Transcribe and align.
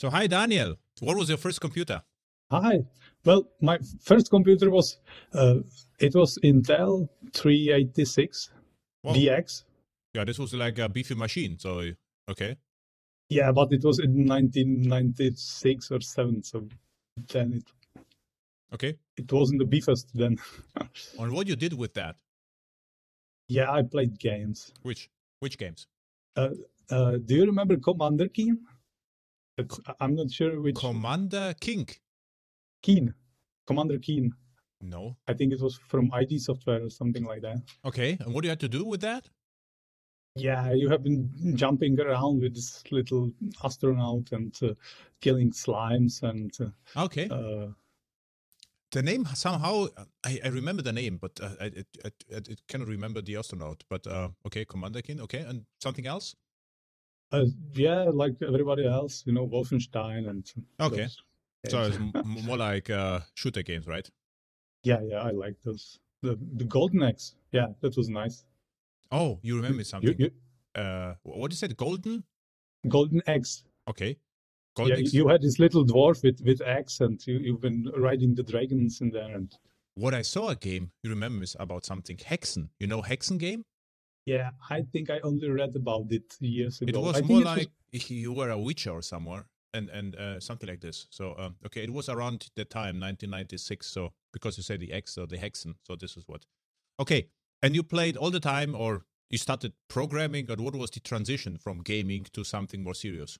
So, 0.00 0.08
hi, 0.08 0.26
Daniel. 0.26 0.76
What 1.00 1.18
was 1.18 1.28
your 1.28 1.36
first 1.36 1.60
computer? 1.60 2.02
Hi. 2.50 2.86
Well, 3.26 3.50
my 3.60 3.78
first 4.00 4.30
computer 4.30 4.70
was 4.70 4.96
uh, 5.34 5.56
it 5.98 6.14
was 6.14 6.38
Intel 6.42 7.06
386 7.34 8.48
Wow. 9.02 9.12
DX. 9.12 9.64
Yeah, 10.14 10.24
this 10.24 10.38
was 10.38 10.54
like 10.54 10.78
a 10.78 10.88
beefy 10.88 11.14
machine. 11.14 11.58
So, 11.58 11.90
okay. 12.30 12.56
Yeah, 13.28 13.52
but 13.52 13.74
it 13.74 13.84
was 13.84 13.98
in 13.98 14.26
1996 14.26 15.90
or 15.90 16.00
seven, 16.00 16.42
so 16.42 16.66
then 17.28 17.52
it 17.52 17.64
Okay. 18.72 18.96
it 19.18 19.30
wasn't 19.30 19.58
the 19.58 19.66
beefiest 19.66 20.06
then. 20.14 20.38
And 21.18 21.32
what 21.32 21.46
you 21.46 21.56
did 21.56 21.74
with 21.74 21.92
that? 21.94 22.16
yeah, 23.48 23.70
I 23.70 23.82
played 23.82 24.18
games. 24.18 24.72
Which 24.80 25.10
which 25.40 25.58
games? 25.58 25.86
Uh, 26.36 26.54
uh, 26.88 27.18
do 27.22 27.34
you 27.34 27.44
remember 27.44 27.76
Commander 27.76 28.28
Keen? 28.28 28.60
I- 29.86 29.94
I'm 30.00 30.14
not 30.14 30.30
sure 30.30 30.60
which 30.60 30.76
Commander 30.76 31.54
King. 31.60 31.88
Keen. 32.82 33.14
Commander 33.66 33.98
Keen. 33.98 34.32
No. 34.80 35.16
I 35.28 35.34
think 35.34 35.52
it 35.52 35.60
was 35.60 35.76
from 35.88 36.10
ID 36.12 36.38
Software 36.38 36.82
or 36.84 36.90
something 36.90 37.24
like 37.24 37.42
that. 37.42 37.58
Okay. 37.84 38.16
And 38.20 38.32
what 38.34 38.42
do 38.42 38.46
you 38.46 38.50
have 38.50 38.58
to 38.60 38.68
do 38.68 38.84
with 38.84 39.00
that? 39.02 39.28
Yeah, 40.36 40.72
you 40.72 40.88
have 40.88 41.02
been 41.02 41.28
jumping 41.56 41.98
around 42.00 42.40
with 42.40 42.54
this 42.54 42.82
little 42.92 43.32
astronaut 43.64 44.30
and 44.32 44.56
uh, 44.62 44.74
killing 45.20 45.50
slimes 45.50 46.22
and 46.22 46.56
uh, 46.60 47.02
Okay. 47.04 47.28
uh, 47.28 47.72
the 48.92 49.02
name 49.02 49.24
somehow 49.34 49.86
I, 50.24 50.40
I 50.44 50.48
remember 50.48 50.82
the 50.82 50.92
name, 50.92 51.18
but 51.20 51.38
uh, 51.40 51.50
I 51.60 51.64
it, 51.66 51.86
it 52.28 52.60
cannot 52.68 52.88
remember 52.88 53.20
the 53.20 53.36
astronaut. 53.36 53.84
But 53.88 54.06
uh, 54.06 54.28
okay, 54.46 54.64
Commander 54.64 55.02
King. 55.02 55.20
Okay, 55.20 55.40
and 55.40 55.64
something 55.80 56.06
else. 56.06 56.34
Uh, 57.32 57.46
yeah, 57.74 58.04
like 58.04 58.34
everybody 58.46 58.86
else, 58.86 59.22
you 59.26 59.32
know, 59.32 59.46
Wolfenstein 59.46 60.28
and 60.28 60.50
Okay. 60.80 61.08
So 61.68 61.82
it's 61.82 61.98
more 62.46 62.56
like 62.56 62.88
uh, 62.90 63.20
shooter 63.34 63.62
games, 63.62 63.86
right? 63.86 64.08
yeah, 64.82 65.00
yeah, 65.02 65.18
I 65.22 65.30
like 65.30 65.56
those. 65.62 65.98
The 66.22 66.38
the 66.56 66.64
Golden 66.64 67.02
Axe, 67.02 67.34
yeah, 67.52 67.68
that 67.80 67.96
was 67.96 68.08
nice. 68.08 68.44
Oh, 69.12 69.38
you 69.42 69.56
remember 69.56 69.78
You, 69.78 69.84
something? 69.84 70.14
you, 70.18 70.30
uh, 70.74 71.14
what 71.22 71.52
is 71.52 71.62
it? 71.62 71.76
Golden? 71.76 72.24
Golden 72.88 73.20
Axe. 73.26 73.64
Okay. 73.88 74.16
Yeah, 74.78 74.86
Golden. 74.86 75.06
you 75.06 75.28
had 75.28 75.42
this 75.42 75.58
little 75.58 75.84
dwarf 75.84 76.22
with 76.22 76.40
with 76.42 76.60
axe, 76.62 77.00
and 77.00 77.20
you 77.26 77.38
you've 77.38 77.60
been 77.60 77.90
riding 77.96 78.34
the 78.34 78.42
dragons 78.42 79.00
in 79.00 79.10
there, 79.10 79.34
and 79.34 79.52
what 79.94 80.14
I 80.14 80.22
saw 80.22 80.48
a 80.48 80.56
game. 80.56 80.92
You 81.02 81.10
remember 81.10 81.42
is 81.44 81.56
about 81.60 81.84
something 81.84 82.16
Hexen. 82.16 82.68
You 82.78 82.86
know 82.86 83.02
Hexen 83.02 83.38
game? 83.38 83.64
Yeah, 84.26 84.50
I 84.68 84.82
think 84.92 85.10
I 85.10 85.20
only 85.20 85.48
read 85.48 85.74
about 85.76 86.06
it 86.10 86.36
years 86.40 86.80
ago. 86.82 86.98
It 86.98 87.02
was 87.02 87.16
I 87.16 87.20
more 87.22 87.40
it 87.40 87.44
was- 87.44 87.56
like 87.56 88.10
you 88.10 88.32
were 88.32 88.50
a 88.50 88.58
witcher 88.58 88.90
or 88.90 89.02
somewhere, 89.02 89.46
and 89.74 89.88
and 89.90 90.16
uh, 90.16 90.40
something 90.40 90.68
like 90.68 90.80
this. 90.80 91.06
So 91.10 91.34
um, 91.38 91.56
okay, 91.66 91.82
it 91.82 91.90
was 91.90 92.08
around 92.08 92.48
the 92.56 92.64
time 92.64 93.00
1996. 93.00 93.86
So 93.86 94.12
because 94.32 94.56
you 94.56 94.62
say 94.62 94.76
the 94.76 94.92
X 94.92 95.18
or 95.18 95.26
the 95.26 95.38
Hexen, 95.38 95.74
so 95.86 95.96
this 95.96 96.16
is 96.16 96.24
what. 96.26 96.44
Okay, 96.98 97.28
and 97.62 97.74
you 97.74 97.82
played 97.82 98.16
all 98.16 98.30
the 98.30 98.40
time, 98.40 98.74
or 98.74 99.04
you 99.30 99.38
started 99.38 99.72
programming, 99.88 100.50
or 100.50 100.56
what 100.56 100.76
was 100.76 100.90
the 100.90 101.00
transition 101.00 101.56
from 101.56 101.82
gaming 101.82 102.26
to 102.32 102.44
something 102.44 102.82
more 102.82 102.94
serious? 102.94 103.38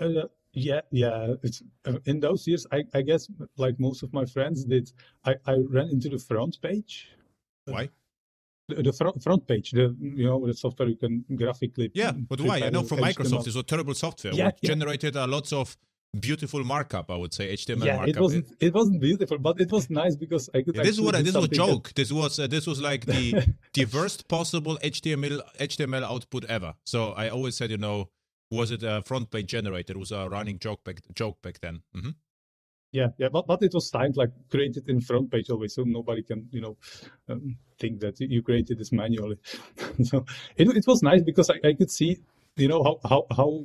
Uh, 0.00 0.28
yeah, 0.52 0.80
yeah. 0.90 1.34
It's 1.42 1.62
uh, 1.86 1.98
in 2.06 2.20
those 2.20 2.46
years. 2.46 2.66
I, 2.72 2.84
I 2.94 3.02
guess, 3.02 3.28
like 3.56 3.78
most 3.78 4.02
of 4.02 4.12
my 4.12 4.24
friends 4.24 4.64
did, 4.64 4.92
I, 5.24 5.34
I 5.46 5.56
ran 5.68 5.88
into 5.88 6.08
the 6.08 6.18
front 6.18 6.60
page. 6.60 7.10
Why? 7.66 7.88
The, 8.68 8.92
front 8.92 9.22
front 9.22 9.46
page, 9.46 9.72
the 9.72 9.94
you 10.00 10.24
know 10.24 10.46
the 10.46 10.54
software 10.54 10.88
you 10.88 10.96
can 10.96 11.24
graphically. 11.36 11.90
Yeah, 11.94 12.12
but 12.12 12.40
why? 12.40 12.60
I 12.62 12.70
know 12.70 12.82
from. 12.82 13.00
Microsoft, 13.00 13.46
it's 13.46 13.56
a 13.56 13.62
terrible 13.62 13.92
software. 13.94 14.32
Yeah, 14.32 14.46
which 14.46 14.56
yeah. 14.62 14.68
generated 14.70 15.16
uh, 15.16 15.26
lots 15.26 15.52
of 15.52 15.76
beautiful 16.18 16.64
markup. 16.64 17.10
I 17.10 17.16
would 17.16 17.34
say 17.34 17.52
HTML 17.52 17.84
Yeah, 17.84 17.96
markup. 17.96 18.16
it 18.16 18.20
wasn't 18.20 18.46
it 18.60 18.72
wasn't 18.72 19.00
beautiful, 19.00 19.38
but 19.38 19.60
it 19.60 19.70
was 19.70 19.90
nice 19.90 20.16
because 20.16 20.48
I 20.54 20.62
could. 20.62 20.76
Yeah, 20.76 20.82
this 20.82 20.92
is 20.92 20.98
actually 20.98 21.04
what 21.06 21.14
I, 21.16 21.18
do 21.18 21.24
this 21.24 21.34
was 21.34 21.44
a 21.44 21.54
something 21.54 21.58
that- 21.58 21.72
joke. 21.72 21.92
This 21.94 22.12
was 22.12 22.38
uh, 22.38 22.46
this 22.46 22.66
was 22.66 22.80
like 22.80 23.04
the 23.04 23.54
the 23.74 23.84
worst 23.86 24.28
possible 24.28 24.78
HTML 24.82 25.40
HTML 25.60 26.02
output 26.02 26.44
ever. 26.46 26.74
So 26.84 27.12
I 27.12 27.28
always 27.28 27.56
said, 27.56 27.70
you 27.70 27.78
know, 27.78 28.08
was 28.50 28.70
it 28.70 28.82
a 28.82 29.02
front 29.02 29.30
page 29.30 29.48
generator? 29.48 29.92
It 29.92 29.98
was 29.98 30.12
a 30.12 30.28
running 30.28 30.58
joke 30.58 30.84
back 30.84 31.00
joke 31.14 31.42
back 31.42 31.60
then. 31.60 31.82
hmm 31.94 32.10
Yeah, 32.94 33.08
yeah, 33.18 33.28
but, 33.28 33.48
but 33.48 33.60
it 33.62 33.74
was 33.74 33.88
styled 33.88 34.16
like 34.16 34.30
created 34.52 34.88
in 34.88 35.00
front 35.00 35.28
page 35.28 35.50
always, 35.50 35.74
so 35.74 35.82
nobody 35.82 36.22
can, 36.22 36.46
you 36.52 36.60
know, 36.60 36.76
um, 37.28 37.56
think 37.80 37.98
that 37.98 38.20
you 38.20 38.40
created 38.40 38.78
this 38.78 38.92
manually. 38.92 39.36
so 40.04 40.24
it, 40.56 40.68
it 40.68 40.86
was 40.86 41.02
nice 41.02 41.20
because 41.22 41.50
I, 41.50 41.56
I 41.70 41.72
could 41.74 41.90
see, 41.90 42.18
you 42.56 42.68
know, 42.68 42.84
how 42.84 43.00
how, 43.08 43.26
how 43.36 43.64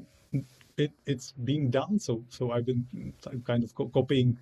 it, 0.77 0.91
it's 1.05 1.33
being 1.43 1.69
done. 1.69 1.99
So 1.99 2.23
so 2.29 2.51
I've 2.51 2.65
been 2.65 3.13
I'm 3.29 3.41
kind 3.43 3.63
of 3.63 3.75
co- 3.75 3.89
copying 3.89 4.35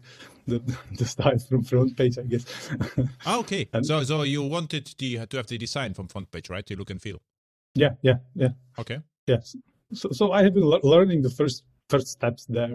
the 0.48 0.60
the 0.98 1.06
style 1.06 1.38
from 1.38 1.64
front 1.64 1.98
page, 1.98 2.18
I 2.18 2.24
guess. 2.24 2.46
Ah, 3.26 3.40
okay. 3.40 3.68
And- 3.74 3.86
so 3.86 4.04
so 4.04 4.24
you 4.24 4.42
wanted 4.44 4.86
the 4.98 5.26
to 5.28 5.38
have 5.38 5.48
the 5.48 5.58
design 5.58 5.96
from 5.96 6.08
front 6.08 6.32
page, 6.32 6.50
right? 6.50 6.66
The 6.66 6.76
look 6.78 6.92
and 6.92 7.02
feel. 7.02 7.20
yeah, 7.76 7.96
yeah, 8.04 8.20
yeah, 8.36 8.54
Okay. 8.80 9.00
yes. 9.28 9.54
So 9.94 10.10
so 10.12 10.32
I 10.32 10.44
have 10.44 10.54
been 10.54 10.64
lear- 10.72 10.80
learning 10.84 11.24
the 11.24 11.30
first 11.30 11.66
first 11.90 12.08
steps 12.08 12.46
there. 12.46 12.72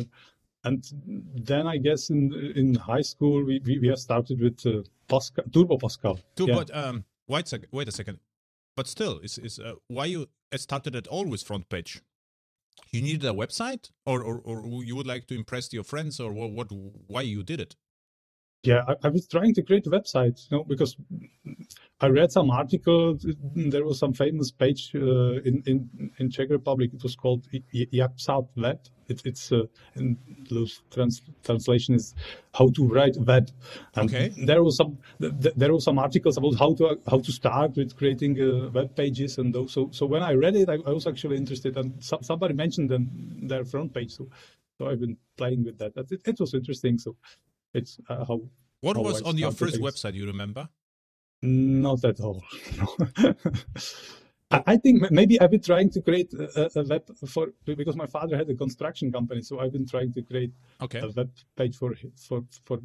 And 0.65 0.85
then 1.35 1.67
I 1.67 1.77
guess 1.79 2.11
in 2.11 2.33
in 2.55 2.75
high 2.75 3.01
school 3.03 3.45
we, 3.45 3.61
we, 3.65 3.79
we 3.81 3.89
have 3.89 3.99
started 3.99 4.41
with 4.41 4.65
uh, 4.67 4.83
Pascal, 5.09 5.45
Turbo 5.53 5.77
Pascal. 5.79 6.21
Two, 6.37 6.47
Yeah. 6.47 6.55
but 6.55 6.77
um, 6.77 7.05
wait 7.29 7.47
a 7.47 7.49
second. 7.49 7.69
Wait 7.73 7.89
a 7.89 7.93
second. 7.93 8.19
But 8.77 8.87
still, 8.87 9.19
is 9.19 9.39
is 9.39 9.59
uh, 9.59 9.75
why 9.89 10.07
you 10.07 10.29
started 10.57 10.95
at 10.97 11.07
all 11.09 11.27
with 11.27 11.43
front 11.43 11.69
page? 11.69 12.01
You 12.91 13.03
needed 13.03 13.25
a 13.25 13.35
website, 13.35 13.91
or, 14.07 14.23
or 14.23 14.41
or 14.41 14.85
you 14.85 14.97
would 14.97 15.07
like 15.07 15.27
to 15.27 15.35
impress 15.35 15.73
your 15.73 15.85
friends, 15.85 16.21
or 16.21 16.33
what? 16.33 16.51
what 16.53 16.69
why 17.07 17.23
you 17.23 17.43
did 17.43 17.61
it? 17.61 17.77
Yeah, 18.65 18.83
I, 18.87 18.95
I 19.05 19.09
was 19.09 19.27
trying 19.27 19.55
to 19.55 19.63
create 19.63 19.87
a 19.89 19.91
website, 19.91 20.49
you 20.51 20.57
know, 20.59 20.65
because 20.65 20.97
I 22.01 22.07
read 22.09 22.33
some 22.33 22.51
article. 22.51 23.17
There 23.57 23.85
was 23.85 23.99
some 23.99 24.13
famous 24.13 24.51
page 24.51 24.93
uh, 24.95 25.41
in 25.49 25.63
in 25.67 26.11
in 26.19 26.31
Czech 26.31 26.51
Republic. 26.51 26.91
It 26.95 27.03
was 27.03 27.17
called 27.17 27.47
psát 28.17 28.47
web. 28.57 28.79
It, 29.09 29.23
it's 29.25 29.51
uh, 29.53 29.65
in 29.97 30.17
loose 30.51 30.83
trans, 30.91 31.23
translation 31.45 31.95
is 31.95 32.15
how 32.55 32.69
to 32.71 32.87
write 32.87 33.17
web. 33.17 33.51
And 33.95 34.09
Okay. 34.11 34.29
There 34.47 34.63
was 34.63 34.77
some 34.77 34.99
th- 35.21 35.33
th- 35.43 35.55
there 35.57 35.73
were 35.73 35.81
some 35.81 35.99
articles 35.99 36.37
about 36.37 36.55
how 36.57 36.75
to 36.75 36.99
how 37.11 37.21
to 37.21 37.33
start 37.33 37.77
with 37.77 37.97
creating 37.97 38.41
uh, 38.41 38.71
web 38.71 38.95
pages 38.97 39.39
and 39.39 39.55
those. 39.55 39.73
So 39.73 39.89
so 39.93 40.07
when 40.07 40.23
I 40.23 40.33
read 40.35 40.57
it, 40.57 40.69
I, 40.69 40.75
I 40.87 40.93
was 40.93 41.07
actually 41.07 41.37
interested, 41.37 41.77
and 41.77 41.93
some, 42.03 42.23
somebody 42.23 42.55
mentioned 42.55 42.91
them 42.91 43.03
their 43.49 43.65
front 43.65 43.93
page. 43.95 44.13
So 44.13 44.29
so 44.79 44.89
I've 44.89 45.01
been 45.01 45.17
playing 45.37 45.65
with 45.65 45.79
that. 45.79 45.95
That- 45.95 46.11
It, 46.13 46.21
it 46.27 46.41
was 46.41 46.55
interesting. 46.55 46.99
So 46.99 47.17
it's 47.75 47.99
uh, 48.09 48.25
how 48.25 48.41
What 48.81 48.97
how 48.97 49.03
was 49.03 49.23
I 49.23 49.29
on 49.31 49.39
your 49.39 49.53
first 49.53 49.79
guess. 49.81 49.87
website? 49.89 50.15
You 50.15 50.27
remember? 50.27 50.69
Not 51.43 52.05
at 52.05 52.21
all. 52.21 52.43
I 54.51 54.63
I 54.67 54.77
think 54.77 55.11
maybe 55.11 55.41
I've 55.41 55.51
been 55.51 55.63
trying 55.73 55.91
to 55.91 56.01
create 56.03 56.33
a, 56.35 56.71
a 56.81 56.85
web 56.85 57.05
for 57.27 57.49
because 57.65 57.97
my 57.97 58.07
father 58.07 58.37
had 58.37 58.49
a 58.51 58.55
construction 58.55 59.11
company, 59.11 59.43
so 59.43 59.61
I've 59.61 59.73
been 59.73 59.87
trying 59.87 60.13
to 60.13 60.23
create 60.23 60.53
Okay. 60.81 61.01
a 61.01 61.09
web 61.17 61.31
page 61.57 61.77
for 61.77 61.95
for 62.17 62.45
for 62.67 62.79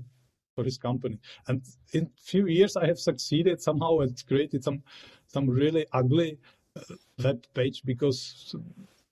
for 0.56 0.64
his 0.64 0.78
company. 0.78 1.20
And 1.48 1.62
in 1.94 2.10
few 2.32 2.48
years, 2.48 2.76
I 2.78 2.86
have 2.88 3.00
succeeded 3.00 3.62
somehow 3.62 4.00
and 4.00 4.14
created 4.28 4.64
some 4.64 4.82
some 5.28 5.46
really 5.50 5.86
ugly 5.94 6.40
uh, 6.76 6.82
web 7.24 7.40
page 7.54 7.82
because 7.86 8.56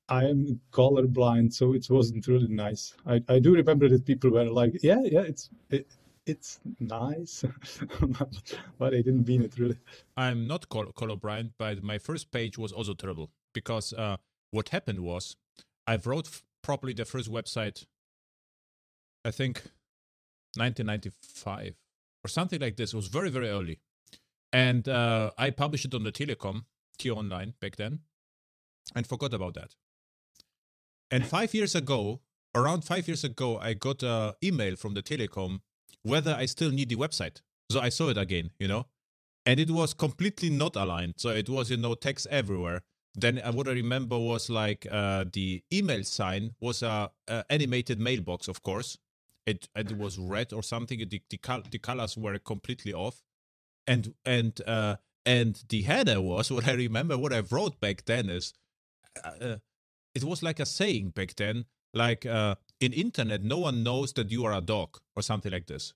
I 0.08 0.26
am 0.26 0.60
colorblind, 0.72 1.54
so 1.54 1.74
it 1.74 1.90
wasn't 1.90 2.28
really 2.28 2.48
nice. 2.48 2.94
I, 3.06 3.24
I 3.28 3.40
do 3.40 3.56
remember 3.56 3.90
that 3.90 4.06
people 4.06 4.30
were 4.30 4.46
like, 4.46 4.78
"Yeah, 4.84 5.02
yeah, 5.04 5.22
it's 5.22 5.50
it, 5.70 5.88
it's 6.26 6.60
nice," 6.80 7.44
but 8.80 8.94
I 8.94 9.02
didn't 9.02 9.28
mean 9.28 9.42
it 9.42 9.58
really. 9.58 9.78
I'm 10.16 10.48
not 10.48 10.70
col- 10.70 10.94
colorblind, 10.94 11.54
but 11.58 11.82
my 11.84 11.98
first 11.98 12.32
page 12.32 12.58
was 12.58 12.72
also 12.72 12.94
terrible 12.94 13.32
because 13.54 13.94
uh, 13.94 14.18
what 14.52 14.70
happened 14.70 15.00
was 15.00 15.36
I 15.88 15.98
wrote 15.98 16.30
properly 16.62 16.94
the 16.94 17.06
first 17.06 17.32
website, 17.32 17.86
I 19.24 19.32
think 19.32 19.64
1995 20.58 21.76
or 22.24 22.28
something 22.28 22.62
like 22.62 22.76
this. 22.76 22.94
It 22.94 22.96
was 22.96 23.08
very, 23.08 23.30
very 23.30 23.50
early. 23.50 23.80
And 24.54 24.88
uh, 24.88 25.32
I 25.38 25.50
published 25.50 25.86
it 25.86 25.94
on 25.94 26.04
the 26.04 26.12
Telecom, 26.12 26.66
T 26.98 27.12
Online 27.12 27.54
back 27.60 27.76
then, 27.76 28.00
and 28.96 29.06
forgot 29.06 29.34
about 29.34 29.56
that. 29.56 29.76
And 31.12 31.26
five 31.26 31.54
years 31.54 31.76
ago, 31.76 32.22
around 32.54 32.84
five 32.84 33.08
years 33.08 33.24
ago, 33.24 33.58
I 33.60 33.74
got 33.74 34.04
an 34.04 34.34
email 34.44 34.76
from 34.76 34.94
the 34.94 35.04
Telecom 35.04 35.60
whether 36.06 36.36
I 36.36 36.46
still 36.46 36.72
need 36.72 36.90
the 36.90 36.96
website. 36.96 37.42
So 37.72 37.82
I 37.82 37.90
saw 37.90 38.10
it 38.10 38.18
again, 38.18 38.52
you 38.60 38.68
know, 38.68 38.86
and 39.46 39.60
it 39.60 39.72
was 39.72 39.94
completely 39.94 40.52
not 40.52 40.76
aligned. 40.76 41.16
So 41.18 41.30
it 41.30 41.50
was, 41.50 41.72
you 41.72 41.78
know, 41.78 41.96
text 41.96 42.28
everywhere. 42.30 42.84
Then 43.16 43.42
uh, 43.44 43.52
what 43.52 43.68
I 43.68 43.72
remember 43.72 44.18
was 44.18 44.50
like 44.50 44.86
uh, 44.92 45.26
the 45.34 45.64
email 45.74 46.04
sign 46.04 46.52
was 46.60 46.84
a, 46.84 47.10
a 47.28 47.44
animated 47.50 48.00
mailbox, 48.00 48.48
of 48.48 48.62
course. 48.62 49.00
It 49.48 49.68
it 49.76 49.98
was 49.98 50.18
red 50.20 50.54
or 50.54 50.64
something. 50.64 51.00
The 51.00 51.22
the, 51.30 51.38
col- 51.38 51.64
the 51.70 51.80
colors 51.80 52.18
were 52.18 52.38
completely 52.40 52.94
off, 52.94 53.24
and 53.88 54.14
and 54.26 54.60
uh, 54.68 54.98
and 55.26 55.64
the 55.70 55.84
header 55.84 56.20
was 56.20 56.52
what 56.56 56.68
I 56.68 56.74
remember. 56.74 57.18
What 57.18 57.34
I 57.34 57.40
wrote 57.40 57.80
back 57.80 58.06
then 58.06 58.30
is, 58.30 58.54
uh, 59.24 59.30
uh, 59.42 59.56
it 60.16 60.24
was 60.24 60.42
like 60.42 60.60
a 60.60 60.66
saying 60.66 61.10
back 61.10 61.36
then, 61.36 61.66
like 61.94 62.26
uh, 62.26 62.56
in 62.80 62.94
internet, 62.94 63.44
no 63.44 63.60
one 63.60 63.84
knows 63.84 64.14
that 64.14 64.32
you 64.32 64.46
are 64.46 64.54
a 64.54 64.62
dog 64.62 64.98
or 65.16 65.22
something 65.22 65.52
like 65.52 65.68
this. 65.68 65.94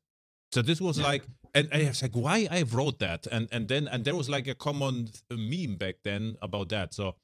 So 0.52 0.62
this 0.62 0.82
was 0.82 1.00
like, 1.00 1.24
and 1.54 1.70
I 1.72 1.86
was 1.86 2.02
like, 2.02 2.16
why 2.16 2.48
I 2.50 2.64
wrote 2.64 3.00
that, 3.00 3.28
and 3.32 3.48
and 3.52 3.68
then 3.68 3.88
and 3.88 4.04
there 4.06 4.16
was 4.16 4.30
like 4.30 4.48
a 4.48 4.56
common 4.56 5.10
meme 5.32 5.76
back 5.76 5.96
then 6.04 6.38
about 6.42 6.70
that. 6.70 6.94
So 6.94 7.16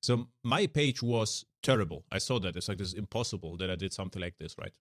so 0.00 0.28
my 0.42 0.66
page 0.66 1.02
was 1.02 1.44
terrible. 1.62 2.04
I 2.12 2.18
saw 2.18 2.38
that 2.40 2.56
it's 2.56 2.68
like 2.68 2.78
this 2.78 2.88
is 2.88 2.94
impossible 2.94 3.56
that 3.58 3.70
I 3.70 3.76
did 3.76 3.92
something 3.92 4.20
like 4.20 4.34
this, 4.38 4.54
right? 4.58 4.72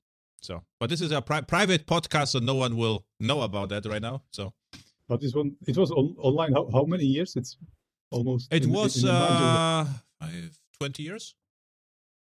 So, 0.42 0.62
but 0.80 0.90
this 0.90 1.00
is 1.00 1.12
a 1.12 1.22
pri- 1.22 1.42
private 1.42 1.88
podcast, 1.88 2.30
so 2.30 2.40
no 2.40 2.56
one 2.56 2.76
will 2.76 3.06
know 3.20 3.42
about 3.42 3.70
that 3.70 3.86
right 3.86 4.02
now. 4.02 4.24
So, 4.32 4.54
but 5.08 5.22
this 5.22 5.34
one 5.34 5.56
it 5.66 5.78
was 5.78 5.92
on, 5.92 6.16
online. 6.18 6.54
How, 6.54 6.70
how 6.72 6.84
many 6.84 7.06
years? 7.06 7.36
It's 7.36 7.58
almost. 8.12 8.54
It 8.54 8.66
in, 8.66 8.72
was 8.72 9.04
in 9.04 9.10
uh, 9.10 9.86
five, 10.20 10.60
20 10.80 11.04
years. 11.04 11.36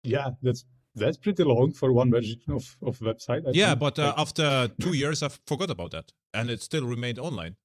Yeah, 0.03 0.29
that's 0.41 0.65
that's 0.95 1.17
pretty 1.17 1.43
long 1.43 1.71
for 1.71 1.91
one 1.91 2.11
version 2.11 2.41
of, 2.49 2.75
of 2.81 2.99
website. 2.99 3.47
I 3.47 3.51
yeah, 3.53 3.69
think. 3.69 3.79
but 3.79 3.99
uh, 3.99 4.13
after 4.17 4.69
two 4.81 4.93
years, 4.93 5.23
I 5.23 5.29
forgot 5.45 5.69
about 5.69 5.91
that, 5.91 6.11
and 6.33 6.49
it 6.49 6.61
still 6.61 6.85
remained 6.85 7.19
online. 7.19 7.55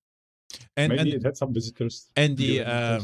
And, 0.77 0.91
Maybe 0.91 1.01
and, 1.01 1.15
it 1.15 1.25
had 1.25 1.37
some 1.37 1.53
visitors. 1.53 2.11
And 2.15 2.37
the 2.37 2.61
uh, 2.61 3.01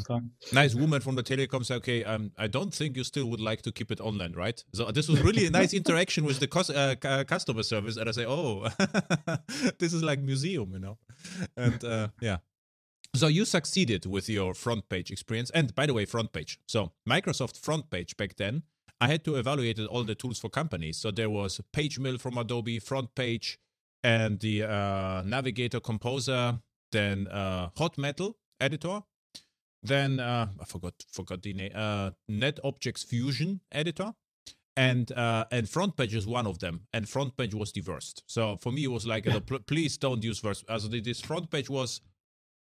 nice 0.52 0.74
woman 0.74 1.00
from 1.00 1.16
the 1.16 1.22
telecom 1.22 1.64
said, 1.64 1.78
"Okay, 1.78 2.04
um, 2.04 2.30
I 2.38 2.46
don't 2.46 2.72
think 2.72 2.96
you 2.96 3.02
still 3.02 3.26
would 3.26 3.40
like 3.40 3.62
to 3.62 3.72
keep 3.72 3.90
it 3.90 4.00
online, 4.00 4.34
right?" 4.34 4.62
So 4.72 4.90
this 4.92 5.08
was 5.08 5.20
really 5.20 5.46
a 5.46 5.50
nice 5.50 5.74
interaction 5.80 6.24
with 6.24 6.38
the 6.38 6.46
cos- 6.46 6.70
uh, 6.70 6.94
customer 7.26 7.64
service, 7.64 7.96
and 7.96 8.08
I 8.08 8.12
say, 8.12 8.26
"Oh, 8.26 8.68
this 9.78 9.92
is 9.92 10.02
like 10.02 10.20
museum, 10.20 10.70
you 10.72 10.78
know." 10.78 10.98
And 11.56 11.82
uh, 11.84 12.08
yeah, 12.20 12.38
so 13.14 13.26
you 13.26 13.44
succeeded 13.44 14.06
with 14.06 14.28
your 14.28 14.54
front 14.54 14.88
page 14.88 15.10
experience, 15.10 15.50
and 15.50 15.74
by 15.74 15.86
the 15.86 15.94
way, 15.94 16.04
front 16.04 16.32
page. 16.32 16.60
So 16.66 16.92
Microsoft 17.08 17.56
front 17.56 17.90
page 17.90 18.16
back 18.16 18.36
then 18.36 18.62
I 19.00 19.08
had 19.08 19.24
to 19.24 19.36
evaluate 19.36 19.78
all 19.78 20.04
the 20.04 20.14
tools 20.14 20.38
for 20.38 20.50
companies. 20.50 20.98
So 20.98 21.10
there 21.10 21.30
was 21.30 21.60
PageMill 21.72 22.20
from 22.20 22.36
Adobe, 22.36 22.78
Front 22.78 23.14
Page, 23.14 23.58
and 24.02 24.40
the 24.40 24.64
uh, 24.64 25.22
Navigator 25.24 25.80
Composer, 25.80 26.60
then 26.92 27.26
uh, 27.28 27.70
Hot 27.76 27.96
Metal 27.98 28.36
Editor, 28.60 29.00
then 29.82 30.20
uh, 30.20 30.48
I 30.60 30.64
forgot 30.64 30.94
forgot 31.10 31.42
the 31.42 31.54
name, 31.54 31.72
uh, 31.74 32.10
NetObjects 32.30 33.04
Fusion 33.06 33.60
Editor, 33.72 34.12
and 34.76 35.10
uh, 35.12 35.44
and 35.50 35.68
front 35.68 35.96
page 35.96 36.14
is 36.14 36.26
one 36.26 36.46
of 36.46 36.58
them 36.58 36.86
and 36.92 37.08
front 37.08 37.36
page 37.36 37.54
was 37.54 37.72
the 37.72 37.80
worst. 37.80 38.22
So 38.26 38.56
for 38.56 38.72
me 38.72 38.84
it 38.84 38.90
was 38.90 39.06
like 39.06 39.26
uh, 39.26 39.40
please 39.66 39.96
don't 39.96 40.22
use 40.22 40.40
verse 40.40 40.64
as 40.68 40.88
this 40.88 41.20
front 41.20 41.50
page 41.50 41.70
was 41.70 42.00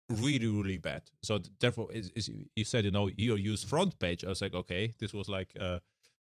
really 0.09 0.47
really 0.47 0.79
bad. 0.79 1.03
So 1.23 1.41
therefore 1.61 1.93
is, 1.93 2.11
is, 2.15 2.31
you 2.57 2.65
said 2.65 2.85
you 2.85 2.91
know 2.91 3.11
you 3.17 3.37
use 3.37 3.63
front 3.63 3.99
page. 3.99 4.25
I 4.25 4.29
was 4.29 4.41
like 4.41 4.55
okay 4.55 4.95
this 4.99 5.13
was 5.13 5.29
like 5.29 5.51
uh, 5.61 5.79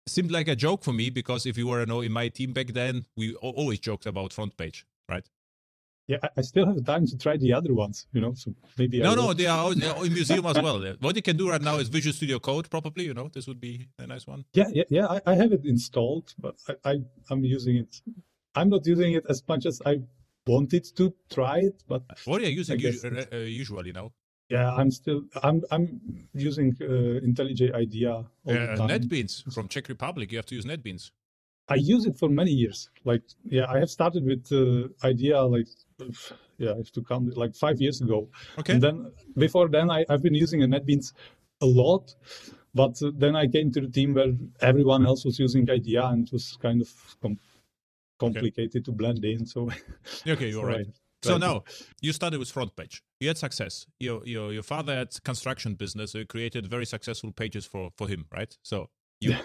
seemed 0.07 0.31
like 0.31 0.49
a 0.49 0.57
joke 0.57 0.85
for 0.85 0.93
me 0.93 1.11
because 1.11 1.47
if 1.47 1.57
you 1.57 1.67
were 1.67 1.81
you 1.81 1.87
know 1.87 2.01
in 2.01 2.13
my 2.13 2.29
team 2.29 2.53
back 2.53 2.69
then, 2.69 3.07
we 3.17 3.35
always 3.35 3.79
joked 3.79 4.07
about 4.07 4.33
front 4.33 4.57
page, 4.57 4.87
right? 5.09 5.29
Yeah, 6.07 6.19
I 6.37 6.43
still 6.43 6.67
have 6.67 6.85
time 6.85 7.07
to 7.07 7.17
try 7.17 7.39
the 7.39 7.55
other 7.55 7.73
ones, 7.73 8.07
you 8.13 8.21
know. 8.21 8.35
So 8.35 8.55
maybe 8.77 9.01
no, 9.01 9.15
no, 9.15 9.33
they 9.33 9.47
are, 9.47 9.73
in 9.73 10.13
museum 10.13 10.45
as 10.45 10.61
well. 10.61 10.79
What 11.01 11.17
you 11.17 11.23
can 11.23 11.37
do 11.39 11.49
right 11.49 11.63
now 11.63 11.77
is 11.77 11.89
Visual 11.89 12.13
Studio 12.13 12.39
Code, 12.39 12.69
probably. 12.69 13.05
You 13.05 13.15
know, 13.15 13.31
this 13.33 13.47
would 13.47 13.61
be 13.61 13.89
a 13.99 14.07
nice 14.07 14.27
one. 14.27 14.45
Yeah, 14.53 14.67
yeah, 14.71 14.85
yeah. 14.91 15.07
I, 15.07 15.21
I 15.27 15.35
have 15.35 15.53
it 15.53 15.65
installed, 15.65 16.35
but 16.39 16.57
I, 16.69 16.91
I 16.91 16.95
I'm 17.31 17.43
using 17.43 17.77
it. 17.77 18.03
I'm 18.55 18.69
not 18.69 18.87
using 18.87 19.15
it 19.15 19.25
as 19.31 19.43
much 19.49 19.65
as 19.65 19.81
I 19.87 20.01
wanted 20.47 20.85
to 20.97 21.15
try 21.31 21.61
it, 21.61 21.83
but 21.89 22.03
what 22.27 22.43
are 22.43 22.45
you 22.45 22.57
using 22.59 22.79
usually, 22.79 23.27
uh, 23.33 23.37
usually 23.39 23.93
now? 23.93 24.13
Yeah, 24.55 24.71
I'm 24.81 24.91
still 24.91 25.21
I'm 25.43 25.59
I'm 25.75 25.85
using 26.33 26.69
uh, 26.81 27.27
IntelliJ 27.27 27.75
IDEA. 27.75 28.15
Uh, 28.47 28.53
NetBeans 28.93 29.53
from 29.53 29.67
Czech 29.69 29.89
Republic. 29.89 30.31
You 30.31 30.39
have 30.39 30.47
to 30.47 30.55
use 30.55 30.65
NetBeans. 30.65 31.11
I 31.69 31.77
use 31.95 32.05
it 32.07 32.17
for 32.21 32.29
many 32.29 32.53
years. 32.63 32.79
Like 33.05 33.25
yeah, 33.57 33.67
I 33.75 33.79
have 33.83 33.91
started 33.91 34.23
with 34.25 34.45
uh, 34.53 35.09
IDEA 35.11 35.41
like 35.57 35.67
yeah, 36.59 36.73
I 36.75 36.77
have 36.77 36.93
to 36.93 37.03
count 37.03 37.37
like 37.37 37.55
five 37.57 37.81
years 37.81 38.01
ago. 38.01 38.29
Okay. 38.61 38.75
And 38.75 38.83
then 38.83 39.13
before 39.37 39.69
then, 39.69 39.91
I, 39.91 40.05
I've 40.09 40.23
been 40.23 40.39
using 40.45 40.63
a 40.63 40.69
NetBeans 40.69 41.13
a 41.61 41.67
lot, 41.67 42.15
but 42.75 42.95
uh, 43.03 43.11
then 43.23 43.35
I 43.35 43.49
came 43.49 43.73
to 43.73 43.81
the 43.81 43.89
team 43.89 44.15
where 44.15 44.33
everyone 44.61 45.05
else 45.05 45.25
was 45.25 45.39
using 45.41 45.69
IDEA 45.69 46.05
and 46.13 46.29
it 46.29 46.33
was 46.33 46.57
kind 46.63 46.81
of 46.81 46.91
com- 47.21 47.41
complicated 48.21 48.83
okay. 48.83 48.85
to 48.85 48.93
blend 48.93 49.25
in. 49.25 49.47
So 49.47 49.71
okay, 50.29 50.51
you're 50.51 50.63
so 50.71 50.77
right. 50.77 50.87
So 51.25 51.39
now 51.39 51.65
you 52.01 52.13
started 52.13 52.39
with 52.39 52.51
front 52.51 52.77
page. 52.77 53.03
You 53.21 53.29
had 53.29 53.39
success. 53.39 53.87
Your 54.01 54.27
your 54.27 54.53
your 54.53 54.63
father 54.63 54.95
had 54.95 55.23
construction 55.25 55.75
business. 55.75 56.13
So 56.13 56.19
you 56.19 56.27
created 56.27 56.67
very 56.67 56.87
successful 56.87 57.33
pages 57.33 57.67
for 57.67 57.91
for 57.97 58.09
him, 58.09 58.27
right? 58.33 58.57
So 58.63 58.91
you. 59.21 59.37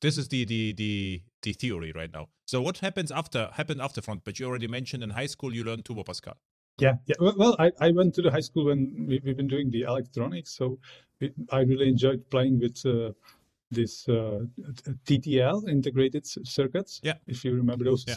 this 0.00 0.18
is 0.18 0.28
the 0.28 0.44
the 0.44 0.72
the 0.74 1.22
the 1.42 1.52
theory 1.52 1.92
right 1.94 2.12
now. 2.12 2.28
So 2.46 2.60
what 2.60 2.78
happens 2.78 3.10
after 3.10 3.50
happened 3.52 3.80
after 3.80 4.02
front 4.02 4.24
page? 4.24 4.40
You 4.40 4.46
already 4.46 4.68
mentioned 4.68 5.02
in 5.02 5.10
high 5.10 5.26
school 5.26 5.54
you 5.54 5.64
learned 5.64 5.84
Turbo 5.84 6.04
Pascal. 6.04 6.36
Yeah, 6.78 6.94
yeah. 7.06 7.14
Well, 7.20 7.54
I, 7.58 7.70
I 7.80 7.92
went 7.92 8.14
to 8.14 8.22
the 8.22 8.30
high 8.30 8.40
school 8.40 8.66
when 8.66 9.06
we, 9.08 9.22
have 9.24 9.36
been 9.36 9.46
doing 9.46 9.70
the 9.70 9.82
electronics, 9.82 10.50
so 10.50 10.78
it, 11.20 11.32
I 11.50 11.60
really 11.60 11.88
enjoyed 11.88 12.28
playing 12.30 12.58
with 12.58 12.84
uh, 12.84 13.12
this 13.74 14.08
uh, 14.08 14.40
TTL 15.06 15.68
integrated 15.68 16.26
circuits. 16.26 17.00
Yeah. 17.02 17.14
If 17.26 17.44
you 17.44 17.54
remember 17.54 17.84
those 17.84 18.04
yeah. 18.06 18.14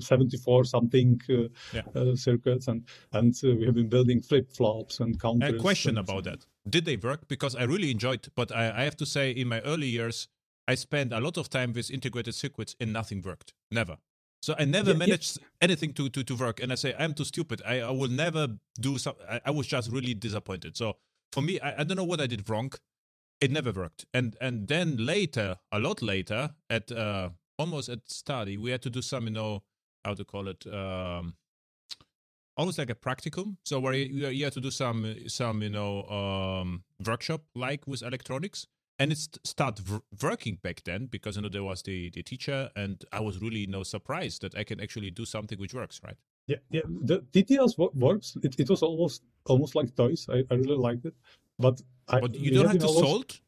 74 0.00 0.64
something 0.64 1.20
uh, 1.28 1.48
yeah. 1.72 1.82
uh, 1.94 2.14
circuits, 2.16 2.68
and 2.68 2.84
and 3.12 3.34
uh, 3.44 3.54
we 3.56 3.66
have 3.66 3.74
been 3.74 3.88
building 3.88 4.20
flip 4.20 4.50
flops 4.50 5.00
and 5.00 5.20
counters. 5.20 5.54
A 5.54 5.58
question 5.58 5.98
about 5.98 6.24
that: 6.24 6.46
Did 6.68 6.84
they 6.84 6.96
work? 6.96 7.28
Because 7.28 7.54
I 7.54 7.64
really 7.64 7.90
enjoyed, 7.90 8.28
but 8.34 8.52
I, 8.52 8.70
I 8.80 8.84
have 8.84 8.96
to 8.96 9.06
say, 9.06 9.30
in 9.30 9.48
my 9.48 9.60
early 9.60 9.88
years, 9.88 10.28
I 10.68 10.74
spent 10.76 11.12
a 11.12 11.20
lot 11.20 11.36
of 11.36 11.48
time 11.50 11.72
with 11.72 11.90
integrated 11.90 12.34
circuits, 12.34 12.76
and 12.80 12.92
nothing 12.92 13.22
worked. 13.22 13.52
Never. 13.70 13.98
So 14.42 14.54
I 14.58 14.64
never 14.64 14.92
yeah, 14.92 14.96
managed 14.96 15.38
anything 15.60 15.92
to, 15.94 16.08
to 16.08 16.24
to 16.24 16.34
work, 16.34 16.60
and 16.60 16.72
I 16.72 16.76
say 16.76 16.94
I'm 16.98 17.14
too 17.14 17.24
stupid. 17.24 17.60
I, 17.66 17.80
I 17.80 17.90
will 17.90 18.08
never 18.08 18.48
do 18.80 18.96
some. 18.98 19.14
I, 19.28 19.40
I 19.46 19.50
was 19.50 19.66
just 19.66 19.90
really 19.90 20.14
disappointed. 20.14 20.76
So 20.76 20.96
for 21.32 21.42
me, 21.42 21.60
I, 21.60 21.80
I 21.80 21.84
don't 21.84 21.96
know 21.96 22.04
what 22.04 22.20
I 22.20 22.26
did 22.26 22.48
wrong 22.48 22.72
it 23.40 23.50
never 23.50 23.72
worked. 23.72 24.06
And 24.12 24.36
and 24.40 24.68
then 24.68 24.96
later, 24.96 25.56
a 25.72 25.78
lot 25.78 26.02
later, 26.02 26.50
at 26.68 26.92
uh, 26.92 27.30
almost 27.58 27.88
at 27.88 28.10
study, 28.10 28.56
we 28.56 28.70
had 28.70 28.82
to 28.82 28.90
do 28.90 29.02
some, 29.02 29.24
you 29.24 29.32
know, 29.32 29.62
how 30.04 30.14
to 30.14 30.24
call 30.24 30.48
it, 30.48 30.66
um, 30.66 31.34
almost 32.56 32.78
like 32.78 32.90
a 32.90 32.94
practicum. 32.94 33.56
So 33.64 33.80
where 33.80 33.94
you, 33.94 34.28
you 34.28 34.44
had 34.44 34.52
to 34.54 34.60
do 34.60 34.70
some 34.70 35.14
some 35.26 35.62
you 35.62 35.70
know 35.70 36.04
um, 36.04 36.84
workshop 37.04 37.42
like 37.54 37.86
with 37.86 38.02
electronics, 38.02 38.66
and 38.98 39.12
it 39.12 39.18
start 39.44 39.78
v- 39.78 40.00
working 40.22 40.58
back 40.62 40.82
then 40.84 41.06
because 41.06 41.36
you 41.36 41.42
know 41.42 41.48
there 41.48 41.64
was 41.64 41.82
the 41.82 42.10
the 42.10 42.22
teacher, 42.22 42.70
and 42.76 43.04
I 43.12 43.20
was 43.20 43.40
really 43.40 43.60
you 43.60 43.68
know 43.68 43.82
surprised 43.82 44.42
that 44.42 44.54
I 44.54 44.64
can 44.64 44.80
actually 44.80 45.10
do 45.10 45.24
something 45.24 45.58
which 45.58 45.74
works, 45.74 46.00
right? 46.04 46.16
Yeah, 46.46 46.56
yeah. 46.70 46.82
The 46.86 47.20
TTLs 47.32 47.78
works. 47.94 48.36
It, 48.42 48.58
it 48.58 48.68
was 48.68 48.82
almost 48.82 49.22
almost 49.46 49.74
like 49.74 49.94
toys. 49.94 50.26
I, 50.28 50.44
I 50.50 50.54
really 50.54 50.76
liked 50.76 51.04
it. 51.04 51.14
But, 51.60 51.82
I, 52.08 52.20
but 52.20 52.34
you 52.34 52.50
don't 52.50 52.66
have 52.66 52.78
to 52.78 52.88
salt 52.88 53.40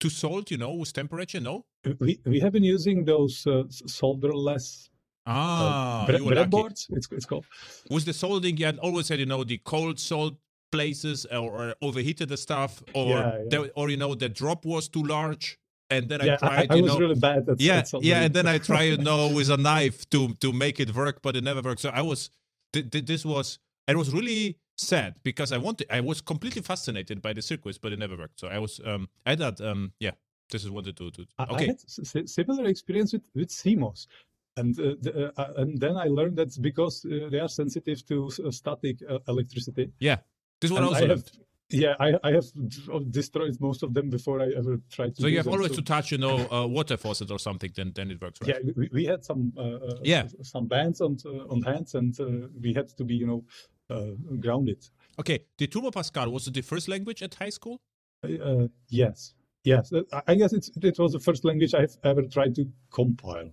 to 0.00 0.08
salt, 0.08 0.50
you 0.50 0.58
know, 0.58 0.72
with 0.72 0.92
temperature, 0.92 1.40
no? 1.40 1.64
We, 2.00 2.18
we 2.24 2.40
have 2.40 2.52
been 2.52 2.64
using 2.64 3.04
those 3.04 3.46
uh, 3.46 3.64
solderless 3.86 4.88
ah, 5.26 6.04
uh, 6.04 6.06
breadboards, 6.06 6.86
it's, 6.90 7.08
it's 7.12 7.26
called. 7.26 7.44
With 7.90 8.04
the 8.06 8.12
soldering, 8.12 8.56
you 8.56 8.66
had 8.66 8.78
always 8.78 9.08
had, 9.08 9.20
you 9.20 9.26
know, 9.26 9.44
the 9.44 9.58
cold 9.58 10.00
salt 10.00 10.34
places 10.72 11.26
or, 11.26 11.50
or 11.50 11.74
overheated 11.82 12.28
the 12.28 12.36
stuff 12.36 12.82
or, 12.94 13.08
yeah, 13.08 13.16
yeah. 13.16 13.44
There, 13.48 13.70
or, 13.76 13.90
you 13.90 13.96
know, 13.96 14.14
the 14.14 14.28
drop 14.28 14.64
was 14.64 14.88
too 14.88 15.02
large. 15.02 15.58
And 15.90 16.08
then 16.08 16.20
yeah, 16.24 16.34
I 16.34 16.36
tried, 16.36 16.70
I, 16.70 16.74
I 16.74 16.76
you 16.76 16.82
was 16.84 16.92
know, 16.92 16.98
really 17.00 17.14
bad 17.16 17.48
at 17.48 17.60
yeah, 17.60 17.78
at 17.78 17.92
yeah, 18.02 18.20
and 18.22 18.32
then 18.32 18.46
I 18.46 18.58
tried, 18.58 18.82
you 18.84 18.98
know, 18.98 19.28
with 19.34 19.50
a 19.50 19.56
knife 19.56 20.08
to 20.10 20.34
to 20.34 20.52
make 20.52 20.78
it 20.78 20.94
work, 20.94 21.20
but 21.20 21.34
it 21.34 21.42
never 21.42 21.62
worked. 21.62 21.80
So 21.80 21.90
I 21.90 22.02
was, 22.02 22.30
th- 22.72 22.88
th- 22.90 23.06
this 23.06 23.24
was, 23.24 23.58
it 23.88 23.96
was 23.96 24.12
really 24.12 24.56
sad 24.80 25.14
because 25.22 25.52
I 25.52 25.58
wanted 25.58 25.86
I 25.90 26.00
was 26.00 26.20
completely 26.20 26.62
fascinated 26.62 27.20
by 27.22 27.32
the 27.32 27.42
circuits, 27.42 27.78
but 27.78 27.92
it 27.92 27.98
never 27.98 28.16
worked. 28.16 28.40
So 28.40 28.48
I 28.48 28.58
was 28.58 28.80
um 28.84 29.08
I 29.26 29.36
thought 29.36 29.60
um 29.60 29.92
yeah, 30.00 30.12
this 30.50 30.64
is 30.64 30.70
what 30.70 30.84
to 30.86 30.92
do. 30.92 31.06
Okay. 31.06 31.26
I 31.38 31.62
had 31.62 32.28
similar 32.28 32.66
experience 32.66 33.12
with 33.12 33.22
with 33.34 33.48
CMOS. 33.48 34.06
And 34.56 34.78
uh, 34.78 34.94
the, 35.00 35.32
uh, 35.36 35.52
and 35.58 35.78
then 35.78 35.96
I 35.96 36.06
learned 36.06 36.36
that's 36.36 36.58
because 36.58 37.06
uh, 37.06 37.28
they 37.30 37.38
are 37.38 37.48
sensitive 37.48 38.04
to 38.06 38.30
uh, 38.44 38.50
static 38.50 38.96
uh, 39.08 39.18
electricity. 39.28 39.92
Yeah, 40.00 40.16
this 40.60 40.70
one 40.72 40.82
also. 40.82 41.04
I 41.04 41.08
have, 41.08 41.24
yeah, 41.70 41.94
I, 42.00 42.14
I 42.24 42.32
have 42.32 42.46
destroyed 43.10 43.56
most 43.60 43.84
of 43.84 43.94
them 43.94 44.10
before 44.10 44.42
I 44.42 44.50
ever 44.56 44.80
tried 44.90 45.14
to. 45.14 45.22
So 45.22 45.28
you 45.28 45.36
have 45.36 45.44
them, 45.44 45.54
always 45.54 45.70
so. 45.70 45.76
to 45.76 45.82
touch, 45.82 46.10
you 46.10 46.18
know, 46.18 46.48
uh, 46.52 46.66
water 46.66 46.96
faucet 46.96 47.30
or 47.30 47.38
something, 47.38 47.70
then 47.76 47.92
then 47.94 48.10
it 48.10 48.20
works. 48.20 48.40
Right? 48.42 48.56
Yeah, 48.64 48.72
we, 48.76 48.90
we 48.92 49.04
had 49.04 49.24
some 49.24 49.52
uh, 49.56 49.96
yeah 50.02 50.26
some 50.42 50.66
bands 50.66 51.00
on 51.00 51.16
on 51.48 51.62
hands, 51.62 51.94
and 51.94 52.18
we 52.60 52.74
had 52.74 52.88
to 52.88 53.04
be 53.04 53.14
you 53.14 53.26
know 53.26 53.44
grounded. 54.40 54.88
Okay, 55.18 55.40
the 55.58 55.66
Turbo 55.66 55.90
Pascal 55.90 56.30
was 56.30 56.46
it 56.46 56.54
the 56.54 56.62
first 56.62 56.88
language 56.88 57.22
at 57.22 57.34
high 57.34 57.50
school? 57.50 57.80
Uh, 58.24 58.68
yes, 58.88 59.34
yes. 59.64 59.92
Uh, 59.92 60.02
I 60.26 60.34
guess 60.34 60.52
it's, 60.52 60.70
it 60.82 60.98
was 60.98 61.12
the 61.12 61.20
first 61.20 61.44
language 61.44 61.74
I've 61.74 61.96
ever 62.04 62.22
tried 62.22 62.54
to 62.56 62.66
compile. 62.90 63.50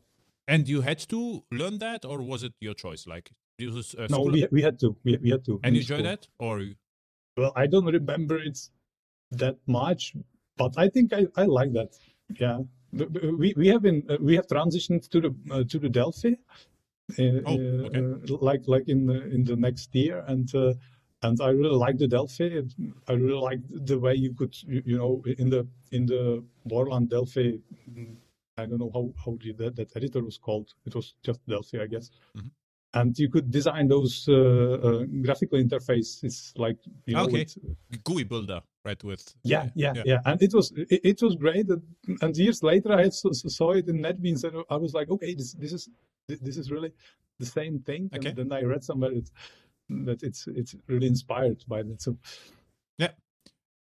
And 0.47 0.67
you 0.67 0.81
had 0.81 0.99
to 1.09 1.43
learn 1.51 1.79
that, 1.79 2.05
or 2.05 2.21
was 2.21 2.43
it 2.43 2.53
your 2.61 2.73
choice? 2.73 3.05
Like, 3.05 3.31
was, 3.59 3.95
uh, 3.95 4.07
no, 4.09 4.21
we, 4.21 4.47
we 4.51 4.61
had 4.61 4.79
to. 4.79 4.95
We, 5.03 5.17
we 5.17 5.29
had 5.29 5.43
to. 5.45 5.59
And 5.63 5.75
you 5.75 5.81
enjoy 5.81 6.01
that, 6.03 6.27
or? 6.39 6.63
Well, 7.35 7.51
I 7.55 7.67
don't 7.67 7.85
remember 7.85 8.37
it 8.37 8.57
that 9.31 9.57
much, 9.67 10.15
but 10.57 10.77
I 10.77 10.87
think 10.87 11.13
I, 11.13 11.27
I 11.35 11.43
like 11.43 11.73
that. 11.73 11.97
Yeah. 12.39 12.59
we 12.93 13.53
we 13.57 13.67
have 13.67 13.81
been 13.81 14.03
uh, 14.09 14.17
we 14.21 14.35
have 14.35 14.47
transitioned 14.47 15.09
to 15.09 15.21
the 15.21 15.35
uh, 15.51 15.63
to 15.65 15.79
the 15.79 15.89
Delphi. 15.89 16.33
Oh, 17.17 17.85
okay. 17.85 17.99
uh, 17.99 18.37
like 18.41 18.67
like 18.67 18.89
in 18.89 19.05
the, 19.05 19.25
in 19.33 19.43
the 19.45 19.55
next 19.55 19.95
year, 19.95 20.25
and 20.27 20.53
uh, 20.53 20.73
and 21.23 21.39
I 21.41 21.49
really 21.49 21.75
like 21.75 21.97
the 21.97 22.07
Delphi. 22.07 22.61
I 23.07 23.13
really 23.13 23.41
like 23.41 23.59
the 23.69 23.97
way 23.97 24.15
you 24.15 24.33
could 24.33 24.53
you, 24.63 24.83
you 24.85 24.97
know 24.97 25.23
in 25.37 25.49
the 25.49 25.67
in 25.91 26.05
the 26.05 26.43
Borland 26.65 27.09
Delphi. 27.09 27.53
I 28.57 28.65
don't 28.65 28.79
know 28.79 28.91
how 28.93 29.13
how 29.23 29.37
the, 29.41 29.53
that, 29.53 29.75
that 29.77 29.95
editor 29.95 30.21
was 30.23 30.37
called. 30.37 30.73
It 30.85 30.95
was 30.95 31.15
just 31.23 31.39
Delphi, 31.47 31.81
I 31.81 31.87
guess. 31.87 32.11
Mhm. 32.35 32.51
And 32.93 33.17
you 33.19 33.29
could 33.29 33.51
design 33.51 33.87
those 33.87 34.27
uh, 34.27 34.33
uh, 34.33 35.03
graphical 35.21 35.59
interfaces 35.59 36.57
like 36.57 36.77
you 37.05 37.15
know 37.15 37.23
Okay. 37.23 37.45
with, 37.89 38.03
GUI 38.03 38.23
builder, 38.25 38.61
right? 38.87 39.03
With 39.03 39.23
yeah, 39.43 39.69
yeah, 39.75 39.93
yeah. 39.95 40.03
yeah, 40.05 40.19
and 40.25 40.41
it 40.41 40.53
was 40.53 40.71
it, 40.75 41.01
it 41.11 41.21
was 41.21 41.35
great. 41.35 41.67
And, 41.69 41.81
and 42.21 42.35
years 42.37 42.63
later, 42.63 42.93
I 42.93 43.09
saw, 43.09 43.31
saw 43.31 43.71
it 43.71 43.87
in 43.87 43.97
NetBeans, 43.99 44.43
and 44.43 44.63
I 44.69 44.77
was 44.77 44.93
like, 44.93 45.09
okay, 45.09 45.35
this 45.35 45.53
this 45.53 45.73
is 45.73 45.89
this 46.27 46.57
is 46.57 46.71
really 46.71 46.91
the 47.39 47.45
same 47.45 47.79
thing. 47.79 48.09
Okay. 48.15 48.29
And 48.29 48.37
then 48.37 48.51
I 48.51 48.61
read 48.63 48.83
somewhere 48.83 49.11
that, 49.11 49.29
that 50.07 50.23
it's 50.23 50.47
it's 50.47 50.75
really 50.87 51.07
inspired 51.07 51.63
by 51.67 51.83
that. 51.83 52.01
So 52.01 52.17
yeah. 52.97 53.11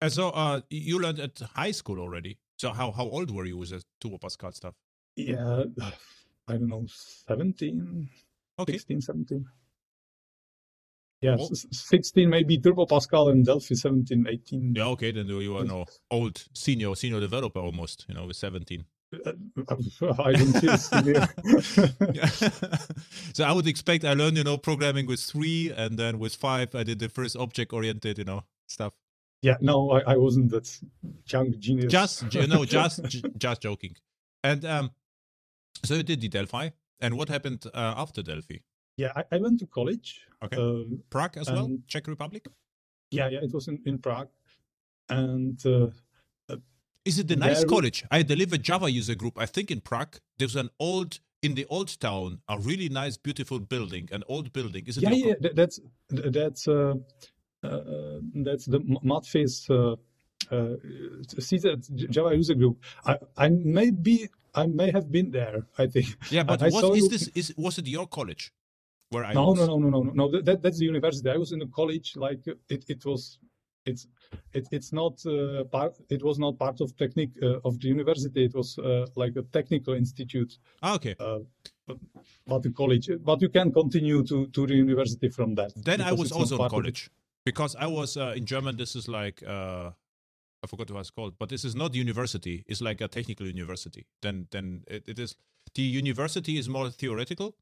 And 0.01 0.13
so 0.13 0.31
uh, 0.31 0.61
you 0.71 0.99
learned 0.99 1.21
at 1.21 1.39
high 1.55 1.73
school 1.73 1.99
already. 2.01 2.39
So 2.59 2.73
how 2.73 2.91
how 2.91 3.05
old 3.05 3.31
were 3.31 3.47
you 3.47 3.59
with 3.59 3.71
the 3.71 3.83
Turbo 4.01 4.19
Pascal 4.19 4.53
stuff? 4.53 4.75
yeah, 5.17 5.65
I 6.49 6.53
don't 6.53 6.69
know, 6.69 6.85
17, 6.87 8.09
Okay. 8.59 8.73
16, 8.73 9.01
17. 9.01 9.45
Yeah, 11.23 11.37
Oh. 11.41 11.49
16 11.53 12.29
maybe 12.29 12.59
Turbo 12.59 12.85
Pascal 12.87 13.29
and 13.31 13.45
Delphi 13.45 13.75
17, 13.75 14.27
18. 14.29 14.75
Yeah, 14.77 14.85
okay, 14.89 15.13
then 15.13 15.27
you 15.27 15.57
are 15.57 15.65
no 15.65 15.87
old 16.11 16.45
senior 16.53 16.95
senior 16.95 17.21
developer 17.21 17.59
almost, 17.61 18.05
you 18.09 18.15
know, 18.15 18.27
with 18.27 18.37
17. 18.37 18.85
Uh, 19.15 19.33
I 20.19 20.33
don't 20.33 20.53
feel 20.61 20.77
senior. 20.77 21.27
So 23.35 23.45
I 23.45 23.53
would 23.53 23.67
expect 23.67 24.05
I 24.05 24.15
learned, 24.15 24.37
you 24.37 24.45
know, 24.45 24.57
programming 24.59 25.07
with 25.07 25.21
three, 25.21 25.73
and 25.75 25.99
then 25.99 26.19
with 26.19 26.35
five 26.35 26.75
I 26.75 26.83
did 26.85 26.99
the 26.99 27.09
first 27.09 27.37
object 27.37 27.73
oriented, 27.73 28.19
you 28.19 28.25
know, 28.25 28.45
stuff. 28.67 28.95
yeah, 29.43 29.57
no, 29.61 29.91
I, 29.93 30.13
I 30.13 30.17
wasn't 30.17 30.51
that 30.51 30.69
young 31.33 31.55
genius. 31.59 31.93
Just 31.93 32.35
you 32.35 32.47
know, 32.47 32.65
just 32.79 33.05
j- 33.05 33.23
just 33.39 33.61
joking. 33.63 33.95
And 34.43 34.65
um, 34.65 34.91
so 35.85 35.95
you 35.95 36.03
did 36.03 36.21
the 36.21 36.29
Delphi, 36.29 36.71
and 37.01 37.17
what 37.17 37.29
happened 37.29 37.65
uh, 37.75 37.95
after 37.97 38.23
Delphi? 38.23 38.59
Yeah, 38.97 39.13
I, 39.15 39.25
I 39.33 39.39
went 39.39 39.59
to 39.61 39.67
college. 39.67 40.21
Okay. 40.43 40.57
Uh, 40.57 40.97
Prague 41.11 41.37
as 41.39 41.49
well, 41.51 41.65
Um, 41.67 41.83
Czech 41.87 42.07
Republic. 42.09 42.47
Yeah, 43.11 43.29
yeah, 43.29 43.41
it 43.43 43.53
was 43.53 43.69
in, 43.69 43.79
in 43.87 43.99
Prague. 43.99 44.29
And 45.09 45.65
uh, 45.67 45.89
Is 47.05 47.19
it 47.21 47.29
the 47.29 47.37
nice 47.37 47.59
There- 47.59 47.69
college? 47.69 48.05
I 48.11 48.23
delivered 48.23 48.63
Java 48.65 48.91
user 48.91 49.15
group. 49.15 49.39
I 49.39 49.47
think 49.47 49.71
in 49.71 49.81
Prague 49.81 50.17
there's 50.39 50.57
an 50.57 50.71
old 50.81 51.21
in 51.43 51.55
the 51.55 51.67
old 51.69 52.01
town 52.01 52.41
a 52.49 52.59
really 52.59 52.89
nice, 52.89 53.17
beautiful 53.17 53.61
building, 53.61 54.09
an 54.11 54.23
old 54.27 54.53
building. 54.53 54.85
Is 54.87 54.97
it? 54.97 55.03
yeah, 55.05 55.11
yeah, 55.13 55.35
co- 55.35 55.51
that's 55.55 55.79
th- 56.11 56.33
that's 56.33 56.67
uh, 56.67 56.95
uh, 57.63 58.19
that's 58.47 58.65
the 58.67 58.79
M- 58.81 58.99
Matfyz 59.05 59.71
uh, 59.71 59.93
uh, 60.51 60.77
CZ 61.49 62.11
Java 62.11 62.35
user 62.35 62.55
group. 62.55 62.83
I, 63.05 63.19
I 63.37 63.49
may 63.51 63.91
be 63.91 64.29
I 64.55 64.67
may 64.67 64.91
have 64.91 65.13
been 65.13 65.31
there. 65.31 65.67
I 65.79 65.87
think. 65.87 66.07
Yeah, 66.31 66.43
but 66.43 66.61
I 66.63 66.67
was 66.67 66.81
saw 66.81 66.93
is 66.95 67.05
you- 67.05 67.09
this 67.11 67.29
is 67.35 67.55
was 67.57 67.79
it 67.79 67.87
your 67.87 68.07
college? 68.09 68.53
Where 69.11 69.25
I 69.25 69.33
No, 69.35 69.49
was? 69.49 69.59
no, 69.59 69.79
no, 69.79 69.89
no, 69.89 70.03
no, 70.03 70.13
no. 70.13 70.41
That, 70.43 70.63
that's 70.63 70.79
the 70.79 70.85
university. 70.85 71.31
I 71.31 71.37
was 71.37 71.53
in 71.53 71.63
a 71.63 71.67
college. 71.69 72.17
Like 72.17 72.41
it, 72.47 72.85
it 72.89 73.05
was. 73.05 73.39
It's 73.85 74.09
it, 74.53 74.67
it's 74.73 74.93
not 74.93 75.25
uh, 75.27 75.63
part. 75.65 75.97
It 76.11 76.23
was 76.25 76.41
not 76.41 76.59
part 76.59 76.81
of 76.81 76.97
technique 76.97 77.31
uh, 77.41 77.61
of 77.65 77.79
the 77.79 77.87
university. 77.87 78.45
It 78.45 78.55
was 78.55 78.79
uh, 78.79 79.07
like 79.15 79.37
a 79.37 79.43
technical 79.43 79.95
institute. 79.95 80.59
Ah, 80.83 80.95
okay. 80.97 81.15
uh, 81.21 81.39
but, 81.87 81.99
but 82.49 82.63
the 82.65 82.71
college. 82.71 83.09
But 83.25 83.41
you 83.43 83.49
can 83.49 83.73
continue 83.73 84.25
to 84.25 84.49
to 84.49 84.67
the 84.67 84.75
university 84.75 85.29
from 85.29 85.55
that. 85.55 85.73
Then 85.77 86.01
I 86.01 86.13
was 86.13 86.33
also 86.33 86.57
in 86.57 86.59
part 86.59 86.73
of 86.73 86.79
it. 86.79 86.83
college 86.83 87.11
because 87.45 87.77
I 87.77 87.87
was 87.87 88.17
uh, 88.17 88.35
in 88.37 88.45
German. 88.45 88.77
This 88.77 88.97
is 88.97 89.07
like 89.07 89.41
uh, 89.47 89.91
I 90.65 90.67
forgot 90.67 90.91
what 90.91 91.01
it's 91.01 91.11
called, 91.11 91.35
but 91.39 91.49
this 91.49 91.65
is 91.65 91.75
not 91.77 91.95
university. 91.95 92.65
It's 92.67 92.81
like 92.81 93.01
a 93.01 93.09
technical 93.09 93.47
university. 93.47 94.07
Then 94.21 94.49
then 94.51 94.83
it, 94.89 95.05
it 95.07 95.19
is 95.19 95.37
the 95.75 95.83
university 95.83 96.59
is 96.59 96.69
more 96.69 96.91
theoretical. 96.91 97.55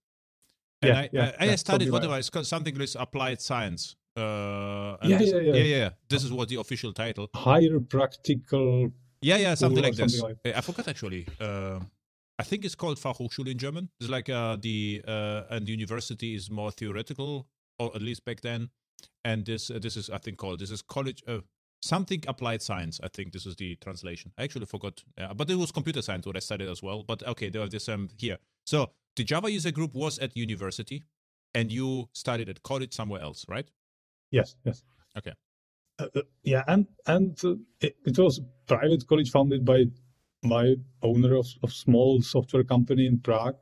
And 0.86 0.94
Yeah, 0.94 1.00
I, 1.00 1.08
yeah, 1.12 1.32
I, 1.40 1.44
I 1.44 1.46
yeah, 1.50 1.56
studied 1.56 1.64
something 1.66 1.88
like- 1.88 1.92
whatever 2.02 2.18
it's 2.18 2.30
called 2.30 2.46
something 2.46 2.74
like 2.76 2.88
applied 3.06 3.40
science. 3.40 3.96
Uh, 4.16 4.96
and 5.00 5.10
Yeah, 5.10 5.18
this, 5.18 5.30
yeah, 5.32 5.40
yeah. 5.40 5.54
yeah, 5.54 5.76
yeah. 5.76 5.90
This 6.08 6.22
is 6.24 6.32
what 6.32 6.48
the 6.48 6.56
official 6.64 6.92
title. 6.92 7.28
Higher 7.34 7.80
practical. 7.80 8.92
Yeah, 9.20 9.36
yeah, 9.36 9.54
something 9.54 9.78
or 9.84 9.88
like 9.88 9.96
this. 9.96 10.18
something 10.18 10.36
I 10.44 10.58
I 10.58 10.60
forgot 10.60 10.86
actually. 10.88 11.26
Uh, 11.40 11.80
I 12.38 12.42
think 12.42 12.64
it's 12.64 12.74
called 12.74 12.98
Fachhochschule 12.98 13.48
in 13.50 13.58
German. 13.58 13.88
It's 14.00 14.10
like 14.10 14.28
uh, 14.28 14.56
the 14.60 15.02
uh, 15.06 15.42
and 15.54 15.66
the 15.66 15.72
university 15.72 16.34
is 16.34 16.50
more 16.50 16.70
theoretical, 16.70 17.46
or 17.78 17.90
at 17.96 18.02
least 18.02 18.24
back 18.24 18.40
then. 18.40 18.70
And 19.24 19.44
this 19.46 19.70
uh, 19.70 19.78
this 19.80 19.96
is 19.96 20.10
I 20.10 20.18
think 20.18 20.36
called 20.38 20.58
this 20.58 20.70
is 20.70 20.82
college 20.82 21.22
uh, 21.26 21.40
something 21.82 22.22
applied 22.28 22.60
science. 22.62 23.00
I 23.02 23.08
think 23.08 23.32
this 23.32 23.46
is 23.46 23.56
the 23.56 23.76
translation. 23.76 24.32
I 24.38 24.44
actually 24.44 24.66
forgot, 24.66 25.02
yeah, 25.18 25.32
but 25.32 25.48
it 25.50 25.56
was 25.56 25.72
computer 25.72 26.02
science 26.02 26.26
what 26.26 26.36
I 26.36 26.40
studied 26.40 26.68
as 26.68 26.82
well. 26.82 27.02
But 27.02 27.22
okay, 27.26 27.48
there 27.50 27.62
are 27.62 27.68
this 27.68 27.88
um 27.88 28.08
here. 28.18 28.38
So 28.66 28.90
the 29.16 29.24
Java 29.24 29.50
user 29.50 29.70
group 29.70 29.94
was 29.94 30.18
at 30.18 30.36
university, 30.36 31.02
and 31.54 31.70
you 31.70 32.08
studied 32.12 32.48
at 32.48 32.62
college 32.62 32.92
somewhere 32.92 33.22
else, 33.22 33.44
right? 33.48 33.70
Yes, 34.30 34.56
yes. 34.64 34.82
Okay. 35.16 35.32
Uh, 35.98 36.06
uh, 36.16 36.22
yeah, 36.42 36.64
and 36.66 36.86
and 37.06 37.38
uh, 37.44 37.54
it, 37.80 37.96
it 38.04 38.18
was 38.18 38.40
private 38.66 39.06
college 39.06 39.30
founded 39.30 39.64
by 39.64 39.84
my 40.42 40.74
owner 41.02 41.36
of 41.36 41.46
of 41.62 41.72
small 41.72 42.20
software 42.22 42.64
company 42.64 43.06
in 43.06 43.18
Prague. 43.18 43.56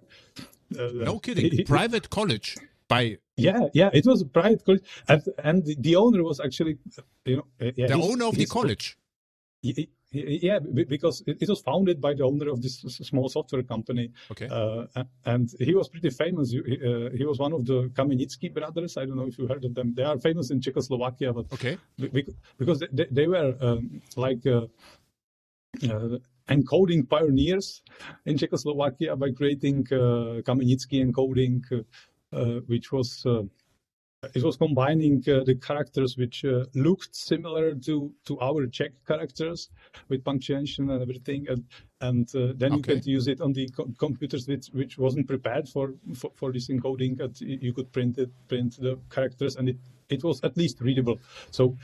Uh, 0.79 0.89
No 1.05 1.19
kidding. 1.19 1.51
he- 1.51 1.65
Private 1.77 2.09
college 2.09 2.57
by 2.89 3.19
yeah, 3.37 3.69
yeah, 3.75 3.91
it 3.93 4.07
was 4.07 4.23
a 4.23 4.27
private 4.27 4.65
college, 4.65 4.85
and 5.09 5.23
and 5.45 5.65
the, 5.79 5.97
owner 5.97 6.23
was 6.23 6.39
actually, 6.41 6.79
you 7.25 7.37
know, 7.37 7.47
uh, 7.61 7.73
yeah, 7.77 7.87
the 7.89 7.95
owner 7.95 8.27
of 8.27 8.37
the 8.37 8.47
college. 8.47 8.97
Yeah, 10.13 10.59
because 10.61 11.23
it 11.27 11.41
it 11.41 11.49
was 11.49 11.61
founded 11.63 12.01
by 12.01 12.13
the 12.15 12.25
owner 12.25 12.51
of 12.51 12.61
this 12.61 12.81
small 13.11 13.29
software 13.31 13.63
company, 13.63 14.11
Okay. 14.31 14.47
uh, 14.47 14.85
and 15.25 15.49
he 15.59 15.75
was 15.75 15.89
pretty 15.89 16.11
famous. 16.11 16.51
He, 16.53 16.61
uh, 16.61 17.09
he 17.17 17.25
was 17.25 17.39
one 17.39 17.53
of 17.55 17.65
the 17.65 17.89
Kamenicky 17.97 18.53
brothers. 18.53 18.97
I 18.99 19.07
don't 19.07 19.17
know 19.17 19.27
if 19.27 19.39
you 19.39 19.47
heard 19.49 19.65
of 19.65 19.75
them. 19.75 19.95
They 19.95 20.03
are 20.05 20.19
famous 20.19 20.51
in 20.51 20.61
Czechoslovakia, 20.61 21.33
but 21.33 21.47
Okay. 21.53 21.79
because 22.59 22.79
they- 22.93 23.09
they, 23.11 23.27
were 23.27 23.57
um, 23.61 24.03
like 24.17 24.47
uh, 24.47 24.67
uh, 25.89 26.19
encoding 26.49 27.09
pioneers 27.09 27.83
in 28.27 28.37
Czechoslovakia 28.37 29.17
by 29.17 29.31
creating 29.33 29.87
uh, 29.93 30.43
Kamenicky 30.45 31.01
encoding, 31.01 31.63
uh, 31.73 31.83
uh, 32.37 32.61
which 32.67 32.93
was 32.93 33.25
uh, 33.27 33.43
it 34.35 34.43
was 34.43 34.57
combining 34.57 35.23
uh, 35.29 35.43
the 35.45 35.55
characters 35.57 36.17
which 36.17 36.45
uh, 36.45 36.65
looked 36.75 37.15
similar 37.15 37.75
to 37.75 38.13
to 38.25 38.39
our 38.41 38.67
Czech 38.67 38.93
characters 39.07 39.69
with 40.09 40.25
punctuation 40.25 40.91
and 40.91 41.03
everything, 41.03 41.47
and 41.49 41.65
and 42.01 42.35
uh, 42.37 42.53
then 42.57 42.73
you 42.75 42.83
could 42.83 43.05
use 43.07 43.27
it 43.27 43.41
on 43.41 43.53
the 43.53 43.69
co- 43.71 43.91
computers 43.99 44.47
which 44.47 44.69
which 44.73 44.97
wasn't 44.99 45.27
prepared 45.27 45.69
for 45.69 45.95
for, 46.15 46.31
for 46.35 46.53
this 46.53 46.69
encoding, 46.69 47.19
and 47.21 47.41
you 47.41 47.73
could 47.73 47.91
print 47.93 48.19
it, 48.19 48.31
print 48.49 48.77
the 48.81 48.97
characters, 49.11 49.57
and 49.57 49.69
it 49.69 49.77
it 50.09 50.23
was 50.23 50.41
at 50.45 50.57
least 50.57 50.81
readable. 50.81 51.19
So 51.51 51.77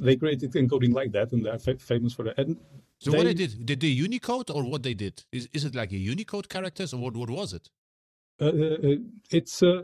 they 0.00 0.16
created 0.16 0.52
encoding 0.52 0.94
like 0.94 1.10
that, 1.12 1.32
and 1.32 1.44
they're 1.44 1.58
fa- 1.58 1.78
famous 1.78 2.12
for 2.14 2.24
that. 2.24 2.38
And 2.38 2.56
So 2.98 3.10
what 3.10 3.24
they- 3.24 3.34
they 3.34 3.46
did? 3.46 3.66
Did 3.66 3.80
they 3.80 3.88
Unicode 4.06 4.50
or 4.50 4.62
what 4.62 4.82
they 4.82 4.94
did? 4.94 5.24
Is 5.32 5.48
is 5.52 5.64
it 5.64 5.74
like 5.74 5.92
a 5.92 5.98
Unicode 6.12 6.48
characters 6.48 6.94
or 6.94 7.00
what? 7.00 7.16
What 7.16 7.30
was 7.30 7.52
it? 7.52 7.68
uh, 8.40 8.44
uh, 8.48 8.96
it's 9.30 9.62
uh, 9.62 9.82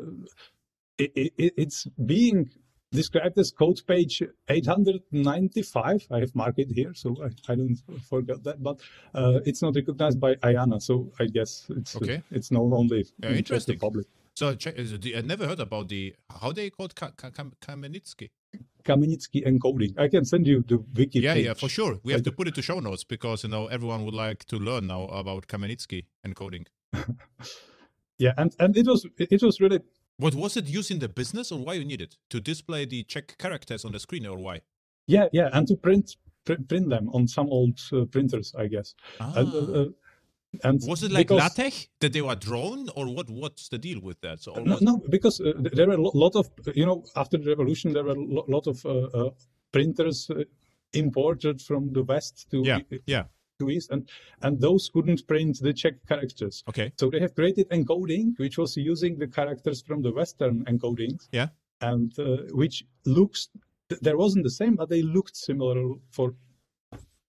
it, 1.14 1.32
it, 1.38 1.54
it's 1.56 1.86
being 2.06 2.50
described 2.92 3.38
as 3.38 3.50
code 3.50 3.80
page 3.86 4.22
895. 4.48 6.06
I 6.10 6.18
have 6.20 6.34
marked 6.34 6.58
it 6.58 6.70
here, 6.70 6.92
so 6.94 7.16
I, 7.22 7.52
I 7.52 7.54
don't 7.54 7.76
forget 8.08 8.42
that. 8.44 8.62
But 8.62 8.80
uh, 9.14 9.40
it's 9.44 9.62
not 9.62 9.74
recognized 9.74 10.20
by 10.20 10.34
IANA, 10.36 10.80
so 10.82 11.10
I 11.18 11.26
guess 11.26 11.66
it's 11.70 11.96
uh, 11.96 12.00
Okay. 12.02 12.22
it's 12.30 12.50
known 12.50 12.72
only 12.72 13.06
Yeah, 13.22 13.30
in 13.30 13.36
interesting. 13.38 13.76
the 13.76 13.80
public. 13.80 14.06
So 14.34 14.54
check, 14.54 14.74
is 14.78 14.92
it- 14.92 15.16
I 15.16 15.20
never 15.20 15.46
heard 15.46 15.60
about 15.60 15.88
the 15.88 16.14
how 16.40 16.52
they 16.52 16.70
called 16.70 16.94
Ka- 16.94 17.12
Ka- 17.16 17.30
Kam- 17.30 17.52
Kamenicky. 17.60 18.30
Kamenicky 18.84 19.46
encoding. 19.46 19.98
I 19.98 20.08
can 20.08 20.24
send 20.24 20.46
you 20.46 20.64
the 20.66 20.78
wiki. 20.94 21.20
Yeah, 21.20 21.34
page. 21.34 21.46
yeah, 21.46 21.54
for 21.54 21.68
sure. 21.68 21.98
We 22.02 22.12
have 22.12 22.22
I 22.22 22.24
to 22.24 22.32
put 22.32 22.48
it 22.48 22.54
to 22.56 22.62
show 22.62 22.80
notes 22.80 23.04
because 23.04 23.44
you 23.44 23.50
know 23.50 23.66
everyone 23.68 24.04
would 24.04 24.14
like 24.14 24.44
to 24.46 24.56
learn 24.58 24.86
now 24.86 25.04
about 25.06 25.46
Kamenicky 25.46 26.06
encoding. 26.26 26.66
Yeah, 28.18 28.34
and 28.36 28.54
and 28.60 28.76
it 28.76 28.86
was 28.86 29.04
it 29.18 29.42
was 29.42 29.60
really 29.60 29.80
What 30.22 30.34
was 30.34 30.56
it 30.56 30.66
used 30.66 30.90
in 30.90 31.00
the 31.00 31.08
business 31.08 31.50
or 31.52 31.58
why 31.58 31.74
you 31.74 31.84
need 31.84 32.00
it 32.00 32.16
to 32.30 32.40
display 32.40 32.84
the 32.84 33.02
Czech 33.04 33.36
characters 33.38 33.84
on 33.84 33.92
the 33.92 33.98
screen 33.98 34.26
or 34.26 34.38
why? 34.38 34.60
yeah 35.08 35.26
yeah, 35.32 35.48
and 35.52 35.66
to 35.66 35.76
print 35.76 36.16
print, 36.44 36.68
print 36.68 36.88
them 36.88 37.08
on 37.12 37.26
some 37.26 37.48
old 37.50 37.80
uh, 37.92 38.04
printers, 38.04 38.54
I 38.56 38.68
guess. 38.68 38.94
Ah. 39.20 39.32
And, 39.36 39.48
uh, 39.52 39.58
uh, 39.58 39.86
and 40.64 40.80
was 40.86 41.02
it 41.02 41.10
like 41.10 41.28
because- 41.28 41.56
LaTeX 41.56 41.88
that 42.00 42.12
they 42.12 42.22
were 42.22 42.36
drawn 42.36 42.88
or 42.94 43.06
what? 43.06 43.28
What's 43.30 43.68
the 43.68 43.78
deal 43.78 44.00
with 44.00 44.20
that? 44.20 44.40
So 44.40 44.52
No, 44.54 44.78
no, 44.80 45.02
because 45.08 45.40
uh, 45.40 45.52
there 45.72 45.88
were 45.88 45.94
a 45.94 46.18
lot 46.24 46.36
of, 46.36 46.50
you 46.74 46.86
know, 46.86 47.04
after 47.16 47.38
the 47.38 47.48
revolution, 47.48 47.92
there 47.92 48.04
were 48.04 48.12
a 48.12 48.50
lot 48.56 48.66
of 48.66 48.84
uh, 48.86 49.30
printers 49.72 50.30
uh, 50.30 50.44
imported 50.92 51.60
from 51.62 51.92
the 51.92 52.02
West 52.02 52.50
to 52.50 52.62
yeah, 52.62 52.80
yeah. 53.06 53.24
GUIs, 53.62 53.90
and 53.90 54.08
and 54.42 54.60
those 54.60 54.90
couldn't 54.92 55.26
print 55.26 55.58
the 55.66 55.72
Czech 55.72 55.94
characters. 56.06 56.62
Okay. 56.68 56.88
So 57.00 57.10
they 57.10 57.20
have 57.20 57.34
created 57.34 57.66
encoding, 57.70 58.26
which 58.38 58.56
was 58.58 58.76
using 58.76 59.18
the 59.18 59.28
characters 59.38 59.82
from 59.82 60.02
the 60.02 60.12
Western 60.12 60.64
encodings, 60.64 61.28
Yeah. 61.32 61.48
and 61.80 62.10
uh, 62.18 62.24
which 62.62 62.84
looks 63.04 63.48
there 64.00 64.16
wasn't 64.16 64.44
the 64.44 64.50
same, 64.60 64.74
but 64.76 64.88
they 64.88 65.02
looked 65.02 65.36
similar 65.36 65.94
for 66.10 66.34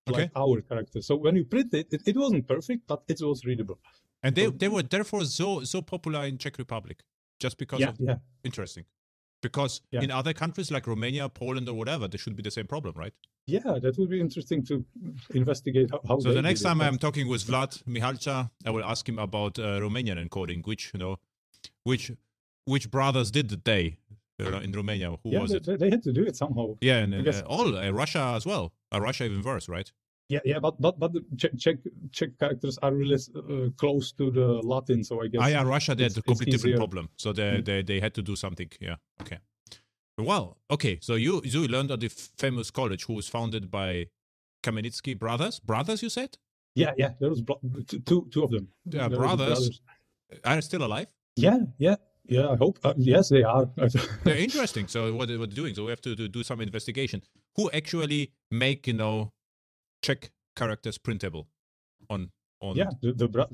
like 0.08 0.16
Okay. 0.16 0.30
our 0.36 0.62
characters. 0.62 1.06
So 1.08 1.16
when 1.16 1.36
you 1.36 1.46
print 1.46 1.74
it, 1.74 1.88
it, 1.96 2.02
it 2.06 2.16
wasn't 2.18 2.48
perfect, 2.48 2.82
but 2.88 3.04
it 3.08 3.20
was 3.22 3.46
readable. 3.46 3.80
And 4.24 4.36
they 4.36 4.48
they 4.62 4.70
were 4.70 4.84
therefore 4.84 5.26
so 5.26 5.64
so 5.64 5.82
popular 5.82 6.26
in 6.26 6.38
Czech 6.38 6.58
Republic 6.58 6.98
just 7.44 7.58
because 7.58 7.82
Yeah, 7.82 7.90
of 7.90 7.96
yeah. 8.00 8.18
interesting. 8.44 8.86
Because 9.42 9.82
Yeah. 9.92 10.04
in 10.04 10.12
other 10.12 10.34
countries 10.34 10.72
like 10.72 10.88
Romania, 10.88 11.28
Poland, 11.30 11.68
or 11.70 11.76
whatever, 11.76 12.08
there 12.08 12.20
should 12.24 12.36
be 12.36 12.44
the 12.44 12.52
same 12.52 12.68
problem, 12.68 12.94
right? 13.04 13.14
Yeah, 13.46 13.78
that 13.82 13.98
would 13.98 14.10
be 14.10 14.22
interesting 14.22 14.64
to 14.66 14.86
investigate 15.34 15.90
how. 15.92 16.00
how 16.08 16.20
So 16.20 16.32
the 16.34 16.42
next 16.42 16.62
it. 16.62 16.64
time 16.66 16.82
I'm 16.82 16.98
talking 16.98 17.28
with 17.28 17.44
Vlad 17.46 17.84
Mihalca, 17.86 18.50
I 18.66 18.70
will 18.70 18.86
ask 18.86 19.08
him 19.08 19.20
about 19.20 19.60
uh, 19.60 19.80
Romanian 19.82 20.18
encoding, 20.26 20.66
which 20.66 20.92
you 20.94 21.00
know, 21.00 21.18
which 21.84 22.12
which 22.66 22.90
brothers 22.90 23.32
did 23.32 23.50
the 23.50 23.58
day 23.58 23.98
uh, 24.42 24.60
in 24.60 24.72
Romania? 24.72 25.10
Who 25.24 25.30
yeah, 25.32 25.42
was 25.42 25.52
they, 25.52 25.58
it? 25.74 25.80
they- 25.80 25.90
had 25.90 26.04
to 26.04 26.14
do 26.14 26.24
it 26.24 26.36
somehow. 26.38 26.76
Yeah, 26.82 27.00
and, 27.04 27.28
uh, 27.28 27.42
all 27.46 27.76
uh, 27.78 27.92
Russia 27.92 28.34
as 28.36 28.46
well. 28.46 28.72
Uh, 28.94 29.02
Russia 29.02 29.26
even 29.26 29.42
worse, 29.42 29.68
right? 29.68 29.92
Yeah, 30.30 30.40
yeah, 30.46 30.60
but 30.60 30.80
but 30.80 30.98
but 30.98 31.12
the 31.12 31.22
Czech 31.38 31.52
Czech, 31.58 31.78
Czech 32.12 32.30
characters 32.40 32.78
are 32.82 32.94
really 32.94 33.16
uh, 33.36 33.70
close 33.76 34.14
to 34.14 34.32
the 34.32 34.62
Latin, 34.64 35.04
so 35.04 35.22
I 35.22 35.28
guess. 35.28 35.42
Ah, 35.44 35.48
yeah, 35.48 35.64
Russia 35.64 35.94
they 35.96 36.04
had 36.04 36.18
a 36.18 36.22
completely 36.22 36.54
different 36.54 36.78
problem, 36.78 37.10
so 37.18 37.34
they, 37.34 37.60
Mm. 37.60 37.66
they 37.66 37.84
they 37.84 38.00
had 38.00 38.14
to 38.14 38.22
do 38.22 38.36
something. 38.36 38.70
Yeah, 38.80 38.96
okay. 39.22 39.40
Well, 40.18 40.58
okay. 40.70 41.00
So 41.02 41.16
you 41.16 41.42
you 41.44 41.68
learned 41.68 41.92
at 41.92 42.00
the 42.00 42.10
famous 42.10 42.72
college 42.72 43.06
who 43.06 43.14
was 43.14 43.28
founded 43.28 43.72
by 43.72 44.08
Kamenicky 44.64 45.18
brothers. 45.18 45.60
Brothers, 45.60 46.02
you 46.04 46.10
said, 46.10 46.38
Yeah, 46.76 46.94
yeah, 46.98 47.14
there 47.20 47.30
was 47.30 47.42
bro- 47.42 47.60
two 48.06 48.28
two 48.32 48.44
of 48.44 48.52
them. 48.52 48.68
Yeah, 48.86 49.08
the 49.10 49.18
brothers. 49.18 49.82
are 50.44 50.62
still 50.62 50.84
alive. 50.84 51.08
Yeah, 51.36 51.58
yeah, 51.80 51.96
yeah. 52.26 52.50
I 52.50 52.56
hope. 52.56 52.80
Uh, 52.84 52.94
yes, 52.98 53.30
they 53.30 53.44
are. 53.44 53.66
They're 54.24 54.38
interesting. 54.38 54.88
So 54.88 55.14
what 55.16 55.28
they- 55.28 55.38
what 55.38 55.50
they're 55.50 55.64
doing? 55.64 55.76
So 55.76 55.84
we 55.86 55.90
have 55.90 56.02
to, 56.02 56.16
to 56.16 56.28
do 56.28 56.44
some 56.44 56.62
investigation. 56.62 57.22
Who 57.56 57.70
actually 57.72 58.32
make 58.52 58.88
you 58.88 58.94
know 58.94 59.32
Czech 60.04 60.32
characters 60.56 60.98
printable 61.00 61.48
on 62.10 62.32
on? 62.64 62.76
yeah, 62.76 62.90
the, 63.02 63.12
the 63.14 63.28
bro- 63.28 63.48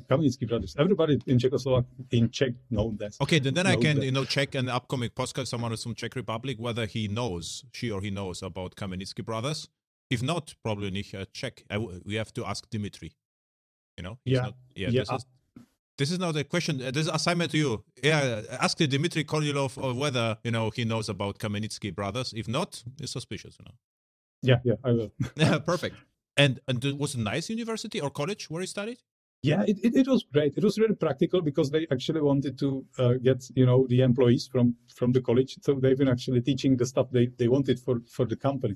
brothers. 0.47 0.75
Everybody 0.77 1.19
in 1.25 1.37
Czechoslovak 1.39 1.85
in 2.11 2.29
Czech, 2.29 2.53
know 2.69 2.93
that. 2.99 3.15
Okay, 3.21 3.39
then, 3.39 3.53
then 3.53 3.67
I 3.67 3.75
can 3.75 3.95
that. 3.97 4.05
you 4.05 4.11
know 4.11 4.25
check 4.25 4.55
an 4.55 4.69
upcoming 4.69 5.09
podcast 5.09 5.47
someone 5.47 5.75
from 5.77 5.95
Czech 5.95 6.15
Republic 6.15 6.57
whether 6.59 6.85
he 6.85 7.07
knows 7.07 7.65
she 7.73 7.91
or 7.91 8.01
he 8.01 8.11
knows 8.11 8.43
about 8.43 8.75
Kamenicky 8.75 9.23
brothers. 9.25 9.69
If 10.09 10.21
not, 10.23 10.55
probably 10.63 10.91
nicht 10.91 11.13
uh, 11.15 11.25
check. 11.33 11.63
I 11.69 11.75
w- 11.75 12.01
we 12.05 12.15
have 12.15 12.31
to 12.33 12.45
ask 12.45 12.69
Dimitri. 12.69 13.11
You 13.97 14.03
know. 14.03 14.17
Yeah. 14.25 14.41
Not, 14.41 14.53
yeah. 14.75 14.89
Yeah, 14.89 15.01
This 15.01 15.09
is 15.11 15.25
this 15.97 16.11
is 16.11 16.19
now 16.19 16.31
the 16.31 16.43
question. 16.45 16.81
uh, 16.81 16.91
This 16.91 17.07
is 17.07 17.11
assignment 17.13 17.51
to 17.51 17.57
you. 17.57 17.83
Yeah. 18.03 18.41
Ask 18.61 18.77
the 18.77 18.87
Dimitri 18.87 19.23
Kornilov 19.23 19.77
whether 19.95 20.37
you 20.43 20.51
know 20.51 20.69
he 20.71 20.85
knows 20.85 21.09
about 21.09 21.37
Kamenicky 21.39 21.93
brothers. 21.93 22.33
If 22.35 22.47
not, 22.47 22.83
it's 23.01 23.11
suspicious. 23.11 23.57
You 23.59 23.65
know. 23.65 23.75
Yeah, 24.41 24.59
yeah, 24.63 24.75
I 24.83 24.91
will. 24.93 25.11
Yeah, 25.35 25.59
perfect. 25.59 25.95
And 26.43 26.59
and 26.67 26.83
it 26.85 26.97
was 27.03 27.15
a 27.15 27.19
nice 27.33 27.45
university 27.57 27.99
or 28.01 28.09
college 28.21 28.49
where 28.49 28.61
you 28.61 28.67
studied. 28.67 28.99
Yeah, 29.41 29.63
it, 29.71 29.77
it, 29.87 29.93
it 30.01 30.07
was 30.07 30.25
great. 30.35 30.53
It 30.57 30.63
was 30.63 30.77
really 30.77 30.95
practical 30.95 31.39
because 31.41 31.71
they 31.71 31.87
actually 31.95 32.21
wanted 32.21 32.59
to 32.59 32.85
uh, 32.97 33.13
get 33.27 33.39
you 33.55 33.65
know 33.69 33.79
the 33.87 34.01
employees 34.09 34.43
from 34.51 34.75
from 34.99 35.09
the 35.13 35.21
college, 35.21 35.51
so 35.61 35.69
they've 35.81 35.97
been 35.97 36.09
actually 36.15 36.41
teaching 36.41 36.75
the 36.75 36.85
stuff 36.85 37.07
they, 37.11 37.27
they 37.37 37.47
wanted 37.47 37.77
for 37.79 37.95
for 38.15 38.25
the 38.25 38.35
company. 38.35 38.75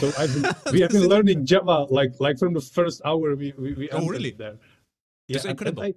So 0.00 0.06
I've 0.18 0.32
been, 0.42 0.46
we 0.74 0.80
have 0.84 0.90
been 0.90 1.08
learning 1.14 1.46
Java 1.46 1.78
like 1.98 2.12
like 2.26 2.38
from 2.42 2.52
the 2.54 2.60
first 2.60 2.98
hour 3.04 3.36
we 3.36 3.48
we, 3.62 3.70
we 3.80 3.90
Oh, 3.90 4.06
really? 4.14 4.32
there. 4.42 4.56
That's 5.28 5.44
and- 5.44 5.50
and 5.50 5.58
incredible. 5.58 5.82
I- 5.84 5.94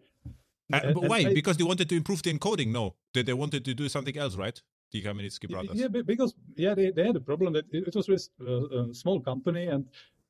Uh, 0.74 0.94
but 0.98 1.04
why? 1.12 1.20
I- 1.30 1.34
because 1.42 1.58
they 1.60 1.68
wanted 1.72 1.88
to 1.90 1.96
improve 2.02 2.22
the 2.26 2.32
encoding. 2.36 2.70
No, 2.80 2.84
they 3.14 3.24
they 3.30 3.38
wanted 3.44 3.62
to 3.66 3.74
do 3.82 3.86
something 3.96 4.18
else, 4.24 4.36
right? 4.46 4.58
The 4.92 5.02
Kamenicky 5.06 5.48
brothers. 5.54 5.76
Yeah, 5.82 5.88
because 6.14 6.32
yeah, 6.66 6.74
they, 6.80 6.88
they 6.92 7.06
had 7.10 7.16
a 7.16 7.26
problem 7.30 7.50
that 7.58 7.66
it, 7.78 7.88
it 7.90 7.96
was 7.96 8.08
uh, 8.10 8.92
a 8.92 8.94
small 8.94 9.20
company, 9.32 9.64
and 9.74 9.84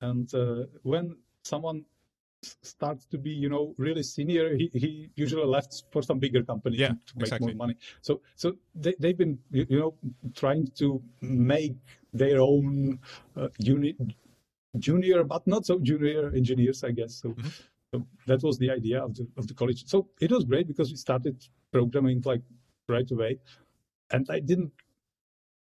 and 0.03 0.33
uh, 0.33 0.65
when 0.83 1.15
someone 1.43 1.85
starts 2.61 3.05
to 3.05 3.17
be 3.17 3.31
you 3.31 3.49
know 3.49 3.73
really 3.77 4.03
senior, 4.03 4.55
he, 4.55 4.69
he 4.73 5.09
usually 5.15 5.45
left 5.45 5.83
for 5.91 6.01
some 6.01 6.19
bigger 6.19 6.43
company 6.43 6.77
Yeah, 6.77 6.89
to, 6.89 7.13
make 7.15 7.27
exactly. 7.27 7.47
more 7.47 7.55
money. 7.55 7.75
So 8.01 8.21
so 8.35 8.55
they 8.75 8.93
they've 8.99 9.17
been 9.17 9.39
you, 9.51 9.65
you 9.69 9.79
know 9.79 9.93
trying 10.35 10.67
to 10.81 11.01
make 11.21 11.75
their 12.13 12.39
own 12.41 12.99
uh, 13.37 13.47
unit 13.59 13.95
junior, 14.79 15.23
but 15.23 15.45
not 15.47 15.65
so 15.65 15.79
junior 15.79 16.33
engineers, 16.35 16.83
I 16.83 16.91
guess. 16.91 17.15
So. 17.21 17.29
Mm-hmm. 17.29 17.49
So 17.93 18.07
that 18.25 18.41
was 18.41 18.57
the 18.57 18.71
idea 18.71 19.03
of 19.03 19.13
the 19.13 19.27
of 19.37 19.45
the 19.45 19.53
college. 19.53 19.85
So 19.85 19.97
it 20.19 20.31
was 20.31 20.45
great 20.45 20.65
because 20.67 20.89
we 20.89 20.97
started 20.97 21.35
programming 21.71 22.23
like 22.25 22.41
right 22.89 23.09
away, 23.11 23.37
and 24.09 24.25
I 24.31 24.39
didn't, 24.39 24.71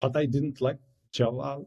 but 0.00 0.16
I 0.16 0.24
didn't 0.24 0.62
like 0.62 0.78
Java 1.12 1.60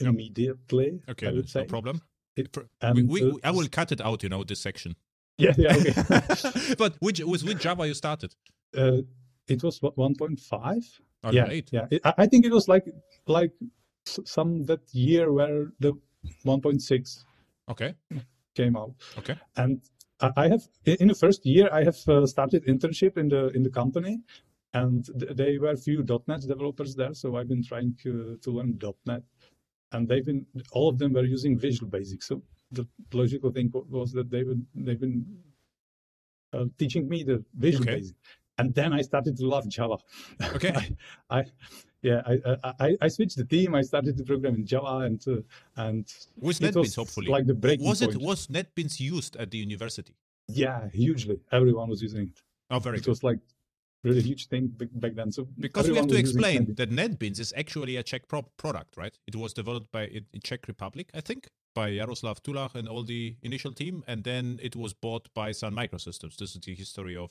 immediately. 0.00 1.00
Okay, 1.08 1.34
that's 1.34 1.52
say. 1.52 1.60
no 1.60 1.66
problem. 1.66 2.00
It- 2.36 2.56
we, 2.94 3.02
we, 3.02 3.22
uh, 3.32 3.34
I 3.44 3.50
will 3.50 3.68
cut 3.68 3.92
it 3.92 4.00
out, 4.00 4.22
you 4.22 4.28
know, 4.28 4.44
this 4.44 4.60
section. 4.60 4.96
Yeah, 5.38 5.52
yeah. 5.58 5.74
Okay. 5.76 6.74
but 6.78 6.96
which 7.00 7.20
with 7.20 7.42
which 7.44 7.58
Java 7.58 7.86
you 7.86 7.94
started? 7.94 8.34
uh, 8.76 8.98
it 9.48 9.62
was 9.64 9.80
1.5. 9.80 11.00
Oh, 11.24 11.30
yeah, 11.32 11.46
great. 11.46 11.70
yeah. 11.72 11.86
It, 11.90 12.00
I 12.04 12.26
think 12.26 12.46
it 12.46 12.52
was 12.52 12.68
like 12.68 12.84
like 13.26 13.52
some 14.04 14.64
that 14.66 14.80
year 14.94 15.32
where 15.32 15.72
the 15.80 15.92
1.6 16.46 17.24
Okay. 17.68 17.94
came 18.54 18.76
out. 18.76 18.94
Okay. 19.18 19.36
and 19.56 19.80
I 20.20 20.48
have 20.48 20.62
in 20.84 21.08
the 21.08 21.14
first 21.14 21.46
year 21.46 21.68
I 21.72 21.82
have 21.84 21.96
uh, 22.08 22.26
started 22.26 22.66
internship 22.66 23.16
in 23.16 23.28
the 23.28 23.48
in 23.56 23.62
the 23.62 23.70
company, 23.70 24.20
and 24.74 25.04
th- 25.18 25.32
they 25.36 25.58
were 25.58 25.74
few 25.76 26.04
.NET 26.28 26.42
developers 26.42 26.94
there, 26.94 27.14
so 27.14 27.36
I've 27.36 27.48
been 27.48 27.64
trying 27.64 27.96
to, 28.02 28.36
to 28.42 28.50
learn 28.50 28.78
.NET, 29.06 29.22
and 29.92 30.08
they've 30.08 30.24
been 30.24 30.46
all 30.72 30.88
of 30.88 30.98
them 30.98 31.12
were 31.12 31.24
using 31.24 31.58
Visual 31.58 31.90
Basic. 31.90 32.22
So 32.22 32.42
the 32.72 32.86
logical 33.12 33.50
thing 33.50 33.70
was 33.72 34.12
that 34.12 34.30
they 34.30 34.42
would 34.44 34.64
they've 34.74 35.00
been 35.00 35.24
uh, 36.52 36.64
teaching 36.78 37.08
me 37.08 37.22
the 37.24 37.44
Visual 37.54 37.82
Okay. 37.84 37.96
Basic, 38.00 38.16
and 38.58 38.74
then 38.74 38.92
I 38.92 39.02
started 39.02 39.36
to 39.38 39.46
love 39.46 39.68
Java. 39.68 39.96
Okay. 40.54 40.96
I, 41.30 41.38
I 41.40 41.44
yeah 42.02 42.22
I, 42.26 42.56
I 42.80 42.96
I- 43.02 43.08
switched 43.08 43.36
the 43.36 43.44
team. 43.44 43.74
I 43.74 43.82
started 43.82 44.16
to 44.18 44.24
program 44.24 44.54
in 44.56 44.66
Java, 44.66 45.04
and 45.06 45.20
uh, 45.28 45.36
and 45.76 46.06
With 46.36 46.62
it 46.62 46.74
NetBeans, 46.74 46.76
was 46.76 46.94
hopefully. 46.94 47.26
like 47.28 47.46
the 47.46 47.54
breaking 47.54 47.86
was 47.86 48.00
it 48.02 48.12
point. 48.12 48.22
was 48.22 48.46
NetBeans 48.48 48.98
used 49.00 49.36
at 49.36 49.50
the 49.50 49.58
university? 49.58 50.14
Yeah, 50.48 50.88
hugely. 50.92 51.38
Everyone 51.52 51.88
was 51.88 52.02
using 52.02 52.28
it. 52.28 52.42
Oh, 52.70 52.78
very 52.80 52.98
It 52.98 53.04
good. 53.04 53.10
was 53.10 53.22
like 53.22 53.38
really 54.02 54.22
huge 54.22 54.48
thing 54.48 54.68
back, 54.94 55.14
then. 55.14 55.30
So 55.32 55.46
Because 55.58 55.88
we 55.90 55.96
have 55.96 56.06
to 56.08 56.16
explain 56.16 56.66
NetBeans. 56.66 56.76
that 56.76 56.90
NetBeans 56.90 57.38
is 57.40 57.52
actually 57.56 57.96
a 57.96 58.02
Czech 58.02 58.28
pro- 58.28 58.50
product, 58.56 58.96
right? 58.96 59.16
It 59.26 59.36
was 59.36 59.52
developed 59.52 59.90
by 59.92 60.06
in 60.06 60.26
in 60.32 60.40
Czech 60.40 60.66
Republic, 60.68 61.10
I 61.14 61.20
think, 61.20 61.48
by 61.74 61.90
Jaroslav 61.90 62.40
Tulach 62.42 62.74
and 62.74 62.88
all 62.88 63.04
the 63.04 63.36
initial 63.42 63.72
team, 63.72 64.02
and 64.06 64.24
then 64.24 64.58
it 64.62 64.74
was 64.76 64.92
bought 64.94 65.28
by 65.34 65.52
Sun 65.52 65.74
Microsystems. 65.74 66.36
This 66.36 66.54
is 66.54 66.60
the 66.60 66.74
history 66.74 67.16
of 67.16 67.30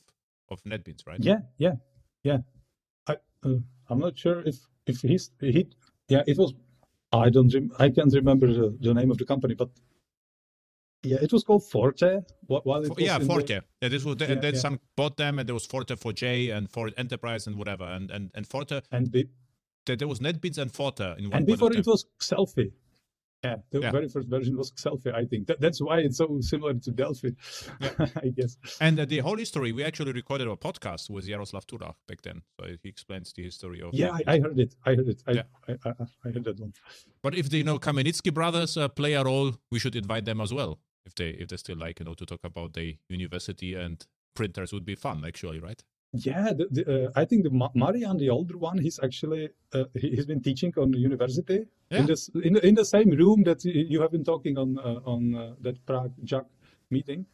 of 0.49 0.63
NetBeans, 0.63 1.05
right? 1.07 1.23
Yeah, 1.23 1.39
yeah, 1.57 1.75
yeah. 2.23 2.39
I 3.07 3.13
uh, 3.43 3.59
I'm 3.89 3.99
not 3.99 4.17
sure 4.17 4.41
if 4.45 4.57
if 4.85 5.01
he's 5.01 5.31
he. 5.41 5.67
Yeah, 6.09 6.23
it 6.27 6.37
was. 6.37 6.53
I 7.11 7.29
don't. 7.29 7.51
Rem- 7.53 7.71
I 7.79 7.89
can't 7.89 8.13
remember 8.13 8.47
the, 8.47 8.77
the 8.81 8.93
name 8.93 9.11
of 9.11 9.17
the 9.17 9.25
company, 9.25 9.55
but 9.55 9.69
yeah, 11.03 11.17
it 11.21 11.31
was 11.31 11.43
called 11.43 11.63
Forte. 11.69 12.19
While 12.47 12.83
it 12.83 12.89
was 12.89 12.97
yeah, 12.97 13.15
in 13.15 13.21
the- 13.21 13.27
Forte. 13.27 13.59
Yeah, 13.81 13.89
this 13.89 14.03
was 14.03 14.17
the, 14.17 14.31
and 14.31 14.41
then 14.41 14.53
yeah. 14.53 14.59
Sun 14.59 14.79
bought 14.95 15.17
them, 15.17 15.39
and 15.39 15.47
there 15.47 15.53
was 15.53 15.65
Forte 15.65 15.95
for 15.95 16.11
J 16.13 16.49
and 16.49 16.69
Forte 16.69 16.93
Enterprise 16.97 17.47
and 17.47 17.55
whatever, 17.57 17.85
and 17.85 18.11
and 18.11 18.31
and 18.35 18.45
Forte. 18.47 18.81
and 18.91 19.11
be, 19.11 19.27
There, 19.85 19.95
there 19.95 20.07
was 20.07 20.19
NetBeans 20.19 20.57
and 20.57 20.71
Forte 20.71 21.15
in 21.17 21.29
one 21.29 21.37
and 21.37 21.45
before 21.45 21.71
it 21.73 21.85
was 21.87 22.05
Xelfi. 22.19 22.71
Yeah, 23.41 23.55
the 23.71 23.79
Yeah. 23.79 23.91
very 23.91 24.09
first 24.09 24.27
version 24.27 24.57
was 24.57 24.69
Xelfi. 24.73 25.13
I 25.15 25.23
think 25.23 25.47
that, 25.47 25.61
that's 25.61 25.79
why 25.81 25.99
it's 25.99 26.17
so 26.17 26.39
similar 26.41 26.73
to 26.73 26.91
Delphi. 26.91 27.29
I 28.25 28.27
guess. 28.35 28.57
And 28.81 28.99
uh, 28.99 29.05
the 29.05 29.19
whole 29.19 29.37
history, 29.37 29.71
we 29.71 29.81
actually 29.85 30.11
recorded 30.11 30.49
a 30.49 30.57
podcast 30.57 31.09
with 31.09 31.25
Jaroslav 31.25 31.65
Tulach 31.65 31.95
back 32.09 32.21
then. 32.21 32.41
So 32.59 32.67
he 32.83 32.89
explains 32.89 33.31
the 33.31 33.43
history 33.43 33.81
of. 33.81 33.93
Yeah, 33.93 34.11
I, 34.11 34.33
I 34.33 34.39
heard 34.41 34.59
it. 34.59 34.75
I 34.85 34.95
heard 34.95 35.07
it. 35.07 35.23
I, 35.25 35.31
Yeah. 35.31 35.43
I, 35.69 35.71
I, 35.85 35.91
I 36.25 36.29
heard 36.33 36.43
that 36.43 36.59
one. 36.59 36.73
But 37.21 37.33
if 37.35 37.49
the 37.49 37.59
you 37.59 37.63
know 37.63 37.79
Kamenicky 37.79 38.33
brothers 38.33 38.75
uh, 38.75 38.89
play 38.89 39.13
a 39.13 39.23
role, 39.23 39.53
we 39.71 39.79
should 39.79 39.95
invite 39.95 40.25
them 40.25 40.41
as 40.41 40.53
well. 40.53 40.77
If 41.05 41.15
they 41.15 41.29
if 41.29 41.47
they 41.47 41.57
still 41.57 41.77
like 41.77 41.99
you 41.99 42.05
know 42.05 42.13
to 42.13 42.25
talk 42.25 42.41
about 42.43 42.73
the 42.73 42.97
university 43.09 43.73
and 43.75 44.05
printers 44.35 44.71
would 44.73 44.85
be 44.85 44.95
fun 44.95 45.23
actually, 45.25 45.59
right? 45.59 45.83
Yeah, 46.13 46.53
the, 46.53 46.67
the, 46.71 47.05
uh, 47.05 47.11
I 47.15 47.25
think 47.25 47.43
the 47.43 47.51
Ma- 47.51 47.69
Marian, 47.75 48.17
the 48.17 48.29
older 48.29 48.57
one, 48.57 48.79
he's 48.79 48.99
actually 49.03 49.49
uh, 49.73 49.83
he, 49.93 50.15
has 50.15 50.25
been 50.25 50.41
teaching 50.41 50.73
on 50.77 50.91
the 50.91 50.97
university 50.97 51.67
Yeah. 51.91 51.99
in 51.99 52.05
this 52.07 52.29
in, 52.43 52.53
the- 52.53 52.65
in 52.67 52.75
the 52.75 52.85
same 52.85 53.11
room 53.11 53.43
that 53.43 53.63
you 53.63 54.01
have 54.01 54.11
been 54.11 54.23
talking 54.23 54.57
on 54.57 54.79
uh, 54.79 54.99
on 55.05 55.35
uh, 55.35 55.53
that 55.61 55.85
Prague 55.85 56.13
JUG 56.23 56.45
meeting. 56.89 57.25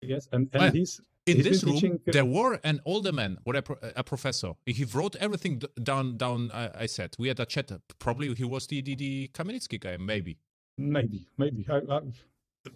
Yes, 0.00 0.28
and, 0.32 0.48
and 0.52 0.62
yeah. 0.62 0.70
he's 0.70 1.00
In 1.26 1.36
he's 1.36 1.44
this 1.44 1.64
room, 1.64 1.74
teaching, 1.74 2.00
uh, 2.08 2.12
there 2.12 2.24
were 2.24 2.60
an 2.64 2.80
older 2.84 3.12
man, 3.12 3.38
or 3.44 3.56
a, 3.56 3.62
pro- 3.62 3.78
a 3.82 4.04
professor. 4.04 4.52
He 4.64 4.84
wrote 4.84 5.16
everything 5.16 5.60
down. 5.82 6.16
Down. 6.16 6.50
I, 6.54 6.70
I 6.84 6.86
said 6.86 7.16
we 7.18 7.28
had 7.28 7.40
a 7.40 7.46
chat. 7.46 7.70
Probably 7.98 8.32
he 8.34 8.44
was 8.44 8.66
the 8.66 8.80
the, 8.82 8.94
the 8.94 9.28
Kamenicky 9.34 9.78
guy. 9.80 9.96
Maybe. 9.98 10.38
maybe 10.78 11.26
maybe 11.36 11.66
I, 11.68 11.78
I, 11.96 12.00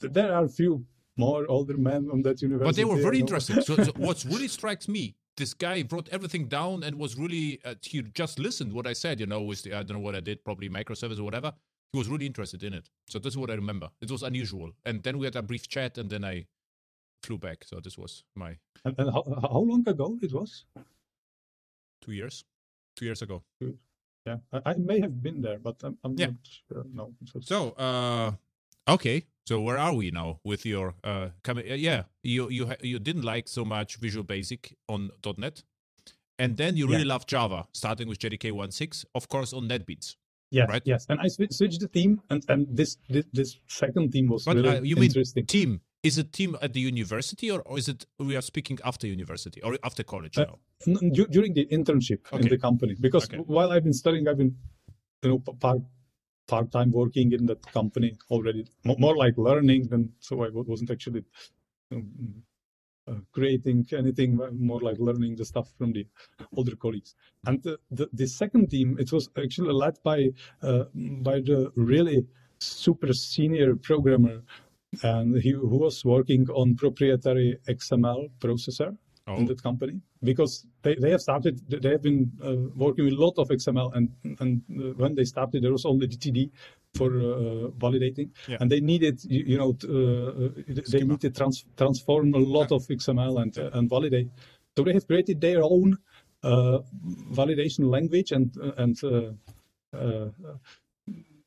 there 0.00 0.35
are 0.35 0.44
a 0.44 0.48
few 0.48 0.85
more 1.16 1.46
older 1.48 1.76
men 1.76 2.09
on 2.12 2.22
that 2.22 2.40
university. 2.42 2.68
But 2.68 2.76
they 2.76 2.85
were 2.85 3.00
very 3.03 3.18
interested. 3.20 3.64
So, 3.64 3.76
so 3.76 3.92
what 3.96 4.24
really 4.24 4.48
strikes 4.48 4.88
me, 4.88 5.14
this 5.37 5.55
guy 5.55 5.85
wrote 5.90 6.09
everything 6.11 6.48
down 6.48 6.83
and 6.83 6.96
was 6.98 7.16
really 7.16 7.61
uh, 7.64 7.74
he 7.83 8.03
just 8.14 8.38
listened 8.38 8.72
what 8.72 8.87
I 8.87 8.92
said. 8.94 9.20
You 9.20 9.26
know, 9.26 9.42
with 9.42 9.62
the 9.62 9.74
I 9.74 9.83
don't 9.83 9.96
know 9.98 10.05
what 10.05 10.14
I 10.14 10.20
did, 10.20 10.44
probably 10.44 10.68
microservice 10.68 11.18
or 11.18 11.24
whatever. 11.24 11.53
He 11.92 11.98
was 11.98 12.09
really 12.09 12.26
interested 12.26 12.62
in 12.62 12.72
it. 12.72 12.88
So 13.09 13.18
this 13.18 13.33
is 13.33 13.37
what 13.37 13.50
I 13.50 13.55
remember. 13.55 13.88
It 14.00 14.11
was 14.11 14.22
unusual. 14.22 14.70
And 14.85 15.03
then 15.03 15.18
we 15.18 15.26
had 15.26 15.35
a 15.35 15.42
brief 15.42 15.68
chat, 15.68 15.98
and 15.98 16.09
then 16.09 16.24
I 16.24 16.46
flew 17.24 17.37
back. 17.37 17.64
So 17.64 17.81
this 17.81 17.98
was 17.98 18.22
my 18.37 18.57
And, 18.85 18.94
and 18.96 19.11
how, 19.12 19.24
how 19.42 19.59
long 19.59 19.83
ago 19.88 20.16
it 20.22 20.33
was? 20.33 20.64
two 22.00 22.12
years, 22.12 22.44
two 22.96 23.05
years 23.05 23.22
ago. 23.22 23.42
Yeah, 24.26 24.37
I, 24.53 24.61
I 24.66 24.74
may 24.74 25.00
have 25.00 25.22
been 25.22 25.40
there, 25.42 25.59
but 25.59 25.76
I'm, 25.83 25.98
I'm 26.05 26.14
Yeah. 26.16 26.26
not 26.26 26.37
sure. 26.68 26.85
No. 26.94 27.12
was- 27.35 27.46
So, 27.46 27.70
uh, 27.72 28.33
okay. 28.88 29.24
So 29.46 29.60
where 29.60 29.78
are 29.78 29.94
we 29.94 30.10
now 30.10 30.38
with 30.44 30.64
your 30.64 30.94
uh, 31.02 31.28
coming? 31.42 31.70
Uh, 31.70 31.74
yeah, 31.74 32.04
you 32.22 32.48
you 32.50 32.66
ha- 32.66 32.80
you 32.82 32.98
didn't 32.98 33.24
like 33.24 33.48
so 33.48 33.64
much 33.64 33.96
Visual 33.96 34.24
Basic 34.24 34.76
on 34.88 35.10
.NET, 35.38 35.64
and 36.38 36.56
then 36.56 36.76
you 36.76 36.86
really 36.86 37.02
Yeah. 37.02 37.14
love 37.14 37.26
Java, 37.26 37.66
starting 37.72 38.08
with 38.08 38.18
JDK 38.18 38.52
1.6, 38.52 39.04
of 39.14 39.28
course, 39.28 39.52
on 39.56 39.68
NetBeans. 39.68 40.16
Yes, 40.52 40.68
right? 40.68 40.82
yes. 40.84 41.06
And 41.08 41.20
I 41.20 41.26
swi- 41.26 41.52
switched 41.52 41.80
the 41.80 41.88
team, 41.88 42.20
and, 42.30 42.44
and 42.48 42.66
this, 42.76 42.98
this 43.08 43.24
this 43.32 43.58
second 43.66 44.12
team 44.12 44.28
was 44.28 44.44
But 44.44 44.56
really 44.56 44.68
uh, 44.78 44.82
you 44.82 44.96
mean 44.96 45.04
interesting. 45.10 45.46
team? 45.46 45.80
Is 46.02 46.16
it 46.16 46.32
team 46.32 46.56
at 46.62 46.72
the 46.72 46.80
university, 46.80 47.50
or, 47.50 47.60
or 47.62 47.76
is 47.78 47.88
it 47.88 48.06
we 48.18 48.34
are 48.36 48.42
speaking 48.42 48.78
after 48.84 49.06
university 49.06 49.60
or 49.62 49.76
after 49.82 50.02
college 50.04 50.38
Uh, 50.38 50.44
now? 50.46 50.58
During 51.30 51.54
the 51.54 51.66
internship 51.66 52.20
Okay. 52.32 52.42
in 52.42 52.48
the 52.48 52.58
company 52.58 52.94
because 53.00 53.24
Okay. 53.24 53.38
while 53.38 53.70
I've 53.72 53.84
been 53.84 53.92
studying, 54.02 54.26
I've 54.28 54.38
been 54.38 54.56
you 55.22 55.28
know 55.30 55.38
part 55.38 55.82
part 56.50 56.70
time 56.72 56.90
working 56.90 57.32
in 57.32 57.46
that 57.46 57.62
company 57.72 58.10
already, 58.30 58.66
more 58.84 59.16
like 59.16 59.36
learning 59.48 59.82
than 59.88 60.02
so 60.18 60.44
I 60.44 60.48
wasn't 60.52 60.90
actually 60.90 61.24
um, 61.92 62.42
uh, 63.10 63.20
creating 63.32 63.86
anything, 63.92 64.38
more 64.70 64.80
like 64.80 64.98
learning 64.98 65.36
the 65.36 65.44
stuff 65.44 65.68
from 65.78 65.92
the 65.92 66.06
older 66.56 66.76
colleagues. 66.76 67.14
And 67.46 67.62
the, 67.62 67.78
the, 67.90 68.08
the 68.12 68.26
second 68.26 68.70
team, 68.70 68.96
it 68.98 69.12
was 69.12 69.30
actually 69.42 69.72
led 69.72 69.96
by 70.02 70.28
uh, 70.62 70.84
by 71.28 71.36
the 71.40 71.72
really 71.76 72.26
super 72.58 73.12
senior 73.12 73.76
programmer, 73.76 74.42
and 75.02 75.36
he 75.44 75.52
who 75.52 75.78
was 75.86 76.04
working 76.04 76.48
on 76.50 76.74
proprietary 76.74 77.58
XML 77.68 78.28
processor 78.40 78.96
Oh, 79.30 79.36
in 79.38 79.44
that 79.46 79.62
company 79.62 80.00
because 80.24 80.66
they, 80.82 80.94
they 80.96 81.10
have 81.10 81.20
started 81.20 81.54
they 81.84 81.90
have 81.90 82.02
been 82.02 82.32
uh, 82.42 82.56
working 82.74 83.04
with 83.04 83.14
a 83.14 83.22
lot 83.26 83.34
of 83.38 83.48
XML 83.50 83.92
and 83.96 84.08
and 84.40 84.62
uh, 84.70 84.92
when 85.02 85.14
they 85.14 85.24
started 85.24 85.62
there 85.62 85.70
was 85.78 85.84
only 85.86 86.08
DTD 86.08 86.50
for 86.98 87.08
uh, 87.18 87.70
validating 87.84 88.28
Yeah. 88.48 88.56
and 88.60 88.70
they 88.72 88.80
needed 88.80 89.16
you, 89.24 89.42
you 89.52 89.58
know 89.58 89.70
uh, 89.70 90.48
they 90.66 90.82
Schema. 90.82 91.04
need 91.12 91.20
to 91.20 91.30
trans- 91.30 91.64
transform 91.76 92.34
a 92.34 92.38
lot 92.38 92.72
of 92.72 92.82
XML 92.88 93.42
and 93.42 93.56
uh, 93.58 93.70
and 93.78 93.88
validate 93.88 94.30
so 94.76 94.82
they 94.84 94.94
have 94.94 95.06
created 95.06 95.40
their 95.40 95.62
own 95.62 95.96
uh, 96.42 96.78
validation 97.40 97.84
language 97.96 98.32
and 98.32 98.48
and 98.78 98.96
uh, 99.04 99.30
uh, 99.96 100.28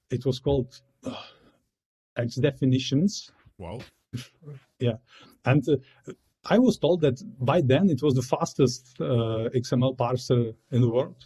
it 0.09 0.25
was 0.25 0.39
called 0.39 0.81
uh, 1.05 1.23
X 2.17 2.35
definitions 2.35 3.31
wow. 3.57 3.79
and 5.45 5.69
uh, 5.69 5.75
I 6.45 6.59
was 6.59 6.77
told 6.77 7.01
that 7.01 7.21
by 7.39 7.61
then 7.61 7.89
it 7.89 8.01
was 8.01 8.15
the 8.15 8.21
fastest 8.21 8.95
uh, 8.99 9.49
XML 9.55 9.95
parser 9.95 10.53
in 10.71 10.81
the 10.81 10.89
world. 10.89 11.23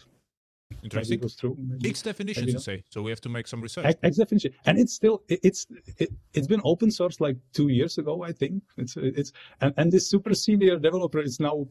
Maybe 0.69 0.79
Interesting. 0.83 1.19
it 1.19 1.23
was 1.23 1.35
true. 1.35 1.55
maybe. 1.57 1.89
X 1.89 2.01
definition 2.01 2.43
maybe 2.43 2.53
to 2.53 2.59
say. 2.59 2.83
So 2.89 3.01
we 3.01 3.09
have 3.09 3.21
to 3.21 3.29
make 3.29 3.47
some 3.47 3.61
research. 3.61 3.85
X, 3.85 3.99
X 4.03 4.17
definition, 4.17 4.53
and 4.65 4.77
it's 4.77 4.93
still 4.93 5.23
it, 5.29 5.39
it's 5.43 5.65
it, 5.97 6.09
it's 6.33 6.47
been 6.47 6.61
open 6.65 6.91
source 6.91 7.21
like 7.21 7.37
two 7.53 7.69
years 7.69 7.97
ago, 7.97 8.23
I 8.23 8.33
think. 8.33 8.63
It's 8.77 8.97
it's 8.97 9.31
and, 9.61 9.73
and 9.77 9.91
this 9.91 10.09
super 10.09 10.33
senior 10.33 10.77
developer 10.77 11.19
is 11.19 11.39
now, 11.39 11.67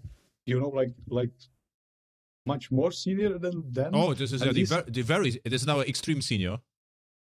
you 0.46 0.58
know, 0.58 0.70
like 0.70 0.92
like 1.08 1.30
much 2.46 2.70
more 2.70 2.90
senior 2.90 3.38
than 3.38 3.64
then. 3.70 3.90
oh, 3.92 4.14
this 4.14 4.32
is 4.32 4.42
uh, 4.42 4.52
the, 4.86 5.02
very. 5.02 5.30
This 5.44 5.62
is 5.62 5.66
now 5.66 5.80
an 5.80 5.88
extreme 5.88 6.22
senior. 6.22 6.58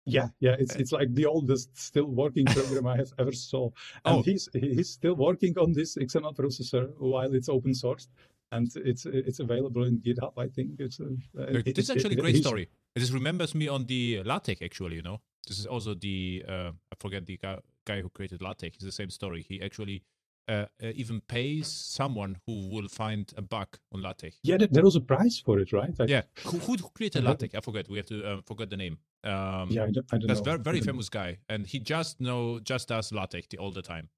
Yeah, 0.05 0.29
yeah, 0.41 0.57
it's 0.59 0.75
it's 0.77 0.91
like 0.93 1.15
the 1.15 1.27
oldest 1.27 1.77
still 1.79 2.07
working 2.07 2.45
program 2.47 2.87
I 2.89 2.97
have 2.97 3.13
ever 3.19 3.33
saw, 3.33 3.71
and 4.05 4.19
Oh. 4.19 4.23
he's 4.23 4.49
he's 4.53 4.91
still 4.91 5.15
working 5.15 5.57
on 5.59 5.73
this 5.73 5.97
XML 5.97 6.35
processor 6.35 6.93
while 6.99 7.33
it's 7.35 7.49
open 7.49 7.73
source, 7.75 8.09
and 8.51 8.67
it's 8.77 9.07
it's 9.07 9.39
available 9.41 9.85
in 9.85 10.01
GitHub. 10.01 10.33
I 10.37 10.49
think 10.49 10.81
it's 10.81 10.99
uh, 11.01 11.05
Uh, 11.39 11.63
it- 11.65 11.75
this 11.77 11.85
is 11.85 11.91
it- 11.91 11.97
actually 11.97 12.17
a 12.17 12.21
great 12.21 12.37
story. 12.37 12.69
This 12.95 13.11
remembers 13.13 13.55
me 13.55 13.69
on 13.69 13.87
the 13.87 14.23
LaTeX, 14.25 14.61
actually, 14.63 14.97
you 14.97 15.03
know. 15.03 15.21
This 15.49 15.59
is 15.59 15.67
also 15.67 15.95
the, 15.95 16.45
uh, 16.49 16.71
I 16.93 16.95
forget 16.99 17.25
the 17.27 17.37
guy, 17.37 17.59
guy 17.85 18.01
who 18.03 18.09
created 18.11 18.41
LaTeX. 18.43 18.77
It's 18.77 18.85
the 18.85 18.93
same 18.93 19.11
story. 19.11 19.43
He 19.43 19.63
actually 19.63 20.03
uh, 20.49 20.67
uh, 20.83 20.93
even 20.95 21.21
pays 21.21 21.69
someone 21.69 22.37
who 22.47 22.69
will 22.69 22.89
find 22.89 23.33
a 23.37 23.43
bug 23.43 23.79
on 23.93 24.03
LaTeX. 24.03 24.39
Yeah, 24.43 24.57
there, 24.57 24.69
there 24.69 24.85
was 24.85 24.97
a 24.97 25.01
prize 25.01 25.39
for 25.45 25.59
it, 25.61 25.73
right? 25.73 25.95
I, 26.01 26.05
Yeah. 26.05 26.23
Who, 26.47 26.59
who 26.59 26.77
created 26.95 27.25
LaTeX? 27.25 27.55
I 27.55 27.61
forget. 27.61 27.89
We 27.89 27.99
have 27.99 28.07
to 28.07 28.25
uh, 28.25 28.41
forget 28.47 28.71
the 28.71 28.77
name. 28.77 28.99
Um, 29.25 29.69
yeah, 29.71 29.85
I 29.85 29.91
don't, 29.91 30.07
I 30.13 30.19
don't 30.19 30.27
That's 30.27 30.41
know. 30.41 30.45
very, 30.45 30.59
very 30.59 30.81
famous 30.81 31.09
guy. 31.09 31.39
And 31.49 31.67
he 31.67 31.79
just 31.79 32.21
know, 32.21 32.59
just 32.59 32.89
does 32.89 33.13
LaTeX 33.13 33.49
the, 33.49 33.59
all 33.59 33.71
the 33.71 33.83
time. 33.83 34.09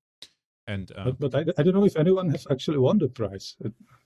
And 0.66 0.90
uh, 0.96 1.12
But, 1.12 1.20
but 1.20 1.34
I, 1.34 1.60
I 1.60 1.62
don't 1.62 1.74
know 1.74 1.84
if 1.84 1.96
anyone 1.96 2.30
has 2.30 2.46
actually 2.50 2.78
won 2.78 2.98
the 2.98 3.08
prize. 3.08 3.56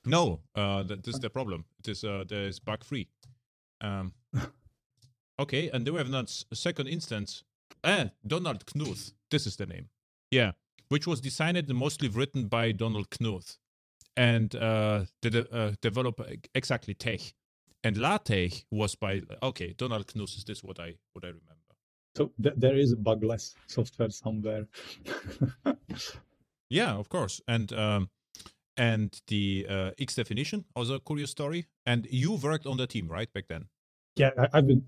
No, 0.05 0.41
uh, 0.57 0.83
that, 0.85 1.05
this 1.05 1.15
is 1.15 1.21
the 1.21 1.31
problem. 1.31 1.65
It 1.79 1.89
is 1.89 2.05
uh, 2.05 2.25
there 2.27 2.47
is 2.47 2.59
bug 2.59 2.83
free. 2.85 3.07
Um, 3.81 4.13
okay, 5.39 5.71
and 5.71 5.87
then 5.87 5.95
we 5.95 5.99
have 5.99 6.09
another 6.09 6.27
second 6.53 6.89
instance. 6.89 7.45
Ah, 7.85 8.11
Donald 8.27 8.67
Knuth. 8.67 9.13
This 9.31 9.47
is 9.47 9.55
the 9.57 9.67
name. 9.67 9.89
Yeah, 10.33 10.53
which 10.89 11.07
was 11.07 11.21
designed 11.21 11.57
and 11.57 11.69
mostly 11.75 12.09
written 12.09 12.49
by 12.49 12.73
Donald 12.73 13.11
Knuth, 13.11 13.59
and 14.17 14.55
uh, 14.57 15.05
the 15.23 15.31
de- 15.31 15.55
uh, 15.55 15.73
developer 15.81 16.27
exactly 16.55 16.95
TeX, 16.95 17.33
and 17.85 17.97
LaTeX 17.97 18.65
was 18.71 18.95
by 18.95 19.23
okay 19.43 19.75
Donald 19.77 20.07
Knuth. 20.09 20.37
Is 20.37 20.45
this 20.45 20.63
what 20.65 20.79
I 20.81 20.95
what 21.13 21.25
I 21.25 21.29
remember? 21.29 21.55
So 22.17 22.33
th- 22.43 22.55
there 22.57 22.77
is 22.77 22.93
a 22.93 22.97
bugless 22.97 23.55
software 23.67 24.11
somewhere. 24.11 24.67
Yeah, 26.71 26.97
of 26.99 27.09
course, 27.09 27.41
and 27.49 27.73
um, 27.73 28.11
and 28.77 29.19
the 29.29 29.67
uh, 29.69 29.91
X 29.99 30.15
definition 30.17 30.67
also 30.77 30.95
a 30.97 31.01
curious 31.01 31.31
story. 31.31 31.65
And 31.87 32.07
you 32.11 32.33
worked 32.35 32.67
on 32.67 32.77
the 32.77 32.87
team 32.87 33.09
right 33.09 33.33
back 33.33 33.47
then. 33.49 33.69
yeah, 34.17 34.31
I, 34.37 34.49
I've 34.59 34.67
been. 34.67 34.85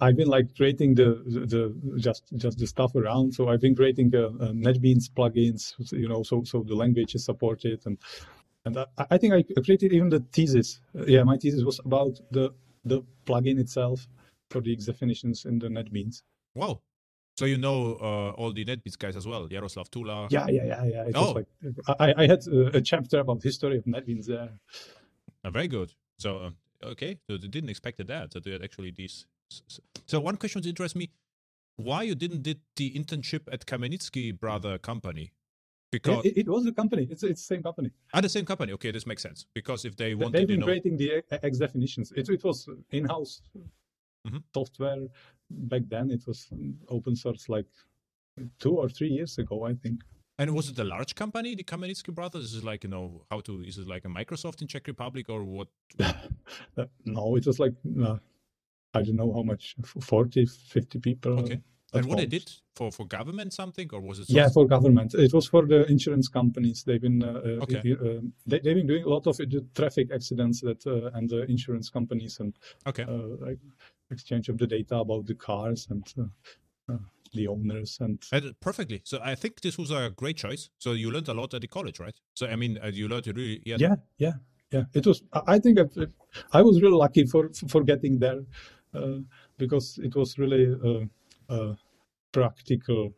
I've 0.00 0.16
been 0.16 0.28
like 0.28 0.54
creating 0.56 0.94
the, 0.94 1.22
the 1.26 1.40
the 1.46 1.98
just 1.98 2.24
just 2.36 2.58
the 2.58 2.66
stuff 2.66 2.94
around. 2.94 3.32
So 3.34 3.48
I've 3.48 3.60
been 3.60 3.74
creating 3.74 4.14
uh, 4.14 4.26
uh, 4.26 4.52
NetBeans 4.52 5.10
plugins, 5.16 5.74
you 5.92 6.08
know, 6.08 6.22
so 6.22 6.42
so 6.44 6.62
the 6.62 6.74
language 6.74 7.14
is 7.14 7.24
supported, 7.24 7.84
and 7.86 7.98
and 8.64 8.78
I, 8.78 8.86
I 9.10 9.18
think 9.18 9.34
I 9.34 9.42
created 9.62 9.92
even 9.92 10.08
the 10.08 10.20
thesis. 10.32 10.80
Uh, 10.98 11.04
yeah, 11.06 11.22
my 11.22 11.36
thesis 11.36 11.64
was 11.64 11.80
about 11.84 12.18
the 12.30 12.50
the 12.84 13.02
plugin 13.26 13.58
itself 13.58 14.06
for 14.50 14.60
the 14.60 14.76
definitions 14.76 15.44
in 15.44 15.58
the 15.58 15.68
NetBeans. 15.68 16.22
Wow. 16.54 16.80
So 17.38 17.44
you 17.44 17.58
know 17.58 17.96
uh, 18.00 18.30
all 18.40 18.52
the 18.52 18.64
NetBeans 18.64 18.98
guys 18.98 19.16
as 19.16 19.26
well, 19.26 19.48
Jaroslav 19.48 19.88
Tulach. 19.90 20.30
Yeah, 20.30 20.46
yeah, 20.48 20.64
yeah, 20.66 20.84
yeah. 20.84 21.04
It 21.08 21.16
Oh. 21.16 21.32
like 21.32 21.46
I, 22.00 22.14
I 22.22 22.26
had 22.26 22.40
a 22.74 22.80
chapter 22.80 23.20
about 23.20 23.42
history 23.42 23.76
of 23.78 23.84
NetBeans 23.84 24.26
there. 24.26 24.50
Uh, 25.44 25.50
very 25.50 25.68
good. 25.68 25.92
So 26.18 26.30
um, 26.44 26.56
okay, 26.82 27.18
so 27.28 27.36
they 27.36 27.46
didn't 27.48 27.70
expect 27.70 28.04
that. 28.04 28.32
So 28.32 28.40
they 28.40 28.52
had 28.52 28.62
actually 28.64 28.90
these. 28.90 29.26
So 30.06 30.20
one 30.20 30.36
question 30.36 30.62
that 30.62 30.68
interests 30.68 30.96
me: 30.96 31.10
Why 31.76 32.02
you 32.02 32.14
didn't 32.14 32.42
did 32.42 32.60
the 32.76 32.90
internship 32.92 33.42
at 33.52 33.66
Kamenicky 33.66 34.38
brother 34.38 34.78
company? 34.78 35.32
Because 35.90 36.24
It, 36.26 36.36
it 36.38 36.48
was 36.48 36.64
the 36.64 36.72
company. 36.72 37.08
It's 37.10 37.22
it's 37.22 37.40
the 37.42 37.54
same 37.54 37.62
company. 37.62 37.90
ah, 38.12 38.20
the 38.20 38.28
same 38.28 38.44
company. 38.44 38.72
Okay, 38.72 38.90
this 38.90 39.06
makes 39.06 39.22
sense. 39.22 39.46
Because 39.54 39.84
if 39.84 39.96
they 39.96 40.08
They've 40.10 40.18
wanted, 40.18 40.40
you 40.40 40.46
been 40.46 40.60
know, 40.60 40.66
creating 40.66 40.96
the 40.98 41.22
X 41.42 41.58
definitions. 41.58 42.12
It, 42.16 42.28
it 42.28 42.44
was 42.44 42.68
in-house 42.90 43.42
Mhm. 44.26 44.42
software 44.54 45.06
back 45.50 45.82
then. 45.88 46.10
It 46.10 46.26
was 46.26 46.48
open 46.88 47.16
source 47.16 47.48
like 47.48 47.66
two 48.58 48.74
or 48.76 48.88
three 48.88 49.08
years 49.08 49.38
ago, 49.38 49.64
I 49.64 49.74
think. 49.74 50.02
and 50.40 50.54
was 50.54 50.68
it 50.70 50.78
a 50.78 50.84
large 50.84 51.14
company, 51.14 51.54
the 51.56 51.64
Kamenicky 51.64 52.12
brothers? 52.14 52.44
Is 52.44 52.54
it 52.56 52.64
like 52.64 52.84
you 52.84 52.90
know 52.90 53.24
how 53.30 53.40
to? 53.40 53.62
Is 53.62 53.78
it 53.78 53.86
like 53.88 54.04
a 54.04 54.08
Microsoft 54.08 54.60
in 54.62 54.68
Czech 54.68 54.86
Republic 54.86 55.28
or 55.30 55.42
what? 55.44 55.68
No, 57.04 57.36
it 57.36 57.46
was 57.46 57.58
like 57.58 57.74
uh, 58.06 58.18
I 58.94 59.02
don't 59.02 59.16
know 59.16 59.32
how 59.32 59.42
much, 59.42 59.76
40, 59.84 60.46
50 60.46 60.98
people. 60.98 61.40
Okay. 61.40 61.60
And 61.94 62.06
what 62.06 62.18
they 62.18 62.26
did 62.26 62.50
for 62.74 62.92
for 62.92 63.06
government 63.06 63.52
something 63.52 63.88
or 63.92 64.00
was 64.00 64.18
it? 64.18 64.28
Yeah, 64.28 64.48
for 64.50 64.66
government. 64.66 65.14
It 65.14 65.32
was 65.32 65.46
for 65.46 65.66
the 65.66 65.86
insurance 65.86 66.28
companies. 66.28 66.84
They've 66.84 67.00
been 67.00 67.22
uh, 67.22 67.40
uh, 67.44 67.62
Okay. 67.64 67.78
uh, 67.92 68.20
they, 68.46 68.58
they've 68.60 68.76
been 68.76 68.86
doing 68.86 69.04
a 69.04 69.08
lot 69.08 69.26
of 69.26 69.38
the 69.38 69.64
traffic 69.74 70.10
accidents 70.12 70.60
that 70.60 70.86
uh, 70.86 71.16
and 71.16 71.28
the 71.30 71.46
insurance 71.50 71.88
companies 71.88 72.40
and 72.40 72.54
okay. 72.86 73.04
uh, 73.04 73.36
like 73.46 73.58
exchange 74.10 74.48
of 74.50 74.58
the 74.58 74.66
data 74.66 74.96
about 74.96 75.26
the 75.26 75.34
cars 75.34 75.86
and 75.90 76.12
uh, 76.18 76.92
uh, 76.92 76.98
the 77.32 77.46
owners 77.46 77.98
and 78.00 78.22
And 78.32 78.54
perfectly. 78.60 79.00
So 79.04 79.20
I 79.22 79.34
think 79.34 79.60
this 79.62 79.78
was 79.78 79.90
a 79.90 80.10
great 80.14 80.36
choice. 80.36 80.68
So 80.78 80.92
you 80.92 81.10
learned 81.10 81.28
a 81.28 81.34
lot 81.34 81.54
at 81.54 81.62
the 81.62 81.68
college, 81.68 82.00
right? 82.00 82.18
So 82.34 82.46
I 82.46 82.56
mean, 82.56 82.78
uh, 82.82 82.88
you 82.88 83.08
learned 83.08 83.26
really. 83.28 83.62
Yeah. 83.64 83.76
yeah, 83.78 83.96
yeah, 84.18 84.32
yeah. 84.72 84.84
It 84.92 85.06
was. 85.06 85.22
I 85.32 85.58
think 85.58 85.78
I, 85.78 85.86
I 86.52 86.62
was 86.62 86.82
really 86.82 86.96
lucky 86.96 87.24
for 87.24 87.50
for 87.68 87.82
getting 87.82 88.18
there 88.18 88.40
uh, 88.40 88.44
because 89.58 89.98
it 90.02 90.14
was 90.14 90.38
really 90.38 90.74
uh, 90.84 91.52
uh, 91.52 91.74
practical 92.32 93.12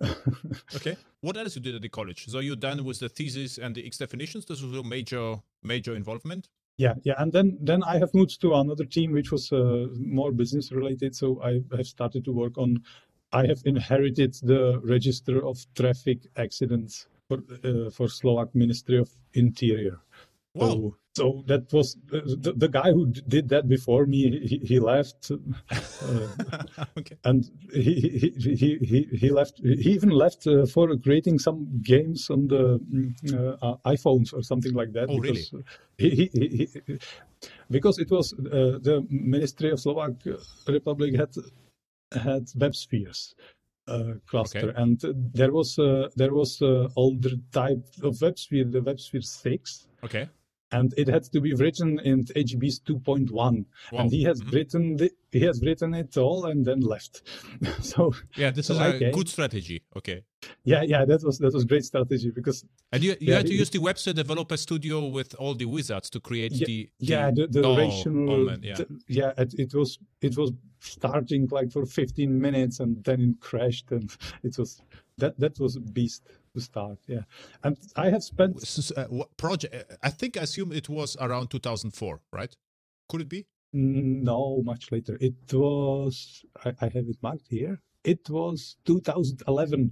okay. 0.76 0.96
What 1.20 1.36
else 1.36 1.56
you 1.56 1.62
did 1.62 1.74
at 1.74 1.82
the 1.82 1.88
college? 1.88 2.26
So 2.26 2.38
you're 2.38 2.56
done 2.56 2.84
with 2.84 3.00
the 3.00 3.08
thesis 3.08 3.58
and 3.58 3.74
the 3.74 3.86
X 3.86 3.98
definitions. 3.98 4.44
This 4.46 4.62
was 4.62 4.72
your 4.72 4.84
major 4.84 5.36
major 5.62 5.96
involvement. 5.96 6.48
Yeah, 6.76 6.94
yeah, 7.04 7.14
and 7.18 7.32
then 7.32 7.56
then 7.60 7.82
I 7.84 7.98
have 7.98 8.12
moved 8.14 8.40
to 8.40 8.54
another 8.54 8.84
team 8.84 9.12
which 9.12 9.30
was 9.30 9.52
uh, 9.52 9.86
more 9.96 10.32
business 10.32 10.72
related. 10.72 11.14
So 11.14 11.40
I 11.42 11.60
have 11.76 11.86
started 11.86 12.24
to 12.24 12.32
work 12.32 12.58
on. 12.58 12.82
I 13.32 13.46
have 13.46 13.62
inherited 13.64 14.34
the 14.42 14.80
register 14.84 15.44
of 15.44 15.58
traffic 15.74 16.26
accidents 16.36 17.06
for 17.28 17.38
uh, 17.64 17.90
for 17.90 18.08
Slovak 18.08 18.54
Ministry 18.54 18.98
of 18.98 19.10
Interior. 19.34 19.98
Wow. 20.54 20.66
So, 20.68 20.96
so 21.16 21.44
that 21.46 21.72
was 21.72 21.96
the, 22.06 22.52
the 22.56 22.68
guy 22.68 22.92
who 22.92 23.06
did 23.06 23.48
that 23.48 23.68
before 23.68 24.06
me. 24.06 24.40
He, 24.46 24.58
he 24.58 24.80
left, 24.80 25.30
uh, 25.30 25.36
okay. 26.98 27.16
and 27.24 27.44
he, 27.72 28.32
he 28.40 28.54
he 28.54 28.78
he 28.78 29.08
he 29.16 29.30
left. 29.30 29.60
He 29.62 29.90
even 29.92 30.10
left 30.10 30.46
uh, 30.46 30.66
for 30.66 30.96
creating 30.96 31.38
some 31.38 31.80
games 31.82 32.30
on 32.30 32.48
the 32.48 32.78
mm, 32.78 33.58
uh, 33.62 33.76
iPhones 33.84 34.32
or 34.32 34.42
something 34.42 34.74
like 34.74 34.92
that. 34.92 35.08
Oh, 35.08 35.18
really? 35.18 35.42
because 35.42 35.54
He, 35.98 36.10
he, 36.10 36.30
he, 36.34 36.48
he, 36.48 36.98
because 37.70 37.98
it 37.98 38.10
was 38.10 38.32
uh, 38.32 38.78
the 38.82 39.06
Ministry 39.10 39.70
of 39.70 39.80
Slovak 39.80 40.12
Republic 40.68 41.14
had 41.16 41.34
had 42.12 42.46
WebSpheres 42.58 43.34
uh, 43.88 44.14
cluster, 44.26 44.70
Okay. 44.70 44.82
and 44.82 45.00
there 45.32 45.52
was 45.52 45.78
uh, 45.78 46.08
there 46.16 46.32
was 46.34 46.62
uh, 46.62 46.88
older 46.96 47.36
type 47.52 47.84
of 48.02 48.14
WebSphere, 48.18 48.70
the 48.70 48.80
WebSphere 48.80 49.24
six, 49.24 49.86
Okay. 50.04 50.28
And 50.78 50.92
it 51.02 51.06
had 51.14 51.24
to 51.34 51.40
be 51.40 51.52
written 51.54 51.90
in 52.10 52.24
EJB's 52.40 52.78
2.1 52.80 53.30
Wow. 53.92 53.98
and 54.00 54.10
he 54.10 54.22
has 54.24 54.38
Mhm. 54.40 54.52
written 54.54 54.82
the, 55.00 55.08
he 55.32 55.40
has 55.48 55.56
written 55.66 55.94
it 56.02 56.16
all 56.16 56.40
and 56.50 56.64
then 56.68 56.80
left 56.94 57.14
so 57.92 58.12
Yeah, 58.42 58.50
this 58.56 58.66
So 58.66 58.74
is 58.74 58.80
I 58.80 58.88
a 59.08 59.12
good 59.18 59.28
strategy. 59.36 59.78
Okay. 59.98 60.18
yeah 60.72 60.82
yeah 60.92 61.02
that 61.10 61.20
was 61.26 61.36
that 61.44 61.52
was 61.58 61.64
great 61.72 61.84
strategy 61.92 62.30
because 62.38 62.58
And 62.92 63.00
you, 63.06 63.10
you 63.20 63.28
Yeah, 63.30 63.36
had 63.38 63.46
to 63.46 63.54
it- 63.54 63.60
use 63.62 63.70
the 63.76 63.82
WebSphere 63.88 64.14
developer 64.24 64.56
studio 64.66 64.96
with 65.18 65.30
all 65.42 65.54
the 65.62 65.68
wizards 65.76 66.08
to 66.14 66.18
create 66.28 66.52
yeah, 66.60 66.66
the, 66.70 66.78
yeah 67.12 67.30
the, 67.38 67.44
the 67.56 67.62
oh, 67.68 67.76
rational 67.82 68.50
oh 68.50 68.56
yeah. 68.68 68.74
the- 68.78 68.88
yeah 69.20 69.32
it, 69.42 69.50
it 69.64 69.70
was 69.80 69.90
it 70.28 70.34
was 70.40 70.50
starting 70.80 71.42
like 71.58 71.68
for 71.76 71.84
15 71.86 72.40
minutes 72.46 72.80
and 72.82 72.92
then 73.04 73.18
it 73.30 73.36
crashed 73.48 73.88
and 73.96 74.06
it 74.48 74.54
was 74.58 74.70
that 75.20 75.32
that 75.42 75.54
was 75.64 75.72
a 75.76 75.80
beast 75.96 76.22
to 76.54 76.60
start 76.60 76.98
yeah 77.06 77.22
and 77.64 77.76
i 77.96 78.08
have 78.08 78.22
spent 78.22 78.56
uh, 78.96 79.04
what 79.04 79.36
project? 79.36 79.74
uh, 79.74 79.96
I 80.02 80.10
think 80.10 80.36
I 80.36 80.42
assume 80.42 80.72
it 80.72 80.88
was 80.88 81.16
around 81.20 81.48
2004, 81.48 82.20
right? 82.32 82.54
Could 83.08 83.20
it 83.22 83.28
be? 83.28 83.46
no 83.76 84.62
much 84.64 84.92
later 84.92 85.18
it 85.20 85.34
was 85.52 86.44
i, 86.64 86.68
I 86.80 86.84
have 86.84 87.08
it 87.08 87.18
marked 87.22 87.48
here 87.48 87.80
it 88.04 88.30
was 88.30 88.76
2011 88.84 89.90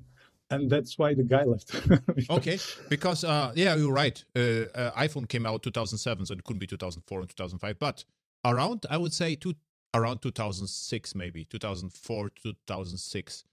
and 0.52 0.70
that's 0.70 0.98
why 0.98 1.14
the 1.14 1.24
guy 1.24 1.44
left 1.44 1.74
Okay, 2.30 2.58
because 2.88 3.24
uh, 3.24 3.52
yeah, 3.54 3.74
you're 3.74 3.92
right. 3.92 4.22
Uh, 4.36 4.66
uh, 4.74 4.90
iPhone 4.92 5.26
came 5.26 5.46
out 5.46 5.62
2007, 5.62 6.26
so 6.26 6.34
it 6.34 6.44
couldn't 6.44 6.60
be 6.60 6.66
2004 6.66 7.20
and 7.20 7.28
2005. 7.30 7.78
But 7.78 8.04
around, 8.44 8.84
I 8.90 8.98
would 8.98 9.14
say, 9.14 9.34
two, 9.34 9.54
around 9.94 10.20
2006, 10.20 11.14
maybe 11.14 11.44
2004, 11.46 12.30
2006. 12.42 13.44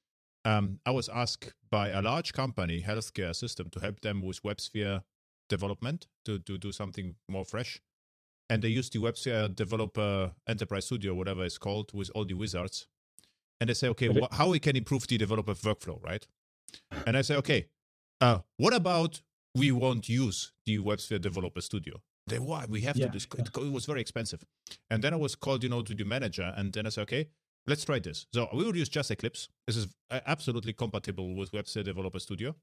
Um, 0.45 0.80
I 0.86 0.91
was 0.91 1.10
asked 1.10 1.54
by 1.69 1.89
a 1.89 2.02
large 2.02 2.34
company, 2.34 2.82
healthcare 2.82 3.36
system, 3.36 3.69
to 3.71 3.80
help 3.80 3.99
them 4.02 4.21
with 4.21 4.41
WebSphere 4.43 5.04
development 5.49 6.08
to, 6.25 6.39
to 6.39 6.58
do 6.58 6.71
something 6.71 7.15
more 7.28 7.45
fresh. 7.45 7.82
And 8.49 8.62
they 8.63 8.69
used 8.69 8.93
the 8.93 8.99
WebSphere 8.99 9.54
Developer 9.56 10.32
Enterprise 10.47 10.86
Studio, 10.86 11.13
whatever 11.13 11.43
it's 11.43 11.58
called, 11.58 11.91
with 11.93 12.10
all 12.15 12.25
the 12.25 12.34
wizards. 12.34 12.88
And 13.60 13.69
they 13.69 13.73
say, 13.73 13.89
okay, 13.89 14.08
wh- 14.08 14.34
how 14.36 14.49
we 14.49 14.60
can 14.60 14.75
improve 14.75 15.06
the 15.08 15.17
developer 15.17 15.54
workflow, 15.54 16.02
right? 16.04 16.25
And 17.06 17.17
I 17.17 17.21
say, 17.21 17.36
okay, 17.36 17.67
uh, 18.21 18.39
what 18.58 18.73
about 18.73 19.21
we 19.56 19.71
won't 19.71 20.08
use 20.08 20.54
the 20.65 20.80
WebSphere 20.80 21.19
Developer 21.21 21.62
Studio? 21.62 22.02
They 22.28 22.39
why 22.39 22.65
we 22.69 22.82
have 22.82 22.95
Yeah, 22.95 23.08
to. 23.08 23.12
This, 23.12 23.28
it, 23.38 23.49
it 23.56 23.71
was 23.71 23.86
very 23.86 24.02
expensive, 24.02 24.45
and 24.89 25.04
then 25.04 25.13
I 25.13 25.17
was 25.17 25.36
called, 25.36 25.63
you 25.63 25.69
know, 25.69 25.82
to 25.82 25.95
the 25.95 26.06
manager, 26.06 26.54
and 26.56 26.71
then 26.71 26.86
I 26.86 26.89
said, 26.89 27.02
okay, 27.04 27.28
let's 27.67 27.85
try 27.85 27.99
this. 27.99 28.27
So 28.33 28.47
we 28.53 28.63
will 28.63 28.75
use 28.75 28.89
just 28.89 29.11
Eclipse. 29.11 29.49
This 29.67 29.77
is 29.77 29.87
uh, 30.09 30.19
absolutely 30.25 30.73
compatible 30.73 31.35
with 31.35 31.51
WebSphere 31.51 31.83
Developer 31.83 32.19
Studio, 32.19 32.55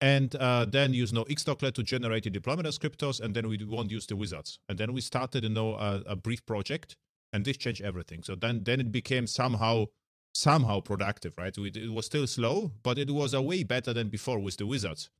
and 0.00 0.34
uh, 0.36 0.64
then 0.64 0.94
use 0.94 1.12
no 1.12 1.24
XDoclet 1.24 1.74
to 1.74 1.82
generate 1.82 2.24
the 2.24 2.30
deployment 2.30 2.66
descriptors, 2.66 3.20
and 3.20 3.34
then 3.34 3.48
we 3.48 3.58
won't 3.64 3.90
use 3.90 4.06
the 4.06 4.16
wizards. 4.16 4.58
And 4.68 4.78
then 4.78 4.92
we 4.92 5.00
started, 5.00 5.44
you 5.44 5.50
know, 5.50 5.74
a, 5.74 6.02
a 6.06 6.16
brief 6.16 6.44
project, 6.46 6.96
and 7.32 7.44
this 7.44 7.56
changed 7.56 7.82
everything. 7.82 8.22
So 8.22 8.34
then, 8.34 8.64
then 8.64 8.80
it 8.80 8.92
became 8.92 9.26
somehow 9.26 9.86
somehow 10.34 10.80
productive, 10.80 11.34
right? 11.36 11.56
We, 11.56 11.68
it 11.68 11.92
was 11.92 12.06
still 12.06 12.26
slow, 12.26 12.72
but 12.82 12.98
it 12.98 13.10
was 13.10 13.34
a 13.34 13.42
way 13.42 13.64
better 13.64 13.92
than 13.92 14.08
before 14.08 14.38
with 14.38 14.56
the 14.56 14.66
wizards. 14.66 15.10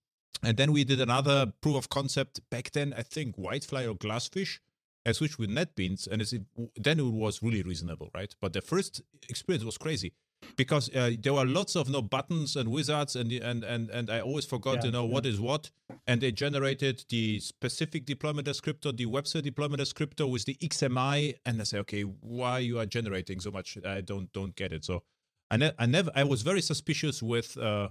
And 0.42 0.56
then 0.56 0.72
we 0.72 0.84
did 0.84 1.00
another 1.00 1.52
proof 1.60 1.76
of 1.76 1.88
concept 1.88 2.40
back 2.50 2.72
then, 2.72 2.94
I 2.96 3.02
think 3.02 3.36
WildFly 3.36 3.88
or 3.88 3.94
Glassfish, 3.94 4.58
I 5.04 5.12
switched 5.12 5.38
with 5.38 5.50
NetBeans, 5.50 6.06
and 6.06 6.22
it's, 6.22 6.32
then 6.76 7.00
it 7.00 7.02
was 7.04 7.42
really 7.42 7.62
reasonable, 7.62 8.10
right? 8.14 8.34
But 8.40 8.52
the 8.52 8.60
first 8.60 9.02
experience 9.28 9.64
was 9.64 9.76
crazy 9.78 10.12
because 10.56 10.94
uh, 10.94 11.12
there 11.20 11.34
were 11.34 11.44
lots 11.46 11.76
of 11.76 11.88
no 11.88 12.02
buttons 12.02 12.56
and 12.56 12.70
wizards, 12.70 13.16
and 13.16 13.32
and 13.32 13.64
and 13.64 13.90
and 13.90 14.10
I 14.10 14.20
always 14.20 14.44
forgot 14.44 14.76
Yeah, 14.76 14.80
to 14.82 14.90
know 14.90 15.04
yeah. 15.06 15.12
what 15.12 15.26
is 15.26 15.40
what. 15.40 15.70
And 16.06 16.20
they 16.20 16.32
generated 16.32 17.04
the 17.08 17.40
specific 17.40 18.06
deployment 18.06 18.46
descriptor, 18.46 18.96
the 18.96 19.06
WebSphere 19.06 19.42
deployment 19.42 19.80
descriptor 19.82 20.30
with 20.30 20.44
the 20.44 20.54
XMI, 20.56 21.34
and 21.46 21.60
I 21.60 21.64
say, 21.64 21.78
okay, 21.78 22.02
why 22.02 22.58
you 22.58 22.78
are 22.78 22.86
generating 22.86 23.40
so 23.40 23.50
much? 23.50 23.78
I 23.84 24.00
don't 24.00 24.32
don't 24.32 24.54
get 24.56 24.72
it. 24.72 24.84
So 24.84 25.02
I, 25.50 25.56
ne- 25.56 25.72
I 25.78 25.86
never 25.86 26.10
I 26.14 26.24
was 26.24 26.42
very 26.42 26.60
suspicious 26.62 27.22
with 27.22 27.56
uh, 27.58 27.88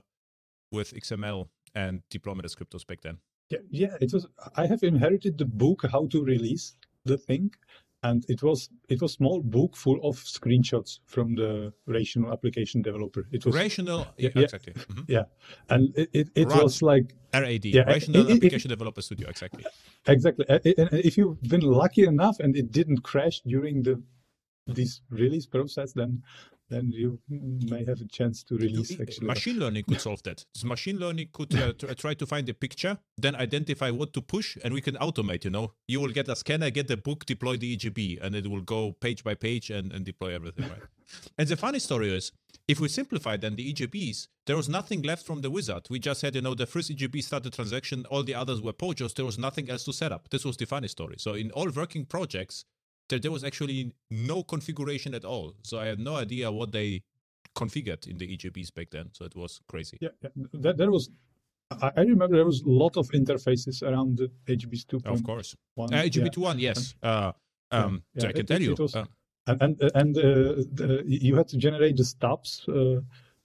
with 0.72 0.94
XML 0.94 1.50
and 1.76 2.02
deployment 2.10 2.48
descriptors 2.48 2.86
back 2.86 3.02
then. 3.02 3.18
Yeah, 3.50 3.60
yeah, 3.70 3.96
it 4.00 4.14
was. 4.14 4.28
I 4.56 4.66
have 4.66 4.82
inherited 4.84 5.38
the 5.38 5.46
book 5.46 5.86
how 5.92 6.08
to 6.08 6.24
release 6.24 6.74
the 7.06 7.18
thing, 7.18 7.52
and 8.04 8.26
it 8.30 8.42
was 8.44 8.70
it 8.90 9.02
was 9.02 9.14
small 9.14 9.42
book 9.42 9.76
full 9.76 10.00
of 10.04 10.16
screenshots 10.18 11.00
from 11.06 11.36
the 11.36 11.72
rational 11.86 12.32
application 12.32 12.82
developer. 12.82 13.28
It 13.32 13.46
was 13.46 13.56
Rational, 13.56 14.08
Yeah, 14.18 14.30
yeah, 14.36 14.42
exactly. 14.44 14.74
Mhm. 14.74 15.06
yeah, 15.08 15.26
and 15.70 15.94
it 15.98 16.10
it, 16.14 16.28
it 16.36 16.48
was 16.48 16.82
like 16.82 17.14
RAD, 17.34 17.66
Yeah, 17.66 17.84
Rational 17.84 18.28
it- 18.30 18.36
Application 18.38 18.70
Developer 18.70 19.02
Studio, 19.02 19.30
exactly. 19.30 19.64
exactly. 20.08 20.46
And 20.50 20.90
if 21.10 21.18
you've 21.18 21.42
been 21.44 21.62
lucky 21.62 22.04
enough 22.06 22.40
and 22.40 22.56
it 22.56 22.72
didn't 22.72 23.02
crash 23.04 23.42
during 23.42 23.84
the 23.84 24.02
this 24.68 25.02
release 25.10 25.46
process, 25.48 25.92
then 25.94 26.22
then 26.72 26.92
you 26.92 27.20
may 27.74 27.84
have 27.86 28.00
a 28.02 28.06
chance 28.06 28.44
to 28.44 28.58
release 28.58 29.00
actually. 29.00 29.28
Machine 29.28 29.60
learning 29.60 29.84
could 29.88 30.02
solve 30.02 30.24
that. 30.24 30.46
So 30.56 30.68
machine 30.68 30.98
learning 30.98 31.30
could 31.34 31.54
uh, 31.54 31.74
tr- 31.74 31.94
try 31.94 32.14
to 32.16 32.26
find 32.26 32.48
the 32.48 32.54
picture, 32.54 32.98
then 33.18 33.36
identify 33.36 33.90
what 33.92 34.14
to 34.14 34.22
push, 34.22 34.58
and 34.64 34.74
we 34.74 34.82
can 34.82 34.96
automate. 34.96 35.44
You 35.44 35.52
know, 35.52 35.74
you 35.88 36.00
will 36.00 36.14
get 36.20 36.30
a 36.30 36.36
scanner, 36.36 36.70
get 36.70 36.88
the 36.88 36.98
book, 36.98 37.26
deploy 37.26 37.58
the 37.58 37.76
EJB, 37.76 38.24
and 38.24 38.36
it 38.36 38.48
will 38.48 38.62
go 38.62 38.94
page 38.94 39.24
by 39.24 39.36
page 39.36 39.70
and, 39.70 39.92
and 39.92 40.06
deploy 40.06 40.34
everything. 40.34 40.70
Right. 40.70 40.82
and 41.38 41.48
the 41.48 41.58
funny 41.58 41.80
story 41.80 42.16
is, 42.16 42.32
if 42.68 42.80
we 42.80 42.88
simplify 42.88 43.36
then 43.36 43.56
the 43.56 43.74
EJBs, 43.74 44.28
there 44.48 44.56
was 44.56 44.70
nothing 44.70 45.02
left 45.02 45.26
from 45.26 45.42
the 45.42 45.52
wizard. 45.52 45.88
We 45.90 46.00
just 46.00 46.22
had, 46.22 46.36
you 46.36 46.42
know, 46.42 46.56
the 46.56 46.66
first 46.66 46.90
EJB 46.90 47.22
started 47.24 47.54
transaction, 47.54 48.06
all 48.10 48.24
the 48.24 48.36
others 48.36 48.62
were 48.62 48.74
POJOs. 48.74 49.16
There 49.16 49.26
was 49.26 49.38
nothing 49.38 49.70
else 49.70 49.84
to 49.86 49.94
set 49.94 50.12
up. 50.12 50.30
This 50.30 50.46
was 50.46 50.56
the 50.58 50.66
funny 50.66 50.88
story. 50.88 51.16
So 51.18 51.34
in 51.34 51.52
all 51.52 51.70
working 51.70 52.06
projects, 52.06 52.64
there, 53.12 53.20
there 53.20 53.32
was 53.32 53.44
actually 53.44 53.92
no 54.10 54.42
configuration 54.44 55.14
at 55.14 55.24
all. 55.26 55.54
So 55.64 55.80
I 55.80 55.86
had 55.86 56.00
no 56.00 56.16
idea 56.16 56.52
what 56.52 56.72
they 56.72 57.04
configured 57.56 58.08
in 58.08 58.18
the 58.18 58.28
EJBs 58.36 58.74
back 58.74 58.90
then. 58.92 59.10
So 59.14 59.26
it 59.26 59.36
was 59.36 59.60
crazy. 59.68 59.98
Yeah, 60.02 60.10
yeah. 60.24 60.30
That, 60.54 60.78
there 60.78 60.90
was. 60.92 61.10
I 61.98 62.02
remember 62.02 62.36
there 62.36 62.46
was 62.46 62.62
a 62.64 62.70
lot 62.70 62.98
of 62.98 63.10
interfaces 63.12 63.82
around 63.82 64.18
the 64.18 64.28
EJB's 64.48 64.84
2.1. 64.86 65.06
Of 65.14 65.24
course. 65.24 65.56
One, 65.76 65.94
Uh, 65.94 65.98
yeah. 65.98 66.04
EJB21, 66.10 66.60
yes. 66.60 66.96
Uh, 67.02 67.32
um, 67.72 68.04
Yeah, 68.16 68.22
so 68.24 68.28
I 68.28 68.32
can 68.34 68.42
it- 68.42 68.48
tell 68.48 68.62
you. 68.62 68.76
was- 68.78 68.96
uh, 68.96 69.06
and 69.48 69.82
and 70.02 70.18
uh, 70.18 70.22
the, 70.80 71.04
you 71.08 71.36
had 71.36 71.48
to 71.54 71.58
generate 71.58 71.96
the 71.98 72.04
stubs 72.04 72.52
uh, 72.68 73.00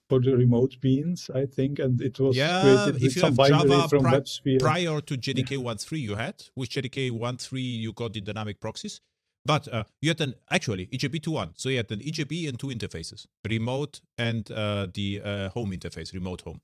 for 0.09 0.19
the 0.21 0.35
remote 0.43 0.73
beans, 0.81 1.29
I 1.33 1.45
think, 1.45 1.79
and 1.79 2.01
it 2.01 2.19
was 2.19 2.35
Yeah, 2.35 2.61
created 2.61 2.95
if 2.97 3.01
with 3.03 3.15
you 3.15 3.21
some 3.21 3.29
have 3.29 3.37
binary 3.37 3.69
Java 3.69 3.87
from 3.89 4.03
pri- 4.03 4.19
WebSphere. 4.19 4.59
prior 4.59 5.01
to 5.01 5.13
JDK 5.17 5.51
1.3 5.57 5.99
you 6.09 6.15
had. 6.15 6.35
With 6.55 6.69
JDK 6.69 7.11
1.3 7.11 7.61
you 7.83 7.93
got 7.93 8.13
the 8.13 8.21
dynamic 8.21 8.59
proxies. 8.59 9.01
But 9.47 9.73
uh, 9.73 9.85
you 10.01 10.09
had 10.09 10.19
an 10.19 10.33
actually 10.51 10.87
EJB 10.87 11.21
2.1. 11.21 11.51
So 11.55 11.69
you 11.69 11.77
had 11.77 11.89
an 11.89 11.99
EJB 11.99 12.49
and 12.49 12.59
two 12.59 12.67
interfaces, 12.67 13.25
remote 13.49 14.01
and 14.17 14.51
uh, 14.51 14.87
the 14.93 15.21
uh, 15.23 15.49
home 15.49 15.71
interface, 15.71 16.13
remote 16.13 16.41
home. 16.41 16.59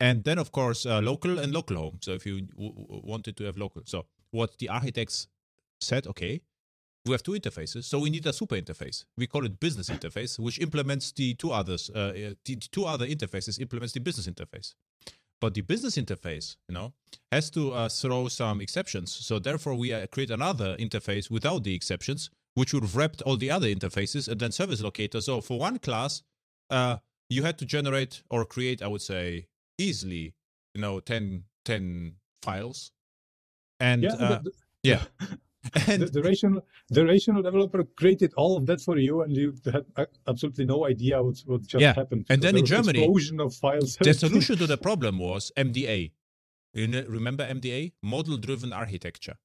And 0.00 0.24
then, 0.24 0.38
of 0.38 0.50
course, 0.50 0.86
uh, 0.86 1.00
local 1.00 1.38
and 1.38 1.52
local 1.52 1.76
home. 1.76 1.98
So 2.00 2.12
if 2.12 2.24
you 2.24 2.42
w- 2.42 2.72
wanted 3.04 3.36
to 3.36 3.44
have 3.44 3.58
local. 3.58 3.82
So 3.84 4.06
what 4.30 4.58
the 4.58 4.70
architects 4.70 5.28
said, 5.80 6.06
okay, 6.06 6.40
we 7.04 7.12
have 7.12 7.22
two 7.22 7.32
interfaces, 7.32 7.84
so 7.84 7.98
we 7.98 8.08
need 8.08 8.26
a 8.26 8.32
super 8.32 8.56
interface. 8.56 9.04
We 9.18 9.26
call 9.26 9.44
it 9.44 9.60
business 9.60 9.90
interface, 9.90 10.38
which 10.38 10.58
implements 10.58 11.12
the 11.12 11.34
two 11.34 11.52
others. 11.52 11.90
Uh, 11.94 11.98
uh, 11.98 12.34
the 12.46 12.56
two 12.56 12.86
other 12.86 13.06
interfaces 13.06 13.60
implements 13.60 13.92
the 13.92 14.00
business 14.00 14.26
interface. 14.26 14.74
But 15.44 15.52
the 15.52 15.60
business 15.60 15.98
interface, 15.98 16.56
you 16.70 16.74
know, 16.74 16.94
has 17.30 17.50
to 17.50 17.74
uh, 17.74 17.90
throw 17.90 18.28
some 18.28 18.62
exceptions. 18.62 19.12
So 19.12 19.38
therefore, 19.38 19.74
we 19.74 19.92
uh, 19.92 20.06
create 20.06 20.30
another 20.30 20.74
interface 20.78 21.30
without 21.30 21.64
the 21.64 21.74
exceptions, 21.74 22.30
which 22.54 22.72
would 22.72 22.82
have 22.82 22.96
wrapped 22.96 23.20
all 23.20 23.36
the 23.36 23.50
other 23.50 23.66
interfaces 23.68 24.26
and 24.26 24.40
then 24.40 24.52
service 24.52 24.80
locator. 24.80 25.20
So 25.20 25.42
for 25.42 25.58
one 25.58 25.80
class, 25.80 26.22
uh, 26.70 26.96
you 27.28 27.42
had 27.42 27.58
to 27.58 27.66
generate 27.66 28.22
or 28.30 28.46
create, 28.46 28.80
I 28.80 28.86
would 28.86 29.02
say, 29.02 29.48
easily, 29.76 30.32
you 30.74 30.80
know, 30.80 30.98
10, 31.00 31.44
10 31.66 32.14
files. 32.40 32.90
And 33.78 34.04
Yeah, 34.04 34.14
uh, 34.14 34.40
yeah. 34.82 35.02
And 35.88 36.02
the, 36.02 36.06
the 36.06 36.22
rational 36.22 36.60
the 36.90 37.04
rational 37.04 37.42
developer 37.42 37.84
created 37.96 38.32
all 38.36 38.56
of 38.56 38.66
that 38.66 38.80
for 38.80 38.98
you, 38.98 39.22
and 39.22 39.36
you 39.36 39.54
had 39.72 39.84
absolutely 40.28 40.66
no 40.66 40.86
idea 40.86 41.22
what 41.22 41.38
what 41.46 41.62
just 41.62 41.82
Yeah, 41.82 41.94
happened. 41.94 42.26
and 42.28 42.42
then 42.42 42.56
in 42.56 42.66
Germany, 42.66 42.98
explosion 43.00 43.40
of 43.40 43.54
files. 43.54 43.96
the 43.96 44.14
solution 44.24 44.56
to 44.58 44.66
the 44.66 44.76
problem 44.76 45.18
was 45.18 45.52
MDA. 45.56 46.12
You 46.74 46.88
know, 46.88 47.04
remember 47.08 47.46
MDA? 47.46 47.92
Model 48.02 48.36
driven 48.36 48.72
architecture, 48.72 49.36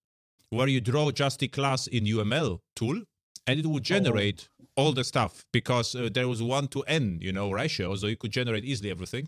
where 0.50 0.68
you 0.68 0.82
draw 0.82 1.12
just 1.12 1.40
the 1.40 1.48
class 1.48 1.88
in 1.88 2.06
UML 2.06 2.60
tool 2.76 3.04
and 3.48 3.60
it 3.60 3.66
would 3.66 3.84
generate 3.84 4.50
all 4.76 4.92
the 4.94 5.04
stuff 5.04 5.46
because 5.52 5.96
uh, 5.96 6.10
there 6.14 6.28
was 6.28 6.42
one 6.42 6.68
to 6.70 6.82
n, 6.84 7.20
you 7.22 7.32
know, 7.32 7.52
ratio, 7.52 7.96
so 7.96 8.08
you 8.08 8.16
could 8.16 8.32
generate 8.32 8.64
easily 8.64 8.92
everything. 8.92 9.28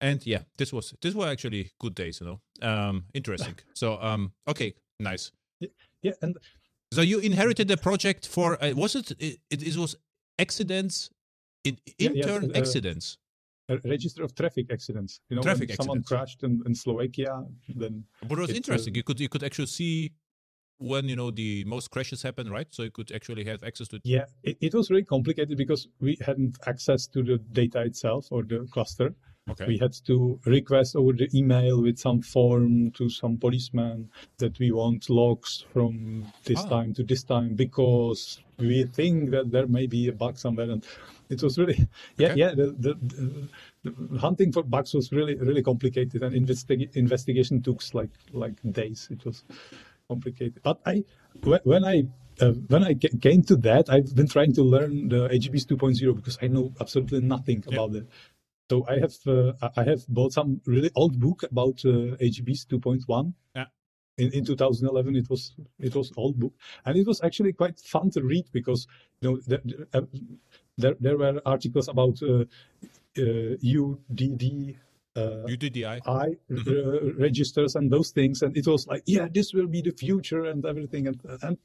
And 0.00 0.24
yeah, 0.26 0.42
this 0.56 0.72
was 0.72 0.94
this 1.02 1.14
were 1.14 1.28
actually 1.28 1.72
good 1.78 1.94
days, 1.94 2.20
you 2.20 2.26
know. 2.26 2.40
Um, 2.68 3.04
interesting. 3.14 3.56
So 3.74 4.00
um, 4.02 4.32
okay, 4.48 4.74
nice. 4.98 5.30
Yeah, 6.02 6.12
and 6.22 6.36
So 6.92 7.02
you 7.02 7.18
inherited 7.20 7.68
the 7.68 7.76
project 7.76 8.26
for 8.26 8.62
uh, 8.62 8.72
was 8.74 8.96
it, 8.96 9.12
it? 9.18 9.38
It 9.50 9.76
was 9.76 9.96
accidents, 10.38 11.10
in, 11.64 11.78
Yeah, 11.98 12.10
intern 12.10 12.50
uh, 12.54 12.58
accidents. 12.58 13.18
a 13.68 13.78
register 13.88 14.24
of 14.24 14.34
traffic 14.34 14.66
accidents. 14.72 15.20
You 15.28 15.36
know, 15.36 15.42
Traffic 15.42 15.68
when 15.68 15.76
someone 15.76 15.98
accidents. 15.98 16.08
crashed 16.08 16.42
in, 16.42 16.62
in 16.66 16.74
Slovakia, 16.74 17.44
then 17.76 18.04
But 18.28 18.38
it 18.38 18.40
was 18.40 18.50
It's, 18.50 18.56
interesting. 18.56 18.94
uh, 18.94 18.96
you 18.98 19.02
could 19.04 19.20
you 19.20 19.28
could 19.28 19.44
actually 19.44 19.66
see 19.70 20.12
when 20.78 21.08
you 21.08 21.16
know 21.16 21.30
the 21.30 21.64
most 21.64 21.90
crashes 21.90 22.22
happen, 22.22 22.50
right? 22.50 22.66
So 22.70 22.82
you 22.82 22.90
could 22.90 23.12
actually 23.12 23.44
have 23.44 23.62
access 23.62 23.88
to. 23.88 23.96
It. 23.96 24.02
yeah, 24.04 24.26
it, 24.42 24.56
it 24.60 24.74
was 24.74 24.90
really 24.90 25.04
complicated 25.04 25.56
because 25.56 25.86
we 26.00 26.16
hadn't 26.26 26.58
access 26.66 27.06
to 27.08 27.22
the 27.22 27.38
data 27.52 27.80
itself 27.82 28.32
or 28.32 28.42
the 28.42 28.66
cluster. 28.72 29.14
Okay. 29.50 29.66
We 29.66 29.78
had 29.78 29.92
to 30.06 30.38
request 30.44 30.96
over 30.96 31.12
the 31.12 31.28
email 31.34 31.82
with 31.82 31.98
some 31.98 32.22
form 32.22 32.90
to 32.92 33.08
some 33.08 33.36
policeman 33.36 34.10
that 34.38 34.58
we 34.58 34.70
want 34.70 35.10
logs 35.10 35.64
from 35.72 36.24
this 36.44 36.60
Ah. 36.64 36.68
time 36.68 36.94
to 36.94 37.02
this 37.02 37.22
time 37.24 37.54
because 37.54 38.40
we 38.58 38.84
think 38.84 39.30
that 39.30 39.50
there 39.50 39.66
may 39.66 39.86
be 39.86 40.08
a 40.08 40.12
bug 40.12 40.38
somewhere. 40.38 40.70
And 40.70 40.84
it 41.28 41.42
was 41.42 41.58
really, 41.58 41.88
yeah, 42.18 42.28
Okay. 42.32 42.40
yeah. 42.40 42.54
The, 42.54 42.66
the, 42.78 43.48
the, 43.84 44.18
hunting 44.18 44.52
for 44.52 44.62
bugs 44.62 44.94
was 44.94 45.10
really, 45.12 45.34
really 45.36 45.62
complicated, 45.62 46.22
and 46.22 46.34
investi- 46.34 46.94
investigation 46.96 47.62
took 47.62 47.82
like 47.94 48.10
like 48.32 48.56
days. 48.72 49.08
It 49.10 49.24
was 49.24 49.44
complicated. 50.08 50.60
But 50.62 50.80
I, 50.84 51.04
when, 51.64 51.84
I 51.84 52.04
uh, 52.40 52.52
when 52.68 52.82
I 52.84 52.94
came 52.94 53.42
to 53.44 53.56
that, 53.56 53.88
I've 53.88 54.14
been 54.14 54.28
trying 54.28 54.52
to 54.54 54.62
learn 54.62 55.08
the 55.08 55.28
EJBs 55.28 55.66
2.0 55.66 56.16
because 56.16 56.38
I 56.42 56.48
know 56.48 56.72
absolutely 56.80 57.20
nothing 57.20 57.62
Yeah. 57.66 57.74
about 57.74 57.94
it. 57.96 58.06
So 58.70 58.86
I 58.88 58.98
have 59.00 59.16
uh, 59.26 59.52
I- 59.62 59.80
I 59.82 59.84
have 59.84 60.02
bought 60.08 60.32
some 60.32 60.60
really 60.64 60.90
old 60.94 61.18
book 61.18 61.42
about 61.42 61.84
uh, 61.84 62.16
EJBs 62.26 62.66
2.1. 62.68 63.34
Yeah. 63.56 63.66
In, 64.18 64.32
in 64.32 64.44
2011, 64.44 65.16
it 65.16 65.28
was 65.28 65.56
it 65.78 65.94
was 65.94 66.12
old 66.16 66.38
book, 66.38 66.52
and 66.84 66.96
it 66.96 67.06
was 67.06 67.20
actually 67.22 67.52
quite 67.52 67.80
fun 67.80 68.10
to 68.10 68.22
read 68.22 68.46
because 68.52 68.86
you 69.20 69.30
know 69.30 69.40
there 69.46 69.62
uh, 69.94 70.02
there, 70.78 70.94
there 71.00 71.18
were 71.18 71.40
articles 71.44 71.88
about 71.88 72.22
uh, 72.22 72.44
uh, 73.18 73.56
UDD. 73.60 74.76
Uh, 75.16 75.46
UDDI. 75.48 76.00
I 76.06 76.28
Mhm. 76.48 76.68
uh, 76.68 77.12
registers 77.26 77.74
and 77.74 77.90
those 77.90 78.10
things, 78.12 78.42
and 78.42 78.56
it 78.56 78.66
was 78.66 78.86
like, 78.86 79.02
yeah, 79.06 79.26
this 79.34 79.52
will 79.52 79.66
be 79.66 79.82
the 79.82 79.92
future 80.04 80.44
and 80.44 80.64
everything, 80.64 81.08
and 81.08 81.18
and 81.42 81.58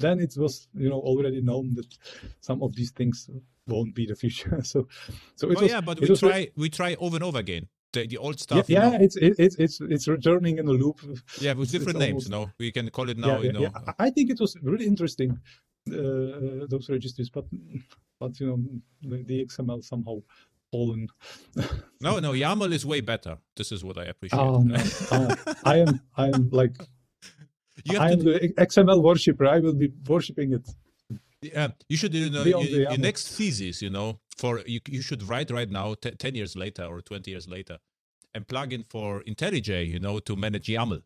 then 0.00 0.20
it 0.20 0.34
was 0.36 0.68
you 0.74 0.88
know 0.88 1.00
already 1.00 1.40
known 1.40 1.74
that 1.74 1.86
some 2.40 2.62
of 2.62 2.74
these 2.74 2.90
things 2.92 3.30
won't 3.66 3.94
be 3.94 4.06
the 4.06 4.14
future. 4.14 4.60
so, 4.72 4.86
so 5.36 5.50
it 5.50 5.56
Oh 5.58 5.62
was, 5.62 5.70
yeah, 5.70 5.80
but 5.80 6.00
we 6.00 6.08
was 6.08 6.20
try 6.20 6.50
we 6.56 6.68
try 6.68 6.94
over 6.98 7.16
and 7.16 7.24
over 7.24 7.38
again 7.38 7.68
the, 7.92 8.06
the 8.06 8.18
old 8.18 8.34
yeah, 8.38 8.42
stuff. 8.42 8.68
you 8.68 8.74
yeah 8.76 8.90
know. 8.90 8.98
it's 9.00 9.16
it, 9.16 9.34
it's 9.38 9.56
it's 9.56 9.80
it's 9.80 10.08
returning 10.08 10.58
in 10.58 10.66
a 10.68 10.72
loop. 10.72 11.00
yeah, 11.40 11.52
with 11.54 11.70
different 11.76 11.98
names. 11.98 12.10
almost- 12.10 12.26
You 12.26 12.32
know, 12.32 12.50
we 12.58 12.72
can 12.72 12.90
call 12.90 13.08
it 13.08 13.18
now. 13.18 13.36
yeah, 13.38 13.40
you 13.46 13.52
know, 13.52 13.60
yeah. 13.62 13.92
I 13.98 14.06
I 14.06 14.10
think 14.10 14.30
it 14.30 14.40
was 14.40 14.56
really 14.62 14.86
interesting 14.86 15.38
uh, 15.90 16.66
those 16.68 16.88
registries, 16.90 17.30
but 17.30 17.44
but 18.20 18.38
you 18.40 18.46
know 18.48 18.58
the, 19.02 19.22
the 19.24 19.46
XML 19.46 19.82
somehow 19.84 20.16
fallen. 20.72 21.06
no, 22.00 22.18
no, 22.18 22.32
YAML 22.32 22.72
is 22.72 22.84
way 22.84 23.00
better. 23.00 23.38
This 23.56 23.70
is 23.72 23.84
what 23.84 23.96
I 23.98 24.04
appreciate. 24.06 24.40
Oh 24.40 24.58
no, 24.62 24.74
uh, 25.10 25.34
I 25.64 25.78
am 25.78 26.00
I 26.16 26.26
am 26.28 26.48
like 26.50 26.76
you 27.84 27.98
I 27.98 28.10
have 28.10 28.12
am 28.12 28.24
to, 28.24 28.32
the 28.38 28.48
XML 28.58 29.02
worshipper. 29.02 29.46
I 29.46 29.58
will 29.58 29.74
be 29.74 29.92
worshiping 30.06 30.52
it. 30.54 30.68
yeah, 31.42 31.64
uh, 31.64 31.68
you 31.88 31.96
should 31.96 32.14
you 32.14 32.30
know 32.30 32.44
Beyond 32.44 32.68
your, 32.68 32.78
the 32.86 32.90
your 32.92 32.98
next 32.98 33.28
thesis. 33.36 33.82
You 33.82 33.90
know, 33.90 34.20
for 34.36 34.60
you 34.66 34.80
you 34.88 35.02
should 35.02 35.22
write 35.28 35.50
right 35.50 35.70
now, 35.70 35.94
t- 35.94 36.10
ten 36.12 36.34
years 36.34 36.54
later 36.56 36.84
or 36.84 37.00
twenty 37.00 37.30
years 37.32 37.48
later, 37.48 37.78
and 38.34 38.46
plug 38.46 38.72
in 38.72 38.82
for 38.84 39.22
IntelliJ. 39.24 39.88
You 39.88 40.00
know, 40.00 40.18
to 40.20 40.36
manage 40.36 40.66
YAML. 40.68 41.02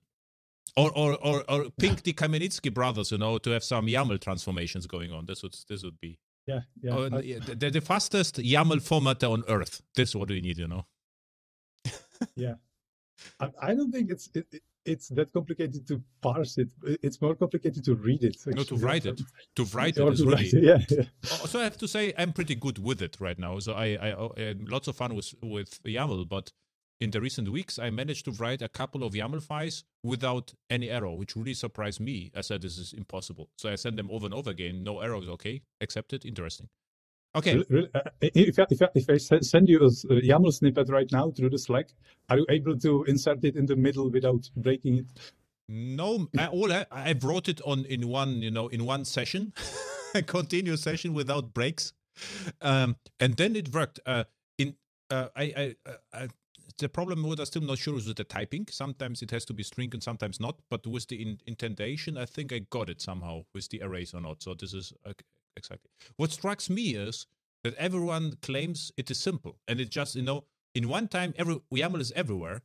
Or, 0.76 0.92
or, 0.96 1.16
or, 1.26 1.42
or 1.48 1.70
pink 1.80 2.02
the 2.02 2.12
Kamenicky 2.12 2.72
brothers, 2.72 3.10
you 3.10 3.18
know, 3.18 3.38
to 3.38 3.50
have 3.50 3.64
some 3.64 3.86
YAML 3.86 4.20
transformations 4.20 4.86
going 4.86 5.10
on. 5.12 5.24
This 5.26 5.42
would 5.42 5.56
this 5.68 5.82
would 5.82 5.98
be 5.98 6.18
Yeah, 6.46 6.60
yeah. 6.82 6.90
Oh, 6.94 7.08
I- 7.10 7.20
yeah, 7.20 7.38
the, 7.44 7.70
the 7.70 7.80
fastest 7.80 8.36
YAML 8.36 8.80
formatter 8.86 9.32
on 9.32 9.42
earth. 9.48 9.80
This 9.96 10.10
is 10.10 10.14
what 10.16 10.28
we 10.28 10.40
need, 10.40 10.58
you 10.58 10.68
know. 10.68 10.84
yeah. 12.36 12.54
I, 13.40 13.50
I 13.60 13.74
don't 13.74 13.90
think 13.90 14.10
it's 14.10 14.28
it, 14.34 14.46
it- 14.52 14.62
it's 14.88 15.08
that 15.10 15.32
complicated 15.32 15.86
to 15.88 16.02
parse 16.20 16.58
it. 16.58 16.70
It- 16.84 17.00
It's 17.02 17.20
more 17.20 17.34
complicated 17.34 17.84
to 17.84 17.94
read 17.94 18.22
it. 18.24 18.36
No, 18.46 18.62
to 18.64 18.76
write 18.76 19.06
it. 19.06 19.20
To 19.56 19.64
write 19.76 19.98
Or 19.98 20.08
it 20.08 20.14
is 20.14 20.20
to 20.20 20.26
really. 20.26 20.36
write 20.44 20.52
it. 20.54 20.62
Yeah, 20.70 20.80
yeah. 20.90 21.04
Oh, 21.42 21.46
so 21.46 21.60
I 21.60 21.64
have 21.64 21.78
to 21.78 21.88
say 21.88 22.12
I'm 22.18 22.32
pretty 22.32 22.54
good 22.54 22.78
with 22.88 23.00
it 23.02 23.14
right 23.20 23.38
now. 23.38 23.58
So 23.60 23.72
I, 23.74 23.86
I, 24.06 24.12
oh, 24.12 24.32
uh, 24.36 24.54
lots 24.76 24.88
of 24.88 24.96
fun 24.96 25.14
with 25.14 25.34
with 25.42 25.70
YAML, 25.84 26.28
but 26.28 26.46
in 27.00 27.10
the 27.12 27.20
recent 27.20 27.48
weeks 27.56 27.78
I 27.78 27.90
managed 27.90 28.24
to 28.24 28.32
write 28.32 28.60
a 28.62 28.68
couple 28.80 29.04
of 29.04 29.12
YAML 29.14 29.42
files 29.42 29.84
without 30.02 30.46
any 30.68 30.88
error, 30.90 31.12
which 31.20 31.36
really 31.36 31.54
surprised 31.54 32.00
me. 32.00 32.16
I 32.34 32.40
said 32.48 32.62
this 32.62 32.76
is 32.78 32.92
impossible, 32.92 33.46
so 33.60 33.70
I 33.70 33.76
sent 33.76 33.96
them 33.96 34.10
over 34.10 34.26
and 34.26 34.34
over 34.34 34.50
again. 34.50 34.82
No 34.82 34.94
errors, 35.00 35.28
okay, 35.28 35.62
accepted. 35.80 36.24
Interesting. 36.24 36.68
Okay, 37.38 37.58
uh, 37.94 38.00
if 38.20 38.58
I, 38.58 38.66
if 38.70 38.82
I, 38.82 38.88
if 38.94 39.10
I 39.10 39.16
send 39.16 39.68
you 39.68 39.78
a 39.78 39.90
YAML 39.90 40.52
snippet 40.52 40.88
right 40.88 41.10
now 41.12 41.30
through 41.30 41.50
the 41.50 41.58
Slack, 41.58 41.88
are 42.28 42.38
you 42.38 42.46
able 42.48 42.78
to 42.78 43.04
insert 43.04 43.44
it 43.44 43.56
in 43.56 43.66
the 43.66 43.76
middle 43.76 44.10
without 44.10 44.50
breaking 44.56 44.98
it? 44.98 45.06
No, 45.68 46.28
I, 46.36 46.46
all 46.46 46.72
I, 46.72 46.86
I 46.90 47.14
wrote 47.22 47.48
it 47.48 47.60
on 47.64 47.84
in 47.84 48.08
one, 48.08 48.42
you 48.42 48.50
know, 48.50 48.68
in 48.68 48.84
one 48.84 49.04
session, 49.04 49.52
a 50.14 50.22
continuous 50.22 50.82
session 50.82 51.14
without 51.14 51.52
breaks, 51.52 51.92
um, 52.62 52.96
and 53.20 53.36
then 53.36 53.54
it 53.54 53.72
worked. 53.72 54.00
Uh, 54.06 54.24
in 54.56 54.74
uh, 55.10 55.28
I, 55.36 55.42
I, 55.42 55.76
uh, 55.86 55.92
I, 56.12 56.28
the 56.78 56.88
problem 56.88 57.22
was 57.22 57.38
I'm 57.38 57.46
still 57.46 57.62
not 57.62 57.78
sure 57.78 57.96
is 57.96 58.06
with 58.06 58.16
the 58.16 58.24
typing. 58.24 58.66
Sometimes 58.70 59.22
it 59.22 59.30
has 59.30 59.44
to 59.46 59.52
be 59.52 59.62
string 59.62 59.90
and 59.92 60.02
sometimes 60.02 60.40
not. 60.40 60.56
But 60.70 60.86
with 60.86 61.08
the 61.08 61.20
in, 61.20 61.38
indentation, 61.46 62.16
I 62.16 62.24
think 62.24 62.52
I 62.52 62.60
got 62.70 62.88
it 62.88 63.00
somehow 63.00 63.44
with 63.54 63.68
the 63.68 63.82
arrays 63.82 64.14
or 64.14 64.20
not. 64.20 64.42
So 64.42 64.54
this 64.54 64.72
is 64.72 64.92
uh, 65.04 65.12
exactly. 65.58 65.90
What 66.16 66.30
strikes 66.32 66.70
me 66.70 66.94
is 66.94 67.26
that 67.64 67.74
everyone 67.74 68.36
claims 68.40 68.92
it 68.96 69.10
is 69.10 69.18
simple, 69.18 69.58
and 69.68 69.80
it 69.80 69.90
just 69.90 70.14
you 70.14 70.22
know 70.22 70.44
in 70.74 70.88
one 70.88 71.08
time 71.08 71.34
every 71.36 71.56
YAML 71.74 72.00
is 72.00 72.12
everywhere, 72.12 72.62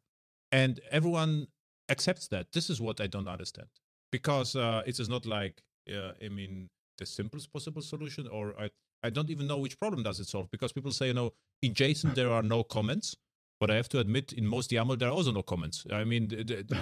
and 0.51 0.79
everyone 0.91 1.47
accepts 1.89 2.27
that. 2.29 2.51
This 2.53 2.69
is 2.69 2.79
what 2.79 3.01
I 3.01 3.07
don't 3.07 3.27
understand. 3.27 3.67
Because 4.11 4.55
uh, 4.55 4.83
it 4.85 4.99
is 4.99 5.09
not 5.09 5.25
like 5.25 5.61
uh, 5.91 6.11
I 6.23 6.29
mean 6.29 6.69
the 6.99 7.05
simplest 7.05 7.51
possible 7.51 7.81
solution, 7.81 8.27
or 8.27 8.53
I 8.59 8.69
I 9.03 9.09
don't 9.09 9.29
even 9.29 9.47
know 9.47 9.57
which 9.57 9.77
problem 9.77 10.03
does 10.03 10.19
it 10.19 10.27
solve 10.27 10.49
because 10.51 10.71
people 10.71 10.91
say 10.91 11.07
you 11.07 11.13
know 11.13 11.33
in 11.61 11.73
JSON 11.73 12.15
there 12.15 12.31
are 12.31 12.43
no 12.43 12.63
comments, 12.63 13.15
but 13.63 13.71
I 13.73 13.75
have 13.81 13.89
to 13.95 13.99
admit 14.05 14.25
in 14.39 14.45
most 14.55 14.67
YAML 14.75 14.97
there 14.99 15.09
are 15.11 15.17
also 15.19 15.31
no 15.39 15.43
comments. 15.51 15.77
I 15.99 16.03
mean 16.11 16.23
the, 16.31 16.37
the, 16.51 16.57
the, 16.71 16.81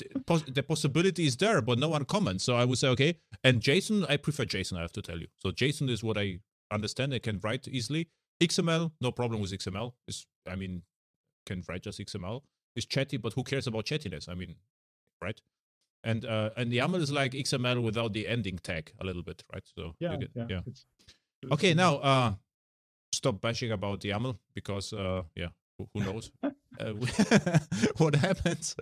the 0.00 0.20
pos- 0.30 0.48
the 0.58 0.62
possibility 0.72 1.24
is 1.30 1.34
there, 1.44 1.60
but 1.68 1.76
no 1.84 1.88
one 1.96 2.04
comments. 2.16 2.42
So 2.48 2.52
I 2.62 2.64
would 2.68 2.78
say 2.82 2.88
okay, 2.96 3.10
and 3.46 3.54
JSON 3.68 3.98
I 4.12 4.16
prefer 4.26 4.44
JSON. 4.54 4.76
I 4.80 4.82
have 4.86 4.96
to 5.00 5.04
tell 5.08 5.18
you. 5.24 5.28
So 5.42 5.46
JSON 5.60 5.88
is 5.96 6.00
what 6.08 6.16
I 6.24 6.26
understand. 6.76 7.08
I 7.14 7.20
can 7.28 7.36
write 7.44 7.64
easily. 7.78 8.02
XML 8.50 8.82
no 9.06 9.10
problem 9.20 9.38
with 9.42 9.50
XML. 9.62 9.88
Is 10.10 10.18
I 10.52 10.56
mean 10.62 10.74
can 11.48 11.58
write 11.68 11.82
just 11.88 11.98
XML 12.08 12.36
is 12.78 12.84
chatty, 12.94 13.16
but 13.24 13.32
who 13.36 13.42
cares 13.50 13.66
about 13.70 13.84
chattiness? 13.90 14.28
I 14.28 14.34
mean, 14.40 14.52
right? 15.26 15.40
And 16.10 16.20
uh, 16.34 16.50
and 16.58 16.66
YAML 16.72 17.00
is 17.06 17.10
like 17.20 17.32
XML 17.46 17.78
without 17.88 18.10
the 18.16 18.24
ending 18.34 18.58
tag 18.68 18.84
a 19.00 19.04
little 19.08 19.24
bit, 19.30 19.38
right? 19.52 19.66
So 19.76 19.82
Yeah, 20.04 20.16
get- 20.22 20.30
yeah. 20.40 20.46
yeah. 20.54 20.62
it's- 20.70 20.84
Okay, 21.56 21.72
now 21.84 21.92
uh, 22.10 22.30
stop 23.20 23.40
bashing 23.46 23.72
about 23.72 23.98
YAML 24.10 24.34
because 24.58 24.92
uh, 24.92 25.22
yeah, 25.42 25.50
who, 25.78 26.00
knows 26.00 26.30
uh, 26.42 26.50
what 27.96 28.14
happens? 28.16 28.76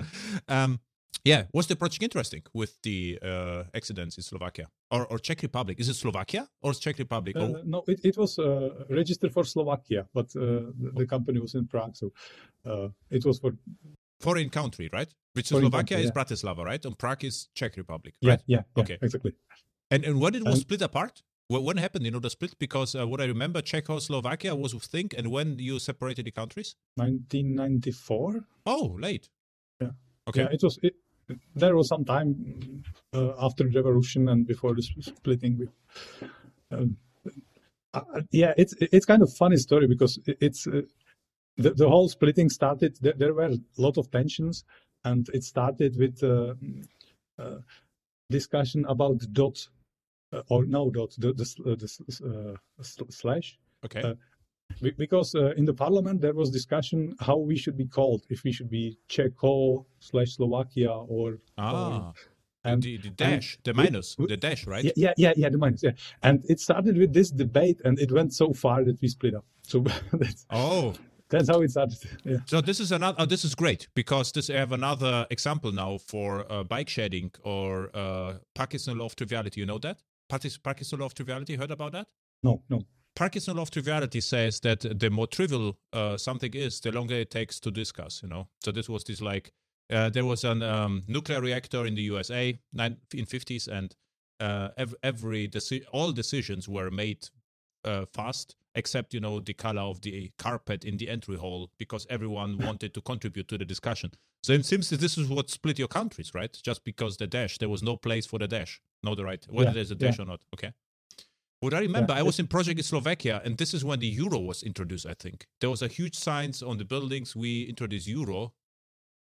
Um, 0.49 0.81
yeah, 1.25 1.45
was 1.53 1.67
the 1.67 1.77
project 1.77 2.03
interesting 2.03 2.43
with 2.55 2.81
the 2.83 3.19
uh, 3.23 3.65
accidents 3.75 4.17
in 4.17 4.23
Slovakia 4.23 4.69
or, 4.91 5.07
or 5.07 5.19
Czech 5.19 5.43
Republic? 5.43 5.81
Is 5.81 5.89
it 5.89 5.95
Slovakia 5.95 6.49
or 6.63 6.73
Czech 6.73 6.99
Republic? 6.99 7.37
Uh, 7.37 7.63
no, 7.65 7.83
it, 7.89 8.01
it 8.05 8.17
was 8.17 8.39
uh, 8.39 8.71
registered 8.91 9.33
for 9.33 9.45
Slovakia, 9.45 10.07
but 10.15 10.27
uh, 10.37 10.71
the, 10.79 10.93
the 10.95 11.07
company 11.07 11.41
was 11.41 11.55
in 11.55 11.67
Prague, 11.67 11.97
so 11.97 12.13
uh, 12.65 12.89
it 13.11 13.25
was 13.25 13.39
for 13.39 13.53
foreign 14.21 14.51
country, 14.51 14.89
right? 14.93 15.13
Which 15.33 15.49
Foreign 15.49 15.65
Slovakia 15.65 15.97
country, 15.97 16.05
is 16.05 16.13
yeah. 16.15 16.23
Bratislava, 16.23 16.65
right? 16.65 16.85
And 16.85 16.97
Prague 16.97 17.25
is 17.25 17.49
Czech 17.55 17.77
Republic, 17.77 18.15
yeah, 18.21 18.31
right? 18.31 18.43
yeah, 18.47 18.63
yeah, 18.77 18.83
Okay. 18.83 18.99
exactly. 19.03 19.33
And 19.91 20.05
and 20.05 20.21
when 20.21 20.35
it 20.35 20.45
was 20.45 20.61
split 20.61 20.83
apart, 20.83 21.23
Wh- 21.49 21.63
When 21.65 21.77
happened, 21.77 22.05
you 22.05 22.11
know, 22.11 22.19
the 22.21 22.31
split? 22.31 22.59
Because 22.59 22.95
uh, 22.95 23.07
what 23.07 23.21
I 23.21 23.25
remember, 23.27 23.63
Czechoslovakia 23.63 24.55
was 24.55 24.75
with 24.75 24.85
Think, 24.85 25.15
and 25.17 25.31
when 25.31 25.59
you 25.59 25.79
separated 25.79 26.25
the 26.27 26.33
countries? 26.33 26.75
1994. 26.97 28.45
Oh, 28.67 28.97
late. 28.99 29.29
Yeah. 29.81 29.91
Okay. 30.29 30.43
Yeah, 30.43 30.49
it 30.53 30.63
was. 30.63 30.79
It, 30.83 30.95
there 31.55 31.75
was 31.77 31.89
some 31.89 32.05
time 32.05 32.85
uh, 33.13 33.33
after 33.41 33.65
the 33.65 33.71
revolution 33.75 34.29
and 34.29 34.47
before 34.47 34.75
the 34.75 34.83
splitting. 34.83 35.69
Um, 36.71 36.97
uh, 37.95 38.03
yeah, 38.31 38.53
it's 38.57 38.75
it's 38.81 39.07
kind 39.07 39.23
of 39.23 39.33
funny 39.33 39.57
story 39.57 39.87
because 39.87 40.19
it- 40.27 40.39
it's 40.41 40.67
uh, 40.67 40.83
the 41.57 41.71
the 41.75 41.89
whole 41.89 42.09
splitting 42.09 42.49
started. 42.51 42.97
There, 43.01 43.15
there 43.17 43.35
were 43.35 43.47
a 43.47 43.59
lot 43.77 43.99
of 43.99 44.11
tensions, 44.11 44.65
and 45.05 45.29
it 45.33 45.45
started 45.45 45.97
with 45.97 46.23
uh, 46.23 46.55
uh, 47.39 47.59
discussion 48.31 48.85
about 48.89 49.19
dot 49.33 49.69
or 50.49 50.65
no 50.67 50.91
dot 50.91 51.11
the 51.19 51.33
the, 51.33 51.43
s- 51.43 51.57
uh, 51.61 51.75
the 51.77 52.57
uh, 52.81 53.05
slash. 53.11 53.59
Okay. 53.85 54.03
uh, 54.03 54.15
because 54.99 55.35
uh, 55.35 55.53
in 55.57 55.65
the 55.65 55.73
parliament 55.73 56.21
there 56.21 56.35
was 56.35 56.51
discussion 56.51 57.15
how 57.21 57.37
we 57.37 57.57
should 57.57 57.77
be 57.77 57.87
called 57.87 58.23
if 58.31 58.43
we 58.45 58.53
should 58.53 58.69
be 58.71 58.99
Czechoslovakia 59.09 59.85
slash 60.01 60.31
Slovakia 60.37 60.93
or 60.93 61.39
ah, 61.57 62.13
and 62.65 62.83
the, 62.83 62.97
the 62.99 63.11
dash, 63.11 63.59
the 63.63 63.73
minus, 63.73 64.17
we- 64.19 64.27
the 64.27 64.37
dash, 64.37 64.67
right? 64.67 64.85
yeah 64.97 65.13
yeah 65.17 65.33
yeah 65.37 65.49
the 65.49 65.59
minus 65.59 65.83
yeah 65.85 65.93
and 66.23 66.45
it 66.49 66.59
started 66.61 66.97
with 66.99 67.13
this 67.13 67.31
debate 67.31 67.81
and 67.85 67.99
it 68.01 68.11
went 68.11 68.33
so 68.35 68.53
far 68.53 68.85
that 68.85 69.01
we 69.01 69.09
split 69.09 69.35
up 69.35 69.45
so 69.63 69.79
that's 70.13 70.47
Oh, 70.51 70.95
that's 71.29 71.49
how 71.49 71.61
it 71.63 71.71
started 71.71 71.99
yeah 72.25 72.39
so 72.47 72.61
this 72.61 72.81
is 72.81 72.91
another. 72.93 73.17
Oh, 73.23 73.27
this 73.27 73.45
is 73.45 73.55
great 73.55 73.87
because 73.95 74.33
this 74.33 74.51
I 74.51 74.55
have 74.55 74.73
another 74.73 75.27
example 75.31 75.71
now 75.73 75.99
for 75.99 76.45
uh, 76.51 76.65
bike 76.65 76.89
shedding 76.89 77.31
or 77.45 77.91
uh, 77.95 78.35
Parkinson 78.55 78.99
law 78.99 79.07
of 79.07 79.15
triviality. 79.17 79.61
You 79.61 79.67
know 79.67 79.79
that 79.79 79.99
Parkinson 80.29 80.99
law 80.99 81.07
of 81.07 81.15
triviality. 81.15 81.57
Heard 81.57 81.71
about 81.71 81.93
that? 81.93 82.09
no 82.43 82.63
no 82.69 82.81
Parkinson 83.17 83.57
law 83.57 83.63
of 83.63 83.71
triviality 83.71 84.21
says 84.21 84.61
that 84.61 84.81
the 85.01 85.11
more 85.11 85.27
trivial 85.27 85.79
uh, 85.93 86.19
something 86.19 86.53
is, 86.53 86.81
the 86.81 86.93
longer 86.93 87.15
it 87.15 87.31
takes 87.31 87.59
to 87.61 87.71
discuss. 87.71 88.23
You 88.23 88.29
know, 88.29 88.49
so 88.63 88.71
this 88.71 88.89
was 88.89 89.05
this 89.05 89.23
like 89.23 89.53
uh, 89.91 90.11
there 90.11 90.25
was 90.25 90.45
a 90.45 90.51
um, 90.51 91.03
nuclear 91.09 91.41
reactor 91.41 91.87
in 91.87 91.95
the 91.95 92.03
USA 92.03 92.59
nine, 92.73 92.99
in 93.15 93.25
fifties, 93.25 93.69
and 93.69 93.97
uh, 94.39 94.69
every, 94.77 94.99
every 95.03 95.49
deci- 95.49 95.85
all 95.93 96.13
decisions 96.13 96.69
were 96.69 96.91
made 96.91 97.29
uh, 97.85 98.05
fast, 98.13 98.55
except 98.75 99.15
you 99.15 99.21
know 99.21 99.41
the 99.41 99.55
color 99.55 99.81
of 99.81 100.03
the 100.03 100.31
carpet 100.39 100.85
in 100.85 100.99
the 100.99 101.09
entry 101.09 101.37
hall, 101.37 101.71
because 101.79 102.07
everyone 102.11 102.59
wanted 102.67 102.93
to 102.93 103.01
contribute 103.01 103.49
to 103.49 103.57
the 103.57 103.65
discussion. 103.65 104.11
So 104.43 104.53
it 104.53 104.67
seems 104.67 104.91
that 104.91 105.01
this 105.01 105.17
is 105.17 105.27
what 105.29 105.49
split 105.49 105.79
your 105.79 105.89
countries, 105.89 106.33
right? 106.35 106.57
Just 106.63 106.85
because 106.85 107.17
the 107.17 107.27
dash, 107.27 107.59
there 107.59 107.71
was 107.71 107.83
no 107.83 107.97
place 107.97 108.27
for 108.27 108.39
the 108.39 108.47
dash. 108.47 108.81
No, 109.07 109.15
the 109.15 109.25
right 109.31 109.43
whether 109.49 109.71
Yeah, 109.71 109.75
there's 109.77 109.93
a 109.93 109.97
yeah. 109.99 110.23
or 110.23 110.27
not. 110.33 110.41
Okay. 110.55 110.73
What 111.61 111.73
I 111.73 111.81
remember, 111.89 112.13
Yeah, 112.13 112.21
I 112.21 112.23
was 112.31 112.39
in 112.43 112.47
Project 112.57 112.79
in 112.79 112.85
Slovakia, 112.93 113.41
and 113.45 113.57
this 113.63 113.73
is 113.77 113.83
when 113.89 113.99
the 114.01 114.11
euro 114.23 114.39
was 114.51 114.59
introduced. 114.71 115.07
I 115.07 115.15
think 115.25 115.47
there 115.61 115.71
was 115.75 115.83
a 115.89 115.89
huge 115.99 116.17
signs 116.29 116.63
on 116.71 116.77
the 116.81 116.85
buildings. 116.85 117.29
We 117.45 117.51
introduced 117.73 118.07
euro. 118.19 118.41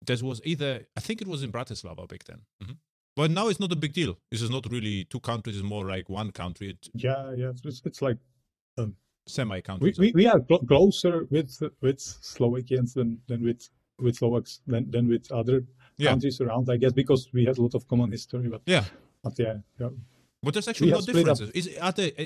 There 0.06 0.16
was 0.30 0.40
either 0.52 0.70
I 0.98 1.00
think 1.06 1.20
it 1.24 1.28
was 1.28 1.40
in 1.46 1.50
Bratislava 1.56 2.04
back 2.12 2.24
then. 2.30 2.40
Mhm. 2.62 2.76
But 3.18 3.30
now 3.38 3.48
it's 3.50 3.60
not 3.64 3.72
a 3.78 3.80
big 3.84 3.92
deal. 4.00 4.14
This 4.30 4.40
is 4.46 4.50
not 4.56 4.64
really 4.74 4.96
two 5.12 5.20
countries; 5.20 5.56
it's 5.58 5.68
more 5.76 5.86
like 5.94 6.06
one 6.20 6.30
country, 6.42 6.66
it, 6.74 6.88
yeah 7.06 7.22
yeah 7.42 7.52
it's, 7.70 7.82
it's 7.90 8.02
like 8.08 8.18
semi 9.26 9.56
we, 9.56 9.62
countries. 9.62 9.98
we, 9.98 10.12
we 10.20 10.26
are 10.32 10.40
clo- 10.48 10.64
closer 10.72 11.14
with 11.34 11.50
with 11.84 12.00
Slovakians 12.00 12.90
than, 12.94 13.08
than 13.28 13.40
with 13.48 13.62
with 14.04 14.16
Slovaks 14.16 14.52
than, 14.66 14.90
than 14.94 15.04
with 15.08 15.30
other 15.40 15.58
Yeah. 15.98 16.10
countries 16.10 16.40
around 16.40 16.64
I 16.74 16.76
guess 16.82 16.92
because 17.02 17.22
we 17.36 17.44
have 17.48 17.58
a 17.58 17.62
lot 17.66 17.74
of 17.74 17.86
common 17.92 18.10
history 18.10 18.48
but, 18.48 18.62
Yeah, 18.66 18.84
yeah, 19.38 19.54
yeah 19.78 19.88
but 20.42 20.54
there's 20.54 20.66
actually 20.68 20.90
no 20.90 20.96
have 20.96 21.06
differences. 21.06 21.50
Is 21.50 21.68
are 21.80 21.92
there, 21.92 22.10
uh, 22.18 22.24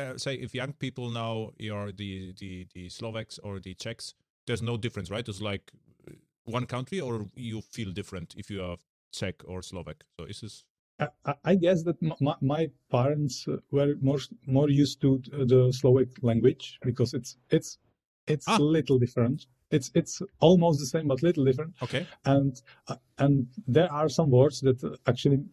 uh, 0.14 0.18
say 0.18 0.34
if 0.36 0.54
young 0.54 0.72
people 0.72 1.10
now 1.10 1.50
you're 1.58 1.92
the 1.92 2.32
the 2.38 2.66
the 2.74 2.88
Slovaks 2.88 3.38
or 3.38 3.60
the 3.60 3.74
Czechs? 3.74 4.14
There's 4.46 4.62
no 4.62 4.78
difference, 4.78 5.10
right? 5.10 5.28
It's 5.28 5.42
like 5.42 5.70
uh, 6.08 6.14
one 6.44 6.64
country, 6.64 7.00
or 7.00 7.26
you 7.36 7.60
feel 7.60 7.92
different 7.92 8.34
if 8.38 8.48
you 8.50 8.62
are 8.62 8.78
Czech 9.12 9.42
or 9.44 9.60
Slovak. 9.62 10.04
So 10.18 10.24
is 10.26 10.40
this 10.40 10.64
I, 10.98 11.08
I- 11.26 11.34
I 11.44 11.54
guess 11.56 11.82
that 11.84 11.96
my, 12.20 12.34
my 12.40 12.70
parents 12.90 13.46
uh, 13.46 13.58
were 13.70 13.96
more 14.00 14.18
more 14.46 14.70
used 14.70 15.00
to 15.02 15.18
the 15.46 15.70
Slovak 15.72 16.08
language 16.22 16.78
because 16.82 17.12
it's 17.12 17.36
it's 17.50 17.78
it's 18.26 18.48
Ah. 18.48 18.56
a 18.56 18.62
little 18.62 18.98
different. 18.98 19.46
It's 19.70 19.90
it's 19.94 20.22
almost 20.40 20.80
the 20.80 20.86
same 20.86 21.08
but 21.08 21.22
little 21.22 21.44
different, 21.44 21.74
okay? 21.82 22.06
and 22.24 22.62
uh, 22.88 22.96
and 23.18 23.46
there 23.66 23.92
are 23.92 24.08
some 24.08 24.30
words 24.30 24.60
that 24.62 24.82
uh, 24.82 24.96
actually 25.06 25.44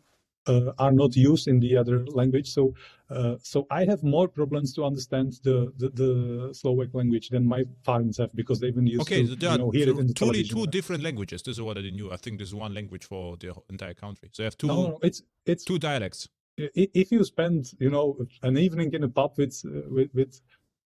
uh, 0.47 0.71
are 0.79 0.91
not 0.91 1.15
used 1.15 1.47
in 1.47 1.59
the 1.59 1.75
other 1.77 2.05
language. 2.07 2.49
So 2.51 2.73
uh, 3.09 3.35
so 3.41 3.67
I 3.69 3.85
have 3.85 4.01
more 4.03 4.27
problems 4.27 4.73
to 4.73 4.83
understand 4.83 5.33
the, 5.43 5.71
the 5.77 5.89
the 5.89 6.53
Slovak 6.53 6.93
language 6.93 7.29
than 7.29 7.45
my 7.45 7.63
parents 7.85 8.17
have 8.17 8.33
because 8.35 8.59
they've 8.59 8.75
been 8.75 8.87
used 8.87 9.01
Okay, 9.01 9.21
to 9.23 9.27
so 9.29 9.35
there 9.35 9.49
you 9.49 9.55
are 9.55 9.57
know 9.59 9.69
hear 9.71 9.89
it 9.89 9.97
in 9.97 10.07
the 10.07 10.13
television. 10.13 10.57
two 10.57 10.67
different 10.67 11.03
languages. 11.03 11.41
This 11.43 11.57
is 11.57 11.61
what 11.61 11.77
I 11.77 11.81
didn't 11.81 11.99
know. 11.99 12.11
I 12.11 12.17
think 12.17 12.37
there's 12.39 12.55
one 12.55 12.73
language 12.73 13.05
for 13.05 13.37
the 13.37 13.53
entire 13.69 13.93
country. 13.93 14.29
So 14.33 14.43
you 14.43 14.45
have 14.45 14.57
two 14.57 14.67
no, 14.67 14.87
no, 14.89 14.99
it's 15.03 15.21
it's 15.45 15.63
two 15.63 15.77
dialects. 15.79 16.29
if 16.57 17.11
you 17.11 17.23
spend 17.23 17.71
you 17.79 17.89
know 17.89 18.17
an 18.43 18.57
evening 18.57 18.93
in 18.93 19.03
a 19.03 19.09
pub 19.09 19.33
with 19.37 19.61
with, 19.95 20.09
with 20.13 20.41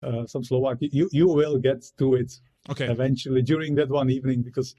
uh, 0.03 0.27
some 0.27 0.45
Slovak, 0.45 0.79
you 0.81 1.09
you 1.13 1.27
will 1.29 1.59
get 1.59 1.85
to 1.99 2.15
it 2.15 2.41
Okay, 2.71 2.87
eventually 2.91 3.41
during 3.41 3.75
that 3.77 3.89
one 3.89 4.11
evening 4.11 4.43
because 4.43 4.75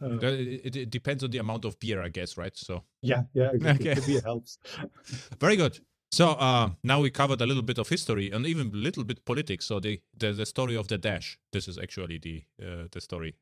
uh, 0.00 0.18
it, 0.22 0.76
it 0.76 0.90
depends 0.90 1.24
on 1.24 1.30
the 1.30 1.38
amount 1.38 1.64
of 1.64 1.78
beer, 1.80 2.00
I 2.00 2.08
guess, 2.08 2.36
right? 2.36 2.56
So 2.56 2.84
yeah 3.02 3.24
yeah 3.34 3.50
exactly. 3.52 3.90
Okay. 3.90 4.00
the 4.00 4.06
beer 4.06 4.20
helps. 4.24 4.58
very 5.40 5.56
good. 5.56 5.80
So 6.12 6.32
uh, 6.32 6.70
now 6.84 7.00
we 7.00 7.10
covered 7.10 7.40
a 7.40 7.46
little 7.46 7.62
bit 7.62 7.78
of 7.78 7.88
history 7.88 8.30
and 8.30 8.46
even 8.46 8.68
a 8.68 8.76
little 8.76 9.02
bit 9.02 9.24
politics. 9.24 9.64
So 9.64 9.80
the, 9.80 10.00
the 10.16 10.32
the 10.32 10.46
story 10.46 10.76
of 10.76 10.86
the 10.88 10.98
dash. 10.98 11.38
This 11.52 11.66
is 11.66 11.78
actually 11.78 12.18
the 12.18 12.44
uh, 12.62 12.84
the 12.92 13.00
story. 13.00 13.34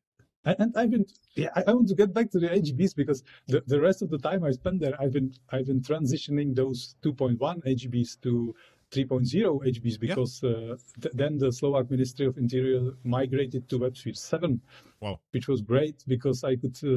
And, 0.45 0.57
and 0.59 0.77
I've 0.77 0.91
been 0.91 1.05
yeah 1.35 1.51
I 1.55 1.65
I 1.67 1.73
want 1.75 1.89
to 1.89 1.95
get 1.95 2.15
back 2.15 2.31
to 2.31 2.39
the 2.39 2.49
EJBs 2.49 2.97
because 2.97 3.23
the, 3.49 3.63
the 3.67 3.81
rest 3.81 4.01
of 4.01 4.09
the 4.09 4.19
time 4.19 4.45
I 4.45 4.53
spent 4.53 4.81
there 4.81 4.95
I've 4.99 5.13
been 5.13 5.35
I've 5.51 5.67
been 5.67 5.83
transitioning 5.83 6.55
those 6.55 6.95
2.1 7.03 7.39
EJBs 7.67 8.23
to 8.23 8.55
3.0 8.91 9.65
EJBs 9.67 9.99
because 10.01 10.43
uh, 10.45 10.77
th- 11.01 11.15
then 11.15 11.39
the 11.39 11.51
Slovak 11.53 11.91
Ministry 11.91 12.27
of 12.27 12.37
Interior 12.39 12.93
migrated 13.05 13.69
to 13.69 13.79
WebSphere 13.79 14.17
7 14.17 14.61
Wow. 15.01 15.19
which 15.31 15.49
was 15.49 15.63
great 15.63 16.05
because 16.07 16.45
I 16.45 16.57
could 16.57 16.77
uh, 16.85 16.91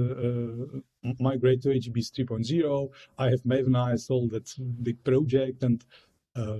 uh, 1.09 1.13
migrate 1.19 1.61
to 1.63 1.69
EJBs 1.69 2.11
3.0. 2.11 2.89
I 3.17 3.29
have 3.29 3.41
Maven 3.43 3.75
I 3.77 3.95
sold 3.95 4.31
that 4.31 4.51
big 4.83 5.01
project 5.03 5.63
and 5.63 5.83
uh, 6.35 6.57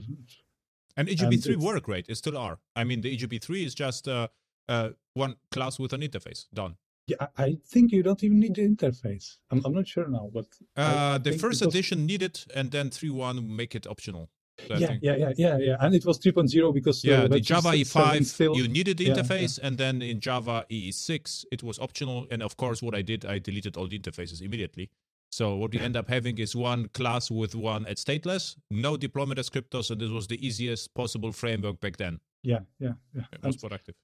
And 0.96 1.08
EJB 1.10 1.42
three 1.44 1.56
it's- 1.56 1.64
were 1.66 1.80
great. 1.80 2.06
It 2.08 2.16
still 2.16 2.38
are. 2.38 2.60
I 2.76 2.84
mean, 2.84 3.02
the 3.02 3.18
EJB 3.18 3.42
three 3.42 3.66
is 3.66 3.74
just 3.74 4.08
uh, 4.08 4.28
uh, 4.70 4.90
one 5.16 5.36
class 5.52 5.80
with 5.80 5.92
an 5.94 6.02
interface. 6.02 6.46
Done. 6.54 6.76
yeah, 7.08 7.28
I- 7.38 7.58
think 7.66 7.92
you 7.92 8.04
don't 8.04 8.24
even 8.24 8.40
need 8.40 8.56
the 8.56 8.62
interface. 8.62 9.38
I'm, 9.52 9.60
I'm 9.66 9.74
not 9.74 9.88
sure 9.88 10.08
now, 10.08 10.30
but 10.32 10.46
Uh, 10.78 11.18
the 11.18 11.32
first 11.34 11.60
was- 11.66 11.74
edition 11.74 12.06
needed, 12.06 12.46
and 12.56 12.70
then 12.72 12.90
three 12.92 13.10
one 13.10 13.38
make 13.56 13.74
it 13.76 13.88
optional. 13.88 14.30
I 14.60 14.78
yeah, 14.78 14.88
think- 14.88 15.00
yeah, 15.04 15.16
yeah, 15.16 15.34
yeah, 15.38 15.58
yeah, 15.58 15.78
and 15.80 15.96
it 15.96 16.06
was 16.06 16.20
3.0 16.20 16.74
because 16.74 17.04
uh, 17.06 17.10
Yeah, 17.10 17.28
the 17.28 17.40
Java 17.40 17.72
7 17.72 17.80
E5, 17.80 18.26
still, 18.26 18.56
you 18.56 18.68
needed 18.68 18.98
the 18.98 19.06
yeah, 19.06 19.14
interface, 19.16 19.60
and 19.62 19.78
then 19.78 20.02
in 20.02 20.20
Java 20.20 20.66
EE6, 20.72 21.46
it 21.52 21.64
was 21.64 21.80
optional. 21.80 22.28
And 22.32 22.44
of 22.44 22.56
course, 22.58 22.82
what 22.82 22.96
I 22.96 23.02
did, 23.02 23.26
I 23.26 23.40
deleted 23.40 23.78
all 23.78 23.88
the 23.88 23.98
interfaces 23.98 24.42
immediately. 24.42 24.90
So 25.32 25.56
what 25.56 25.72
we 25.74 25.80
end 25.80 25.98
up 25.98 26.08
having 26.08 26.38
is 26.38 26.56
one 26.56 26.88
class 26.90 27.32
with 27.32 27.56
one 27.56 27.88
at 27.88 27.98
stateless, 27.98 28.56
no 28.70 28.96
deployment 28.96 29.40
descriptors, 29.40 29.90
and 29.90 30.00
this 30.00 30.12
was 30.12 30.28
the 30.28 30.46
easiest 30.46 30.94
possible 30.94 31.32
framework 31.32 31.80
back 31.82 31.98
then. 31.98 32.20
yeah, 32.44 32.60
yeah, 32.80 32.94
yeah. 33.16 33.24
It 33.32 33.44
was 33.44 33.56
And, 33.56 33.62
productive. 33.62 33.96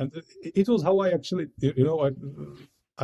and 0.00 0.22
it 0.42 0.68
was 0.68 0.82
how 0.82 0.98
I 0.98 1.10
actually, 1.10 1.46
you 1.60 1.72
you 1.76 1.84
know, 1.84 2.00
I, 2.00 2.10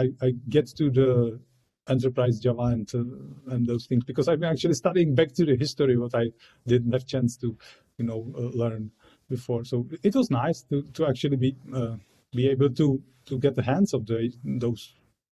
I, 0.00 0.04
I 0.20 0.32
get 0.48 0.66
to 0.78 0.90
the 0.90 1.40
enterprise 1.88 2.40
Java 2.40 2.62
and 2.62 2.90
uh, 2.94 3.52
and 3.54 3.66
those 3.66 3.86
things 3.86 4.04
because 4.04 4.28
I've 4.28 4.40
been 4.40 4.50
actually 4.50 4.74
studying 4.74 5.14
back 5.14 5.32
to 5.34 5.44
the 5.44 5.56
history 5.56 5.96
what 5.96 6.14
I 6.14 6.30
didn't 6.66 6.92
have 6.92 7.06
chance 7.06 7.36
to, 7.38 7.56
you 7.98 8.04
know, 8.04 8.32
uh, 8.36 8.56
learn 8.56 8.90
before. 9.28 9.64
So 9.64 9.86
it 10.02 10.14
was 10.14 10.30
nice 10.30 10.62
to 10.70 10.82
to 10.94 11.06
actually 11.06 11.36
be 11.36 11.56
uh, 11.74 11.96
be 12.32 12.48
able 12.48 12.70
to 12.70 13.02
to 13.26 13.38
get 13.38 13.54
the 13.54 13.62
hands 13.62 13.94
of 13.94 14.06
the 14.06 14.32
those 14.44 14.94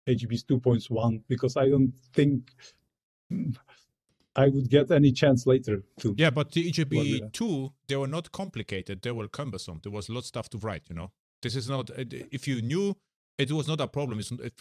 EJBs 0.09 0.45
2.1 0.45 1.23
because 1.29 1.57
I 1.57 1.69
don't 1.69 1.93
think 2.13 2.53
I 4.37 4.49
would 4.49 4.69
get 4.69 4.91
any 4.91 5.13
chance 5.13 5.47
later 5.47 5.83
to. 6.01 6.15
Yeah, 6.17 6.31
but 6.31 6.53
the 6.53 6.71
EJB 6.71 7.33
two 7.33 7.73
they 7.89 7.97
were 7.97 8.07
not 8.07 8.33
complicated. 8.33 9.03
They 9.03 9.11
were 9.11 9.29
cumbersome. 9.29 9.81
There 9.83 9.93
was 9.93 10.09
a 10.09 10.13
lot 10.13 10.21
of 10.21 10.27
stuff 10.27 10.49
to 10.51 10.59
write. 10.59 10.85
You 10.89 10.95
know, 10.95 11.11
this 11.43 11.57
is 11.57 11.69
not. 11.69 11.91
If 11.97 12.47
you 12.47 12.63
knew, 12.63 12.97
it 13.39 13.51
was 13.51 13.67
not 13.67 13.81
a 13.81 13.89
problem. 13.89 14.19
It's, 14.19 14.31
it, 14.31 14.55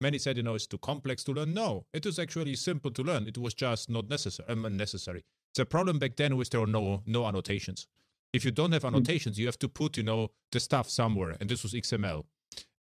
many 0.00 0.18
said, 0.18 0.36
you 0.36 0.42
know, 0.42 0.54
it's 0.54 0.66
too 0.66 0.78
complex 0.78 1.24
to 1.24 1.32
learn. 1.32 1.54
No, 1.54 1.86
it 1.92 2.04
was 2.04 2.18
actually 2.18 2.54
simple 2.56 2.90
to 2.92 3.02
learn. 3.02 3.26
It 3.26 3.38
was 3.38 3.54
just 3.54 3.90
not 3.90 4.08
necessary. 4.08 4.48
Um, 4.48 4.64
unnecessary. 4.64 5.24
The 5.54 5.66
problem 5.66 5.98
back 5.98 6.16
then 6.16 6.36
was 6.36 6.48
there 6.48 6.60
were 6.60 6.66
no 6.66 7.02
no 7.06 7.26
annotations. 7.26 7.86
If 8.32 8.44
you 8.44 8.50
don't 8.50 8.72
have 8.72 8.84
annotations, 8.84 9.38
you 9.38 9.46
have 9.46 9.58
to 9.60 9.68
put, 9.68 9.96
you 9.96 10.02
know, 10.02 10.30
the 10.52 10.60
stuff 10.60 10.90
somewhere, 10.90 11.36
and 11.40 11.48
this 11.48 11.62
was 11.62 11.72
XML. 11.72 12.24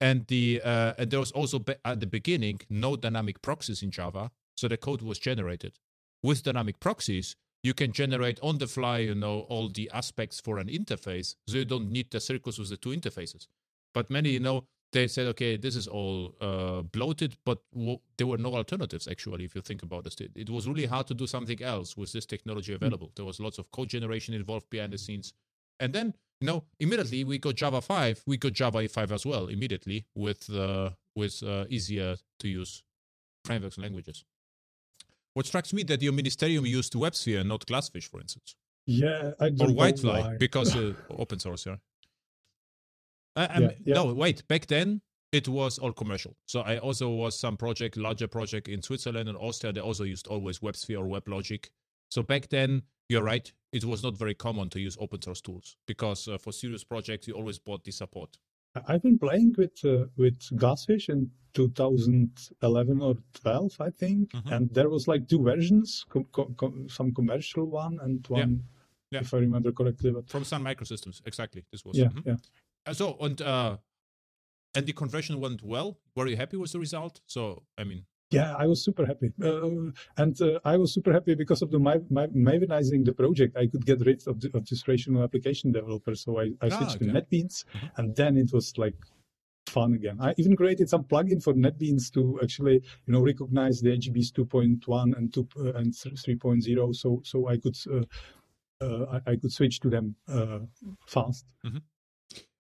And 0.01 0.27
the 0.29 0.61
uh, 0.65 0.95
and 0.99 1.11
there 1.11 1.21
was 1.21 1.33
also 1.33 1.59
be- 1.59 1.75
at 1.85 2.01
the 2.01 2.07
beginning 2.07 2.61
no 2.71 2.97
dynamic 2.97 3.43
proxies 3.43 3.83
in 3.83 3.91
Java, 3.91 4.31
so 4.57 4.69
the 4.69 4.77
code 4.77 5.03
was 5.03 5.19
generated 5.19 5.79
with 6.23 6.43
dynamic 6.43 6.81
proxies, 6.81 7.37
you 7.63 7.75
can 7.75 7.93
generate 7.93 8.39
on 8.43 8.59
the 8.59 8.67
fly, 8.67 8.99
you 8.99 9.15
know, 9.15 9.41
all 9.49 9.69
the 9.69 9.91
aspects 9.93 10.41
for 10.41 10.59
an 10.59 10.69
interface. 10.69 11.35
So 11.47 11.59
you 11.59 11.65
don't 11.65 11.91
need 11.91 12.11
the 12.11 12.21
circles 12.21 12.59
with 12.59 12.71
the 12.71 12.77
two 12.77 12.91
interfaces. 12.91 13.47
But 13.95 14.11
many, 14.11 14.31
you 14.31 14.41
know, 14.41 14.65
they 14.93 15.09
said, 15.09 15.27
okay, 15.29 15.57
this 15.57 15.75
is 15.75 15.89
all 15.89 16.35
uh, 16.41 16.83
bloated, 16.83 17.37
but 17.45 17.59
w- 17.75 17.99
there 18.19 18.27
were 18.27 18.39
no 18.39 18.55
alternatives 18.55 19.09
actually. 19.09 19.45
If 19.45 19.55
you 19.55 19.63
think 19.63 19.83
about 19.83 20.05
this, 20.05 20.15
it, 20.21 20.33
it 20.37 20.51
was 20.51 20.69
really 20.69 20.87
hard 20.87 21.07
to 21.09 21.15
do 21.15 21.27
something 21.27 21.63
else 21.63 21.97
with 21.97 22.13
this 22.13 22.27
technology 22.27 22.75
available. 22.75 23.09
Mm. 23.09 23.15
There 23.17 23.25
was 23.25 23.41
lots 23.41 23.59
of 23.59 23.71
code 23.71 23.89
generation 23.89 24.35
involved 24.35 24.69
behind 24.71 24.93
the 24.93 24.99
scenes, 24.99 25.33
and 25.81 25.93
then 25.93 26.15
you 26.41 26.47
know 26.47 26.65
immediately 26.79 27.25
we 27.25 27.39
got 27.39 27.55
Java 27.55 27.81
five, 27.81 28.23
we 28.27 28.37
got 28.37 28.53
Java 28.53 28.87
five 28.89 29.13
as 29.13 29.25
well 29.25 29.47
immediately 29.47 30.07
with 30.15 30.51
uh, 30.51 30.91
with 31.17 31.43
uh, 31.43 31.65
easier 31.71 32.17
to 32.41 32.49
use 32.49 32.83
frameworks 33.45 33.77
and 33.77 33.85
languages. 33.85 34.25
What 35.35 35.47
strikes 35.47 35.73
me 35.73 35.83
that 35.85 36.03
your 36.03 36.13
ministerium 36.13 36.67
used 36.69 36.93
WebSphere, 36.93 37.47
not 37.47 37.65
Glassfish, 37.65 38.09
for 38.09 38.21
instance. 38.21 38.55
Yeah, 38.85 39.33
or 39.41 39.49
WildFly 39.49 40.39
because 40.39 40.77
uh, 40.83 40.93
open 41.09 41.39
source. 41.39 41.65
Yeah. 41.65 41.77
Uh, 43.37 43.47
um, 43.51 43.63
yeah, 43.63 43.71
yeah. 43.85 43.95
No, 43.95 44.13
wait. 44.13 44.47
Back 44.49 44.67
then, 44.67 45.01
it 45.33 45.49
was 45.49 45.79
all 45.79 45.93
commercial. 45.93 46.37
So 46.47 46.61
I 46.61 46.79
also 46.79 47.09
was 47.09 47.39
some 47.39 47.57
project, 47.57 47.97
larger 47.97 48.29
project 48.29 48.69
in 48.69 48.83
Switzerland 48.83 49.29
and 49.29 49.39
Austria. 49.39 49.73
They 49.73 49.81
also 49.81 50.05
used 50.05 50.27
always 50.27 50.59
WebSphere 50.59 51.01
or 51.01 51.21
WebLogic. 51.21 51.71
So 52.11 52.23
back 52.23 52.49
then, 52.49 52.83
you're 53.09 53.23
right. 53.23 53.51
It 53.73 53.85
was 53.85 54.03
not 54.03 54.17
very 54.17 54.35
common 54.35 54.69
to 54.71 54.81
use 54.81 54.97
open 55.01 55.23
source 55.23 55.41
tools 55.41 55.77
because 55.87 56.29
uh, 56.29 56.37
for 56.37 56.53
serious 56.53 56.85
projects, 56.85 57.27
you 57.27 57.35
always 57.35 57.59
bought 57.59 57.85
the 57.85 57.91
support. 57.91 58.37
I've 58.89 59.03
been 59.03 59.19
playing 59.19 59.55
with 59.59 59.85
uh, 59.85 60.07
with 60.17 60.39
Glassfish 60.57 61.09
in 61.11 61.31
2011 61.55 63.03
or 63.03 63.15
12, 63.35 63.77
I 63.81 63.91
think, 63.91 64.31
mm-hmm. 64.31 64.53
and 64.53 64.71
there 64.73 64.89
was 64.89 65.07
like 65.07 65.29
two 65.29 65.43
versions, 65.43 66.07
com- 66.09 66.55
com- 66.57 66.89
some 66.89 67.13
commercial 67.13 67.67
one 67.67 67.99
and 68.03 68.27
one, 68.29 68.63
yeah. 69.11 69.19
Yeah. 69.19 69.21
if 69.21 69.35
I 69.35 69.39
remember 69.39 69.73
correctly. 69.73 70.11
But... 70.11 70.29
From 70.31 70.45
Sun 70.45 70.65
Microsystems, 70.65 71.21
exactly. 71.27 71.65
This 71.71 71.85
was. 71.85 71.99
Yeah, 71.99 72.07
mm-hmm. 72.07 72.31
yeah. 72.31 72.37
So 72.91 73.17
and 73.21 73.41
uh, 73.41 73.77
and 74.75 74.87
the 74.87 74.93
conversion 74.93 75.39
went 75.41 75.63
well. 75.63 75.99
Were 76.17 76.27
you 76.27 76.37
happy 76.37 76.57
with 76.57 76.73
the 76.73 76.81
result? 76.81 77.21
So 77.27 77.63
I 77.79 77.85
mean, 77.85 78.07
yeah, 78.33 78.55
I 78.59 78.67
was 78.67 78.83
super 78.83 79.07
happy, 79.07 79.31
uh, 79.43 79.93
and 80.17 80.41
uh, 80.41 80.59
I 80.65 80.77
was 80.77 80.93
super 80.93 81.13
happy 81.13 81.35
because 81.35 81.63
of 81.63 81.71
the 81.71 81.79
my, 81.79 81.99
my 82.11 82.27
Mavenizing 82.29 83.05
the 83.05 83.13
project. 83.13 83.57
I 83.57 83.67
could 83.67 83.85
get 83.85 84.01
rid 84.05 84.27
of, 84.27 84.41
the, 84.41 84.51
of 84.55 84.67
this 84.67 84.87
rational 84.89 85.23
application 85.23 85.71
developer, 85.71 86.15
so 86.15 86.41
I, 86.41 86.45
I 86.61 86.69
ah, 86.71 86.79
switched 86.79 86.97
okay. 86.97 87.07
to 87.07 87.13
NetBeans, 87.13 87.65
mm-hmm. 87.65 87.87
and 87.99 88.17
then 88.17 88.37
it 88.37 88.53
was 88.53 88.77
like 88.79 88.97
fun 89.67 89.95
again. 89.95 90.19
I 90.21 90.35
even 90.39 90.57
created 90.57 90.89
some 90.89 91.05
plugin 91.05 91.43
for 91.43 91.53
NetBeans 91.55 92.13
to 92.15 92.41
actually, 92.43 92.83
you 93.07 93.13
know, 93.13 93.21
recognize 93.21 93.81
the 93.81 93.91
EJBs 93.91 94.33
2.1 94.33 95.17
and 95.17 95.33
2 95.33 95.49
uh, 95.59 95.73
and 95.75 95.93
3.0, 95.93 96.97
so 96.97 97.21
so 97.25 97.49
I 97.49 97.59
could. 97.59 97.77
Uh, 97.91 98.05
uh, 98.81 99.21
I, 99.25 99.31
I, 99.31 99.37
could 99.37 99.53
switch 99.53 99.79
to 99.79 99.89
them 99.89 100.17
uh, 100.29 100.59
fast. 101.07 101.47
Mm-hmm 101.65 101.79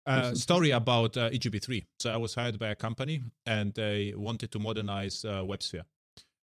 uh, 0.06 0.34
story 0.34 0.70
about 0.70 1.16
uh, 1.16 1.30
EJB3. 1.30 1.84
So 1.98 2.10
I 2.10 2.16
was 2.16 2.34
hired 2.34 2.58
by 2.58 2.68
a 2.68 2.74
company 2.74 3.22
and 3.46 3.72
they 3.74 4.14
wanted 4.16 4.50
to 4.52 4.58
modernize 4.58 5.24
uh, 5.24 5.42
WebSphere. 5.42 5.84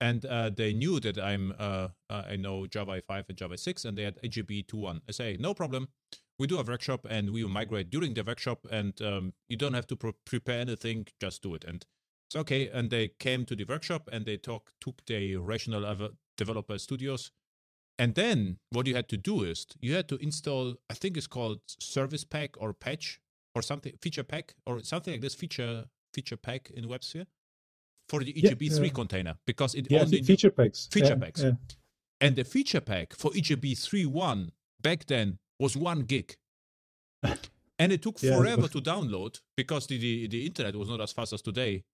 And 0.01 0.27
uh, 0.27 0.51
they 0.51 0.75
knew 0.75 1.01
that 1.01 1.19
I'm 1.19 1.55
uh, 1.59 1.89
uh, 2.11 2.23
I 2.29 2.37
know 2.37 2.67
Java 2.67 3.01
5 3.07 3.25
and 3.31 3.39
Java 3.39 3.57
6, 3.57 3.85
and 3.87 3.97
they 3.97 4.03
had 4.03 4.21
EJB 4.23 4.67
2.1. 4.67 5.01
I 5.09 5.13
say, 5.13 5.37
no 5.41 5.55
problem. 5.55 5.89
We 6.39 6.47
do 6.47 6.59
a 6.59 6.63
workshop 6.63 7.07
and 7.09 7.31
we 7.31 7.43
will 7.43 7.51
migrate 7.51 7.89
during 7.89 8.13
the 8.13 8.23
workshop, 8.23 8.67
and 8.71 9.01
um, 9.01 9.33
you 9.49 9.57
don't 9.57 9.73
have 9.73 9.87
to 9.87 9.97
pro- 9.97 10.13
prepare 10.27 10.61
anything, 10.61 11.07
just 11.19 11.43
do 11.43 11.55
it. 11.55 11.65
And 11.65 11.87
it's 12.29 12.37
okay. 12.37 12.69
And 12.69 12.91
they 12.91 13.09
came 13.19 13.47
to 13.47 13.57
the 13.57 13.65
workshop 13.65 14.11
and 14.13 14.27
they 14.27 14.37
talk, 14.37 14.73
took 14.83 15.03
the 15.07 15.37
Rational 15.37 16.11
Developer 16.37 16.77
Studios 16.77 17.31
and 17.99 18.15
then 18.15 18.59
what 18.71 18.87
you 18.87 18.95
had 18.95 19.09
to 19.09 19.17
do 19.17 19.43
is 19.43 19.67
you 19.81 19.95
had 19.95 20.09
to 20.09 20.17
install, 20.17 20.75
I 20.91 20.95
think 20.95 21.17
it's 21.17 21.27
called 21.27 21.61
Service 21.81 22.25
Pack 22.25 22.61
or 22.61 22.73
Patch 22.73 23.21
or 23.57 23.63
something 23.63 23.95
feature 24.03 24.23
pack 24.23 24.55
or 24.67 24.81
something 24.81 25.15
like 25.15 25.23
this 25.23 25.35
feature 25.35 25.85
feature 26.13 26.37
pack 26.37 26.71
in 26.75 26.85
WebSphere 26.85 27.27
for 28.11 28.23
the 28.23 28.33
EJB3 28.35 28.85
yeah, 28.85 28.93
container 28.93 29.35
because 29.47 29.75
it 29.75 29.87
yeah, 29.91 30.03
only 30.03 30.23
feature 30.23 30.51
packs. 30.51 30.89
Feature 30.93 31.17
yeah, 31.19 31.25
packs. 31.25 31.45
and 32.21 32.37
the 32.37 32.45
feature 32.45 32.83
pack 32.83 33.15
for 33.15 33.31
EJB3 33.31 34.07
one 34.07 34.53
back 34.83 35.07
then 35.07 35.39
was 35.59 35.77
one 35.77 36.01
gig. 36.01 36.37
And 37.79 37.93
it 37.93 38.01
took 38.01 38.19
forever 38.19 38.69
to 38.69 38.81
download 38.81 39.39
because 39.55 39.87
the, 39.87 39.99
the, 39.99 40.29
the 40.29 40.47
internet 40.47 40.75
was 40.75 40.89
not 40.89 41.03
as 41.03 41.13
fast 41.13 41.35
as 41.35 41.43
today. 41.43 41.85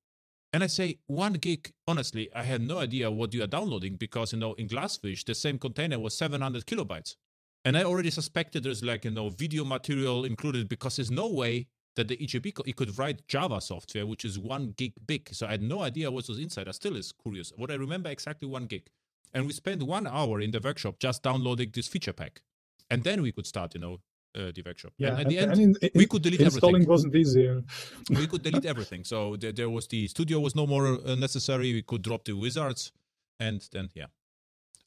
And 0.52 0.62
I 0.62 0.68
say 0.68 1.00
one 1.08 1.32
gig. 1.32 1.72
Honestly, 1.88 2.30
I 2.36 2.44
had 2.44 2.62
no 2.62 2.78
idea 2.78 3.10
what 3.10 3.34
you 3.34 3.42
are 3.42 3.48
downloading 3.48 3.96
because 3.96 4.32
you 4.32 4.38
know 4.38 4.52
in 4.52 4.68
Glassfish 4.68 5.24
the 5.24 5.34
same 5.34 5.58
container 5.58 5.98
was 5.98 6.16
700 6.16 6.66
kilobytes. 6.66 7.16
And 7.64 7.76
I 7.76 7.84
already 7.84 8.10
suspected 8.10 8.64
there's 8.64 8.82
like, 8.82 9.04
you 9.04 9.12
know, 9.12 9.28
video 9.28 9.64
material 9.64 10.24
included 10.24 10.68
because 10.68 10.96
there's 10.96 11.10
no 11.10 11.28
way 11.28 11.68
that 11.94 12.08
the 12.08 12.16
EJB 12.16 12.54
co- 12.54 12.64
it 12.66 12.76
could 12.76 12.98
write 12.98 13.26
Java 13.28 13.60
software, 13.60 14.06
which 14.06 14.24
is 14.24 14.38
one 14.38 14.74
gig 14.76 14.94
big. 15.06 15.28
So 15.32 15.46
I 15.46 15.52
had 15.52 15.62
no 15.62 15.82
idea 15.82 16.10
what 16.10 16.26
was 16.26 16.38
inside. 16.38 16.68
I 16.68 16.72
still 16.72 16.96
is 16.96 17.12
curious. 17.12 17.52
What 17.56 17.70
I 17.70 17.74
remember 17.74 18.10
exactly 18.10 18.48
one 18.48 18.66
gig. 18.66 18.88
And 19.34 19.46
we 19.46 19.52
spent 19.52 19.82
one 19.82 20.06
hour 20.06 20.40
in 20.40 20.50
the 20.50 20.60
workshop 20.60 20.96
just 20.98 21.22
downloading 21.22 21.70
this 21.72 21.88
feature 21.88 22.12
pack. 22.12 22.42
And 22.90 23.04
then 23.04 23.22
we 23.22 23.32
could 23.32 23.46
start, 23.46 23.74
you 23.74 23.80
know, 23.80 24.00
uh, 24.34 24.50
the 24.54 24.62
workshop. 24.64 24.92
Yeah, 24.98 25.10
and 25.10 25.20
at 25.20 25.28
the 25.28 25.38
end, 25.38 25.52
in, 25.52 25.76
in, 25.80 25.90
we 25.94 26.06
could 26.06 26.22
delete 26.22 26.40
installing 26.40 26.76
everything. 26.76 26.90
wasn't 26.90 27.14
easier. 27.14 27.62
we 28.10 28.26
could 28.26 28.42
delete 28.42 28.66
everything. 28.66 29.04
So 29.04 29.36
there, 29.36 29.52
there, 29.52 29.70
was 29.70 29.86
the 29.86 30.08
studio 30.08 30.40
was 30.40 30.54
no 30.54 30.66
more 30.66 30.98
uh, 31.06 31.14
necessary. 31.14 31.72
We 31.72 31.82
could 31.82 32.02
drop 32.02 32.24
the 32.24 32.32
wizards, 32.32 32.92
and 33.38 33.66
then 33.72 33.90
yeah, 33.94 34.06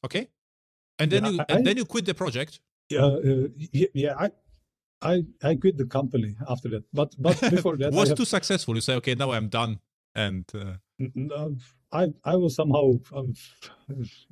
okay. 0.04 0.28
And 0.98 1.10
then 1.10 1.24
yeah, 1.24 1.30
you 1.30 1.40
I, 1.40 1.44
and 1.54 1.66
then 1.66 1.76
you 1.76 1.84
quit 1.84 2.06
the 2.06 2.14
project 2.14 2.60
yeah, 2.88 3.04
uh, 3.04 3.48
yeah, 3.72 4.14
I, 4.18 4.30
I, 5.02 5.24
I 5.42 5.54
quit 5.56 5.76
the 5.76 5.86
company 5.86 6.36
after 6.48 6.68
that. 6.70 6.84
But 6.92 7.14
but 7.18 7.40
before 7.50 7.76
that, 7.76 7.92
was 7.92 8.08
have, 8.08 8.18
too 8.18 8.24
successful. 8.24 8.74
You 8.74 8.80
say, 8.80 8.94
okay, 8.94 9.14
now 9.14 9.32
I'm 9.32 9.48
done, 9.48 9.80
and 10.14 10.44
uh... 10.54 10.74
no, 11.14 11.56
I 11.92 12.12
I 12.24 12.36
was 12.36 12.54
somehow, 12.54 12.92
um, 13.14 13.34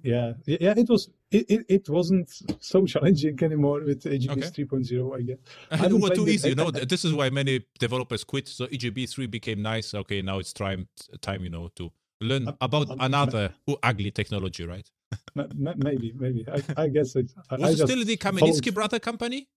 yeah, 0.02 0.34
yeah. 0.46 0.74
It 0.76 0.88
was 0.88 1.10
it, 1.30 1.50
it, 1.50 1.66
it, 1.68 1.88
wasn't 1.88 2.30
so 2.60 2.86
challenging 2.92 3.42
anymore 3.42 3.80
with 3.80 4.04
EJB 4.04 4.30
okay. 4.30 4.64
3.0. 4.64 5.16
I 5.16 5.22
guess 5.22 5.38
it 5.92 5.92
was 5.92 6.10
too 6.10 6.28
easy. 6.28 6.50
You 6.50 6.54
know, 6.54 6.70
this 6.70 7.04
is 7.04 7.12
why 7.12 7.30
many 7.30 7.64
developers 7.78 8.24
quit. 8.24 8.48
So 8.48 8.66
EJB 8.66 9.10
3 9.10 9.26
became 9.26 9.62
nice. 9.62 9.94
Okay, 9.94 10.22
now 10.22 10.38
it's 10.38 10.52
time 10.52 10.88
time 11.20 11.42
you 11.42 11.50
know 11.50 11.68
to 11.76 11.90
learn 12.20 12.48
about 12.60 12.88
another 13.00 13.54
ugly 13.82 14.10
technology, 14.10 14.66
right? 14.66 14.88
maybe, 15.34 16.12
maybe. 16.16 16.46
I, 16.48 16.82
I 16.84 16.88
guess 16.88 17.16
it. 17.16 17.32
I, 17.50 17.56
was 17.56 17.80
I 17.80 17.84
it 17.84 17.88
still 17.88 18.04
the 18.04 18.16
Kamenicky 18.16 18.72
brother 18.72 18.98
company? 18.98 19.48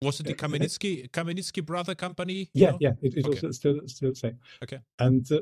Was 0.00 0.20
it 0.20 0.26
the 0.26 0.34
Kamenicky 0.34 1.10
Kamenicky 1.10 1.64
brother 1.64 1.94
company? 1.94 2.50
Yeah, 2.54 2.70
know? 2.70 2.78
yeah. 2.80 2.92
It, 3.02 3.16
it 3.16 3.26
okay. 3.26 3.46
was 3.46 3.56
still 3.56 3.80
still 3.86 4.10
the 4.10 4.16
same. 4.16 4.38
Okay. 4.62 4.78
And 4.98 5.30
uh, 5.32 5.40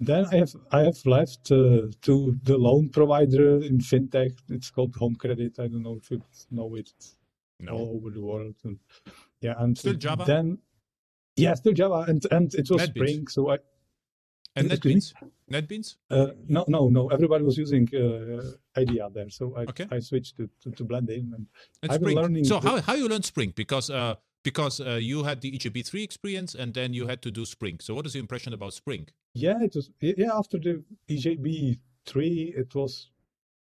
then 0.00 0.26
I 0.32 0.36
have 0.36 0.54
I 0.70 0.80
have 0.80 1.04
left 1.04 1.50
uh, 1.50 1.88
to 2.02 2.38
the 2.42 2.56
loan 2.56 2.88
provider 2.88 3.56
in 3.62 3.78
fintech. 3.78 4.32
It's 4.48 4.70
called 4.70 4.96
Home 4.96 5.14
Credit. 5.16 5.58
I 5.58 5.68
don't 5.68 5.82
know 5.82 5.98
if 6.00 6.10
you 6.10 6.22
know 6.50 6.74
it. 6.76 6.90
No. 7.60 7.72
All 7.74 7.96
over 7.96 8.10
the 8.10 8.20
world. 8.20 8.56
And, 8.64 8.78
yeah, 9.40 9.54
and 9.58 9.76
still 9.76 9.94
Java. 9.94 10.24
Then 10.26 10.58
yeah, 11.36 11.54
still 11.54 11.74
Java, 11.74 12.06
and 12.08 12.24
and 12.30 12.54
it 12.54 12.70
was. 12.70 12.82
Spring. 12.82 13.26
So 13.28 13.50
I 13.50 13.58
and 14.56 14.70
NetBeans? 14.70 15.12
NetBeans? 15.52 15.96
Uh, 16.10 16.28
no, 16.48 16.64
no, 16.68 16.88
no. 16.88 17.08
Everybody 17.08 17.44
was 17.44 17.56
using 17.56 17.88
uh, 17.94 18.80
IDEA 18.80 19.08
there, 19.12 19.30
so 19.30 19.54
I, 19.56 19.62
okay. 19.62 19.86
I 19.90 20.00
switched 20.00 20.36
to, 20.38 20.48
to, 20.62 20.70
to 20.70 20.84
Blend-in. 20.84 21.32
And, 21.34 21.46
and 21.82 21.92
I've 21.92 22.02
been 22.02 22.14
learning. 22.14 22.44
So 22.44 22.60
how 22.60 22.80
how 22.80 22.94
you 22.94 23.08
learn 23.08 23.22
Spring? 23.22 23.52
Because 23.54 23.90
uh, 23.90 24.14
because 24.42 24.80
uh, 24.80 24.98
you 25.00 25.24
had 25.24 25.40
the 25.40 25.52
EJB 25.52 25.86
three 25.86 26.02
experience, 26.02 26.54
and 26.54 26.74
then 26.74 26.94
you 26.94 27.06
had 27.06 27.22
to 27.22 27.30
do 27.30 27.44
Spring. 27.44 27.78
So 27.80 27.94
what 27.94 28.06
is 28.06 28.14
your 28.14 28.22
impression 28.22 28.52
about 28.52 28.72
Spring? 28.72 29.08
Yeah, 29.34 29.62
it 29.62 29.74
was 29.74 29.90
yeah 30.00 30.32
after 30.32 30.58
the 30.58 30.82
EJB 31.08 31.78
three, 32.06 32.54
it 32.56 32.74
was 32.74 33.10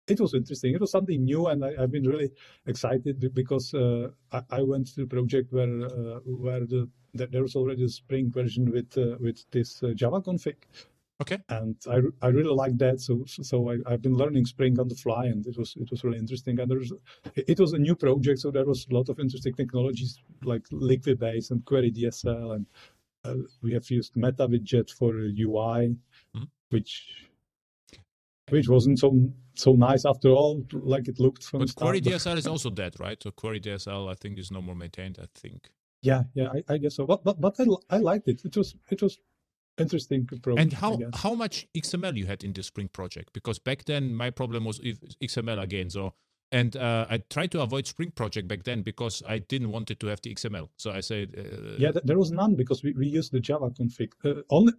it 0.07 0.19
was 0.19 0.33
interesting. 0.33 0.73
It 0.73 0.81
was 0.81 0.91
something 0.91 1.23
new, 1.23 1.47
and 1.47 1.63
I, 1.63 1.73
have 1.79 1.91
been 1.91 2.07
really 2.07 2.31
excited 2.65 3.33
because 3.33 3.73
uh, 3.73 4.09
I, 4.31 4.41
I, 4.49 4.61
went 4.61 4.87
to 4.87 5.01
the 5.01 5.07
project 5.07 5.53
where 5.53 5.85
uh, 5.85 6.19
where 6.25 6.65
the 6.65 6.89
there 7.13 7.43
was 7.43 7.55
already 7.55 7.85
a 7.85 7.89
Spring 7.89 8.31
version 8.31 8.71
with 8.71 8.97
uh, 8.97 9.17
with 9.19 9.45
this 9.51 9.81
uh, 9.83 9.93
Java 9.95 10.21
config. 10.21 10.55
Okay. 11.21 11.37
And 11.49 11.75
I, 11.89 11.99
I 12.21 12.29
really 12.29 12.53
like 12.53 12.77
that. 12.79 12.99
So 12.99 13.23
so 13.25 13.71
I, 13.71 13.77
I've 13.85 14.01
been 14.01 14.15
learning 14.15 14.45
Spring 14.45 14.79
on 14.79 14.87
the 14.87 14.95
fly, 14.95 15.25
and 15.25 15.45
it 15.45 15.57
was 15.57 15.75
it 15.79 15.89
was 15.91 16.03
really 16.03 16.17
interesting. 16.17 16.59
And 16.59 16.69
there's 16.69 16.91
it 17.35 17.59
was 17.59 17.73
a 17.73 17.77
new 17.77 17.95
project, 17.95 18.39
so 18.39 18.51
there 18.51 18.65
was 18.65 18.87
a 18.89 18.93
lot 18.93 19.09
of 19.09 19.19
interesting 19.19 19.53
technologies 19.53 20.19
like 20.43 20.63
Liquibase 20.69 21.51
and 21.51 21.63
Query 21.65 21.91
DSL, 21.91 22.55
and 22.55 22.65
uh, 23.25 23.35
we 23.61 23.73
have 23.73 23.89
used 23.89 24.15
Metawidget 24.15 24.89
for 24.91 25.13
UI, 25.13 25.95
mm-hmm. 26.35 26.43
which 26.69 27.27
which 28.49 28.67
wasn't 28.67 28.99
so 28.99 29.31
so 29.55 29.73
nice 29.73 30.05
after 30.05 30.29
all, 30.29 30.65
like 30.73 31.07
it 31.07 31.19
looked 31.19 31.43
from. 31.43 31.59
But 31.59 31.75
Query 31.75 32.01
DSL 32.01 32.37
is 32.37 32.47
also 32.47 32.69
dead, 32.69 32.95
right? 32.99 33.21
So 33.21 33.31
Query 33.31 33.59
DSL, 33.59 34.11
I 34.11 34.15
think, 34.15 34.39
is 34.39 34.51
no 34.51 34.61
more 34.61 34.75
maintained. 34.75 35.19
I 35.21 35.27
think. 35.35 35.69
Yeah, 36.01 36.23
yeah, 36.33 36.49
I, 36.49 36.73
I 36.73 36.77
guess 36.79 36.95
so. 36.95 37.05
But 37.05 37.23
but 37.23 37.39
but 37.39 37.55
I, 37.59 37.65
I 37.89 37.97
liked 37.99 38.27
it. 38.27 38.43
It 38.43 38.57
was 38.57 38.75
it 38.89 39.01
was 39.01 39.19
interesting 39.77 40.27
approach. 40.31 40.59
And 40.59 40.73
how 40.73 40.99
how 41.15 41.33
much 41.33 41.67
XML 41.75 42.15
you 42.15 42.25
had 42.25 42.43
in 42.43 42.53
the 42.53 42.63
Spring 42.63 42.87
project? 42.87 43.33
Because 43.33 43.59
back 43.59 43.85
then 43.85 44.13
my 44.13 44.29
problem 44.29 44.65
was 44.65 44.79
XML 44.79 45.61
again. 45.61 45.89
So 45.89 46.13
and 46.51 46.75
uh, 46.77 47.07
I 47.09 47.17
tried 47.29 47.51
to 47.53 47.61
avoid 47.61 47.87
Spring 47.87 48.11
Project 48.11 48.47
back 48.47 48.63
then 48.63 48.83
because 48.83 49.23
I 49.27 49.39
didn't 49.39 49.71
want 49.71 49.89
it 49.89 49.99
to 50.01 50.07
have 50.07 50.21
the 50.21 50.33
XML. 50.35 50.69
So 50.77 50.91
I 50.91 50.99
said, 50.99 51.33
uh, 51.35 51.75
yeah, 51.79 51.89
there 52.03 52.19
was 52.19 52.31
none 52.31 52.53
because 52.55 52.83
we, 52.83 52.93
we 52.93 53.07
used 53.07 53.31
the 53.31 53.39
Java 53.39 53.71
config. 53.71 54.11
Uh, 54.23 54.41
only, 54.51 54.73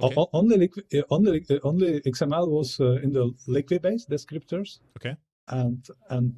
Okay. 0.00 0.14
o- 0.16 0.28
only, 0.34 0.70
uh, 0.94 1.02
only, 1.10 1.44
uh, 1.50 1.58
only 1.64 2.00
XML 2.02 2.48
was 2.48 2.78
uh, 2.78 3.00
in 3.02 3.12
the 3.12 3.34
Liquibase 3.48 4.06
descriptors, 4.08 4.78
okay, 4.98 5.16
and 5.48 5.88
and 6.10 6.36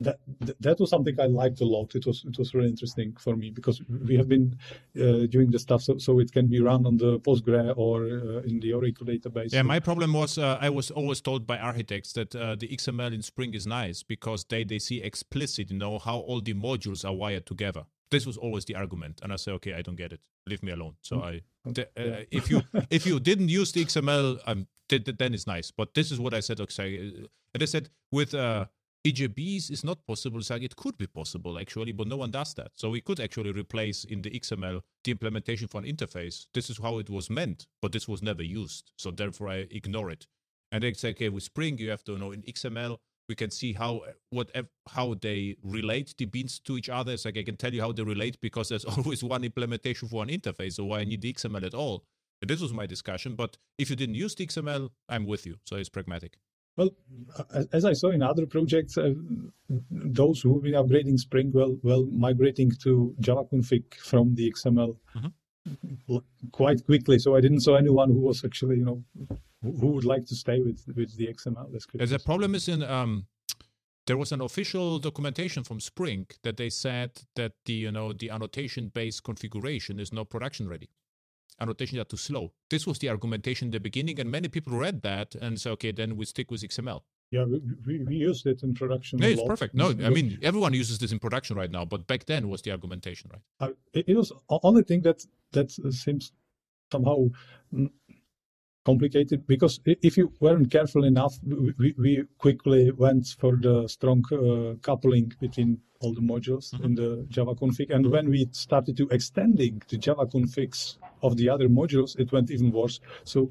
that 0.00 0.18
that 0.60 0.80
was 0.80 0.90
something 0.90 1.18
I 1.20 1.26
liked 1.26 1.60
a 1.60 1.64
lot. 1.64 1.94
It 1.94 2.04
was 2.06 2.24
it 2.26 2.36
was 2.38 2.52
really 2.54 2.68
interesting 2.68 3.14
for 3.18 3.36
me 3.36 3.50
because 3.50 3.80
we 4.08 4.16
have 4.16 4.28
been 4.28 4.56
uh, 5.00 5.26
doing 5.26 5.50
the 5.50 5.58
stuff 5.58 5.82
so, 5.82 5.98
so 5.98 6.18
it 6.18 6.32
can 6.32 6.46
be 6.48 6.60
run 6.60 6.84
on 6.86 6.96
the 6.96 7.20
Postgre 7.20 7.72
or 7.76 8.04
uh, 8.04 8.42
in 8.42 8.60
the 8.60 8.72
Oracle 8.72 9.06
database. 9.06 9.52
yeah. 9.52 9.62
My 9.62 9.80
problem 9.80 10.12
was 10.12 10.36
uh, 10.38 10.58
I 10.60 10.70
was 10.70 10.90
always 10.90 11.20
told 11.20 11.46
by 11.46 11.58
architects 11.58 12.12
that 12.14 12.34
uh, 12.34 12.56
the 12.56 12.68
XML 12.68 13.14
in 13.14 13.22
Spring 13.22 13.54
is 13.54 13.66
nice 13.66 14.02
because 14.02 14.44
they 14.44 14.64
they 14.64 14.78
see 14.80 15.00
explicit, 15.00 15.70
you 15.70 15.78
know, 15.78 15.98
how 15.98 16.18
all 16.18 16.40
the 16.40 16.54
modules 16.54 17.04
are 17.04 17.14
wired 17.14 17.46
together. 17.46 17.84
This 18.10 18.26
was 18.26 18.36
always 18.36 18.64
the 18.64 18.74
argument, 18.76 19.20
and 19.22 19.32
I 19.32 19.36
say, 19.36 19.52
okay, 19.52 19.74
I 19.74 19.82
don't 19.82 19.96
get 19.96 20.12
it. 20.12 20.20
Leave 20.46 20.62
me 20.62 20.72
alone. 20.72 20.94
So 21.02 21.22
I, 21.22 21.40
the, 21.64 21.82
uh, 21.82 22.02
Yeah. 22.04 22.22
if 22.30 22.50
you 22.50 22.62
if 22.90 23.06
you 23.06 23.18
didn't 23.20 23.48
use 23.48 23.72
the 23.72 23.84
XML, 23.84 24.38
um, 24.46 24.66
th- 24.88 25.04
th- 25.04 25.16
then 25.18 25.34
it's 25.34 25.46
nice. 25.46 25.70
But 25.70 25.94
this 25.94 26.10
is 26.12 26.18
what 26.18 26.34
I 26.34 26.40
said. 26.40 26.60
Okay, 26.60 26.98
uh, 26.98 27.26
and 27.54 27.62
I 27.62 27.66
said 27.66 27.88
with 28.12 28.34
uh, 28.34 28.66
EJBs 29.06 29.70
is 29.70 29.84
not 29.84 29.98
possible. 30.06 30.38
It's 30.38 30.48
like 30.48 30.62
it 30.62 30.76
could 30.76 30.96
be 30.96 31.06
possible 31.06 31.58
actually, 31.58 31.92
but 31.92 32.08
no 32.08 32.16
one 32.16 32.30
does 32.30 32.54
that. 32.54 32.70
So 32.74 32.88
we 32.88 33.02
could 33.02 33.20
actually 33.20 33.52
replace 33.52 34.04
in 34.04 34.22
the 34.22 34.30
XML 34.30 34.80
the 35.04 35.10
implementation 35.10 35.68
for 35.68 35.78
an 35.78 35.84
interface. 35.84 36.46
This 36.54 36.70
is 36.70 36.78
how 36.78 36.98
it 36.98 37.10
was 37.10 37.28
meant, 37.28 37.66
but 37.82 37.92
this 37.92 38.08
was 38.08 38.22
never 38.22 38.42
used. 38.42 38.92
So 38.96 39.10
therefore, 39.10 39.50
I 39.50 39.66
ignore 39.70 40.10
it. 40.10 40.26
And 40.72 40.84
say, 40.96 41.10
okay, 41.10 41.28
with 41.28 41.44
Spring, 41.44 41.78
you 41.78 41.90
have 41.90 42.02
to 42.04 42.18
know 42.18 42.32
in 42.32 42.42
XML 42.42 42.96
we 43.28 43.34
can 43.34 43.50
see 43.50 43.72
how 43.72 44.02
what 44.30 44.50
how 44.88 45.14
they 45.20 45.56
relate 45.62 46.14
the 46.18 46.24
beans 46.24 46.58
to 46.60 46.76
each 46.76 46.88
other. 46.88 47.12
It's 47.12 47.24
like 47.24 47.36
I 47.36 47.42
can 47.42 47.56
tell 47.56 47.72
you 47.72 47.80
how 47.80 47.92
they 47.92 48.02
relate 48.02 48.40
because 48.40 48.70
there's 48.70 48.84
always 48.96 49.22
one 49.22 49.44
implementation 49.44 50.08
for 50.08 50.22
an 50.22 50.30
interface. 50.30 50.74
So 50.74 50.84
why 50.86 51.00
I 51.00 51.04
need 51.04 51.22
the 51.22 51.32
XML 51.32 51.64
at 51.64 51.74
all? 51.74 52.04
And 52.40 52.50
this 52.50 52.60
was 52.60 52.72
my 52.72 52.86
discussion. 52.86 53.34
But 53.34 53.56
if 53.78 53.90
you 53.90 53.96
didn't 53.96 54.16
use 54.16 54.34
the 54.34 54.46
XML, 54.46 54.90
I'm 55.08 55.26
with 55.26 55.46
you. 55.46 55.56
So 55.64 55.76
it's 55.76 55.88
pragmatic. 55.88 56.38
Well, 56.76 56.90
as, 57.72 57.84
I 57.84 57.92
saw 57.92 58.10
in 58.10 58.22
other 58.22 58.46
projects, 58.46 58.98
uh, 58.98 59.14
those 59.90 60.40
who've 60.42 60.62
been 60.62 60.74
upgrading 60.74 61.18
Spring, 61.18 61.52
well, 61.52 61.76
well, 61.82 62.04
migrating 62.10 62.70
to 62.82 63.14
Java 63.20 63.44
config 63.44 63.94
from 63.94 64.34
the 64.34 64.50
XML 64.50 64.96
Mhm. 65.14 65.32
l- 66.08 66.24
quite 66.50 66.84
quickly. 66.84 67.18
So 67.18 67.36
I 67.36 67.40
didn't 67.40 67.60
saw 67.60 67.76
anyone 67.76 68.10
who 68.10 68.20
was 68.20 68.44
actually, 68.44 68.78
you 68.78 68.84
know, 68.84 69.04
who 69.62 69.72
who 69.80 69.86
would 69.94 70.04
like 70.04 70.26
to 70.26 70.34
stay 70.34 70.60
with 70.60 70.84
with 70.96 71.16
the 71.16 71.28
XML 71.28 71.70
description. 71.70 72.08
The 72.10 72.18
problem 72.24 72.54
is 72.54 72.68
in 72.68 72.82
um, 72.82 73.26
there 74.06 74.18
was 74.18 74.32
an 74.32 74.40
official 74.40 74.98
documentation 74.98 75.64
from 75.64 75.80
Spring 75.80 76.26
that 76.42 76.56
they 76.56 76.70
said 76.70 77.10
that 77.36 77.52
the 77.66 77.74
you 77.74 77.92
know 77.92 78.12
the 78.12 78.30
annotation 78.30 78.88
based 78.88 79.22
configuration 79.22 80.00
is 80.00 80.12
not 80.12 80.28
production 80.28 80.68
ready. 80.68 80.88
Annotations 81.60 82.00
are 82.00 82.04
too 82.04 82.16
slow. 82.16 82.52
This 82.68 82.86
was 82.86 82.98
the 82.98 83.08
argumentation 83.08 83.68
in 83.68 83.72
the 83.72 83.80
beginning, 83.80 84.18
and 84.20 84.30
many 84.30 84.48
people 84.48 84.76
read 84.76 85.02
that 85.02 85.34
and 85.36 85.60
said, 85.60 85.70
okay, 85.72 85.92
then 85.92 86.16
we 86.16 86.24
stick 86.24 86.50
with 86.50 86.62
XML. 86.62 87.02
Yeah, 87.30 87.44
we, 87.44 87.60
we, 87.86 88.04
we 88.04 88.16
used 88.16 88.46
it 88.46 88.62
in 88.62 88.74
production. 88.74 89.18
No, 89.18 89.26
it's 89.28 89.42
perfect. 89.42 89.74
No, 89.74 89.90
I 89.90 90.10
mean 90.10 90.38
everyone 90.42 90.72
uses 90.72 90.98
this 90.98 91.10
in 91.10 91.18
production 91.18 91.56
right 91.56 91.70
now, 91.70 91.84
but 91.84 92.06
back 92.06 92.26
then 92.26 92.48
was 92.48 92.62
the 92.62 92.70
argumentation, 92.70 93.30
right? 93.32 93.42
Uh, 93.60 93.72
it, 93.92 94.08
it 94.08 94.16
was 94.16 94.32
only 94.48 94.82
thing 94.82 95.00
that 95.02 95.24
that 95.52 95.70
seems 95.70 96.32
somehow 96.92 97.26
complicated 98.84 99.46
because 99.46 99.80
if 99.86 100.16
you 100.16 100.32
weren't 100.40 100.70
careful 100.70 101.04
enough, 101.04 101.38
we, 101.78 101.94
we- 101.98 102.24
quickly 102.38 102.90
went 102.92 103.26
for 103.38 103.56
the 103.56 103.88
strong 103.88 104.22
uh, 104.32 104.74
coupling 104.82 105.32
between 105.40 105.78
all 106.00 106.12
the 106.14 106.20
modules 106.20 106.70
Mm-hmm. 106.74 106.84
in 106.84 106.94
the 106.94 107.26
Java 107.30 107.54
config. 107.54 107.90
And 107.94 108.10
when 108.10 108.28
we 108.30 108.46
started 108.52 108.96
to 108.98 109.08
extending 109.10 109.82
the 109.88 109.96
Java 109.96 110.26
configs 110.26 110.98
of 111.22 111.36
the 111.36 111.48
other 111.48 111.68
modules, 111.68 112.18
it 112.18 112.30
went 112.32 112.50
even 112.50 112.70
worse. 112.72 113.00
So, 113.24 113.50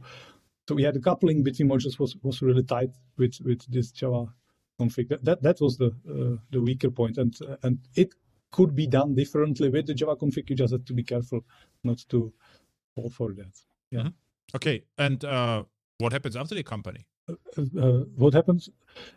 so 0.68 0.78
yeah, 0.78 0.92
the 0.92 1.00
coupling 1.00 1.44
between 1.44 1.68
modules 1.70 2.00
was, 2.00 2.16
was 2.24 2.42
really 2.42 2.64
tight 2.64 2.92
with, 3.18 3.36
with 3.44 3.62
this 3.72 3.92
Java 3.92 4.28
config. 4.80 5.10
That, 5.10 5.26
that, 5.26 5.42
that 5.42 5.58
was 5.62 5.78
the 5.78 5.88
uh, 6.10 6.38
the 6.52 6.62
weaker 6.62 6.92
point, 6.92 7.18
and 7.18 7.34
uh, 7.42 7.58
and 7.64 7.80
it 7.96 8.14
could 8.52 8.76
be 8.76 8.86
done 8.88 9.16
differently 9.16 9.70
with 9.70 9.88
the 9.88 9.94
Java 9.96 10.16
config. 10.16 10.50
You 10.50 10.56
just 10.56 10.74
have 10.74 10.86
to 10.86 10.94
be 10.94 11.04
careful 11.04 11.42
not 11.84 12.00
to 12.10 12.32
fall 12.96 13.10
for 13.10 13.34
that. 13.34 13.54
Yeah. 13.92 14.10
Okay, 14.56 14.84
and 14.98 15.24
uh, 15.26 15.64
what 15.98 16.14
happens 16.14 16.36
after 16.36 16.56
the 16.56 16.64
company? 16.64 17.08
Uh, 17.58 18.04
what 18.16 18.34
happens? 18.34 18.70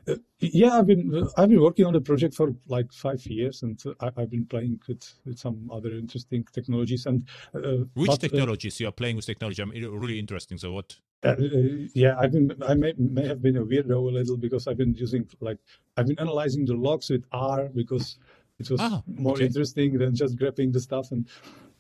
Uh, 0.08 0.14
yeah, 0.38 0.78
I've 0.78 0.86
been 0.86 1.12
uh, 1.14 1.28
I've 1.36 1.48
been 1.48 1.60
working 1.60 1.84
on 1.86 1.92
the 1.92 2.00
project 2.00 2.34
for 2.34 2.54
like 2.68 2.92
five 2.92 3.24
years, 3.26 3.62
and 3.62 3.82
uh, 3.84 3.92
I, 4.00 4.22
I've 4.22 4.30
been 4.30 4.46
playing 4.46 4.80
with, 4.86 5.12
with 5.24 5.38
some 5.38 5.68
other 5.72 5.90
interesting 5.90 6.46
technologies. 6.52 7.06
And 7.06 7.26
uh, 7.54 7.84
Which 7.94 8.06
but, 8.06 8.14
uh, 8.14 8.18
technologies 8.18 8.78
you 8.78 8.88
are 8.88 8.92
playing 8.92 9.16
with 9.16 9.26
technology? 9.26 9.60
I'm 9.60 9.70
really 9.70 10.18
interesting. 10.18 10.56
So 10.56 10.72
what? 10.72 10.96
Uh, 11.24 11.30
uh, 11.30 11.36
yeah, 11.94 12.16
I've 12.18 12.32
been. 12.32 12.54
I 12.66 12.74
may 12.74 12.94
may 12.96 13.26
have 13.26 13.42
been 13.42 13.56
a 13.56 13.64
weirdo 13.64 14.08
a 14.08 14.12
little 14.12 14.36
because 14.36 14.68
I've 14.68 14.78
been 14.78 14.94
using 14.94 15.28
like 15.40 15.58
I've 15.96 16.06
been 16.06 16.20
analyzing 16.20 16.64
the 16.64 16.74
logs 16.74 17.10
with 17.10 17.24
R 17.32 17.68
because 17.74 18.18
it 18.60 18.70
was 18.70 18.80
Ah, 18.80 19.02
more 19.06 19.34
okay. 19.34 19.46
interesting 19.46 19.98
than 19.98 20.14
just 20.14 20.38
grabbing 20.38 20.72
the 20.72 20.80
stuff 20.80 21.10
and. 21.12 21.28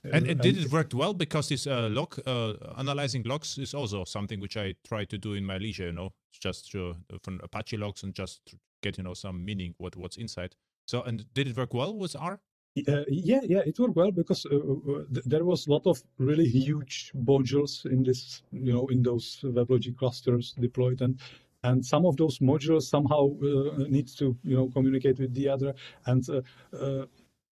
Uh, 0.06 0.16
And, 0.16 0.26
and 0.30 0.40
did 0.40 0.56
it 0.58 0.70
work 0.72 0.90
well? 0.94 1.14
Because 1.14 1.48
this 1.48 1.66
uh, 1.66 1.88
log 1.90 2.18
uh, 2.26 2.54
analyzing 2.78 3.22
logs 3.24 3.58
is 3.58 3.74
also 3.74 4.04
something 4.04 4.40
which 4.40 4.56
I 4.56 4.74
try 4.86 5.04
to 5.04 5.18
do 5.18 5.34
in 5.34 5.44
my 5.44 5.58
leisure. 5.58 5.86
You 5.86 5.92
know, 5.92 6.12
just 6.30 6.70
to, 6.72 6.96
from 7.22 7.40
Apache 7.42 7.76
logs 7.76 8.02
and 8.02 8.14
just 8.14 8.44
to 8.46 8.56
get 8.82 8.98
you 8.98 9.04
know 9.04 9.14
some 9.14 9.44
meaning 9.44 9.74
what 9.78 9.96
what's 9.96 10.16
inside. 10.16 10.54
So 10.86 11.02
and 11.02 11.24
did 11.34 11.48
it 11.48 11.56
work 11.56 11.74
well 11.74 11.96
with 11.96 12.16
R? 12.16 12.40
Uh, 12.88 13.04
yeah, 13.08 13.40
yeah, 13.42 13.62
it 13.64 13.78
worked 13.78 13.96
well 13.96 14.12
because 14.12 14.44
uh, 14.44 14.54
uh, 14.54 15.04
th- 15.10 15.24
there 15.24 15.44
was 15.46 15.66
a 15.66 15.70
lot 15.70 15.86
of 15.86 16.02
really 16.18 16.44
huge 16.46 17.10
modules 17.16 17.86
in 17.86 18.02
this, 18.02 18.42
you 18.52 18.70
know, 18.72 18.86
in 18.88 19.02
those 19.02 19.40
WebLogic 19.42 19.96
clusters 19.96 20.52
deployed, 20.60 21.00
and 21.00 21.18
and 21.62 21.84
some 21.84 22.04
of 22.04 22.16
those 22.18 22.38
modules 22.38 22.82
somehow 22.82 23.30
uh, 23.42 23.78
need 23.88 24.08
to, 24.18 24.36
you 24.44 24.56
know, 24.56 24.68
communicate 24.68 25.18
with 25.18 25.32
the 25.34 25.48
other, 25.48 25.74
and 26.04 26.28
uh, 26.28 26.42
uh, 26.76 27.06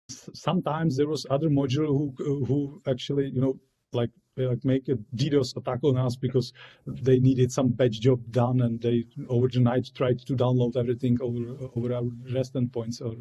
sometimes 0.10 0.98
there 0.98 1.08
was 1.08 1.26
other 1.30 1.50
module 1.50 1.88
who 1.88 2.46
who 2.46 2.82
actually, 2.88 3.30
you 3.30 3.42
know, 3.42 3.60
like 3.94 4.12
like 4.38 4.64
make 4.66 4.88
a 4.90 4.96
DDoS 5.16 5.56
attack 5.58 5.80
on 5.84 5.98
us 5.98 6.16
because 6.16 6.54
they 6.88 7.20
needed 7.20 7.52
some 7.52 7.70
batch 7.70 8.00
job 8.02 8.20
done, 8.32 8.62
and 8.62 8.82
they 8.82 9.06
over 9.30 9.48
the 9.48 9.60
night 9.60 9.90
tried 9.96 10.20
to 10.20 10.36
download 10.36 10.76
everything 10.78 11.18
over 11.22 11.70
over 11.76 11.94
our 11.94 12.04
REST 12.34 12.54
endpoints, 12.56 13.02
or 13.02 13.16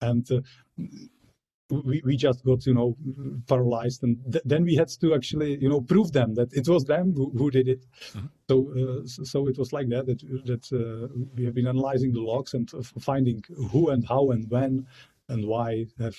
and. 0.00 0.30
Uh, 0.30 0.40
we, 1.70 2.02
we 2.04 2.16
just 2.16 2.44
got 2.44 2.64
you 2.66 2.74
know 2.74 2.94
paralyzed 3.48 4.02
and 4.02 4.18
th- 4.30 4.44
then 4.44 4.64
we 4.64 4.74
had 4.76 4.88
to 4.88 5.14
actually 5.14 5.56
you 5.60 5.68
know 5.68 5.80
prove 5.80 6.12
them 6.12 6.34
that 6.34 6.52
it 6.52 6.68
was 6.68 6.84
them 6.84 7.12
who, 7.14 7.30
who 7.36 7.50
did 7.50 7.68
it 7.68 7.84
Mhm. 8.14 8.28
so 8.50 8.56
uh, 8.80 9.06
so 9.06 9.48
it 9.48 9.56
was 9.58 9.72
like 9.72 9.88
that 9.88 10.04
that 10.06 10.20
that 10.44 10.64
uh, 10.72 11.08
we 11.34 11.44
have 11.44 11.54
been 11.54 11.66
analyzing 11.66 12.12
the 12.12 12.20
logs 12.20 12.52
and 12.54 12.70
finding 13.00 13.42
who 13.72 13.88
and 13.88 14.06
how 14.06 14.30
and 14.30 14.50
when 14.50 14.86
and 15.28 15.44
why 15.46 15.86
have 15.98 16.16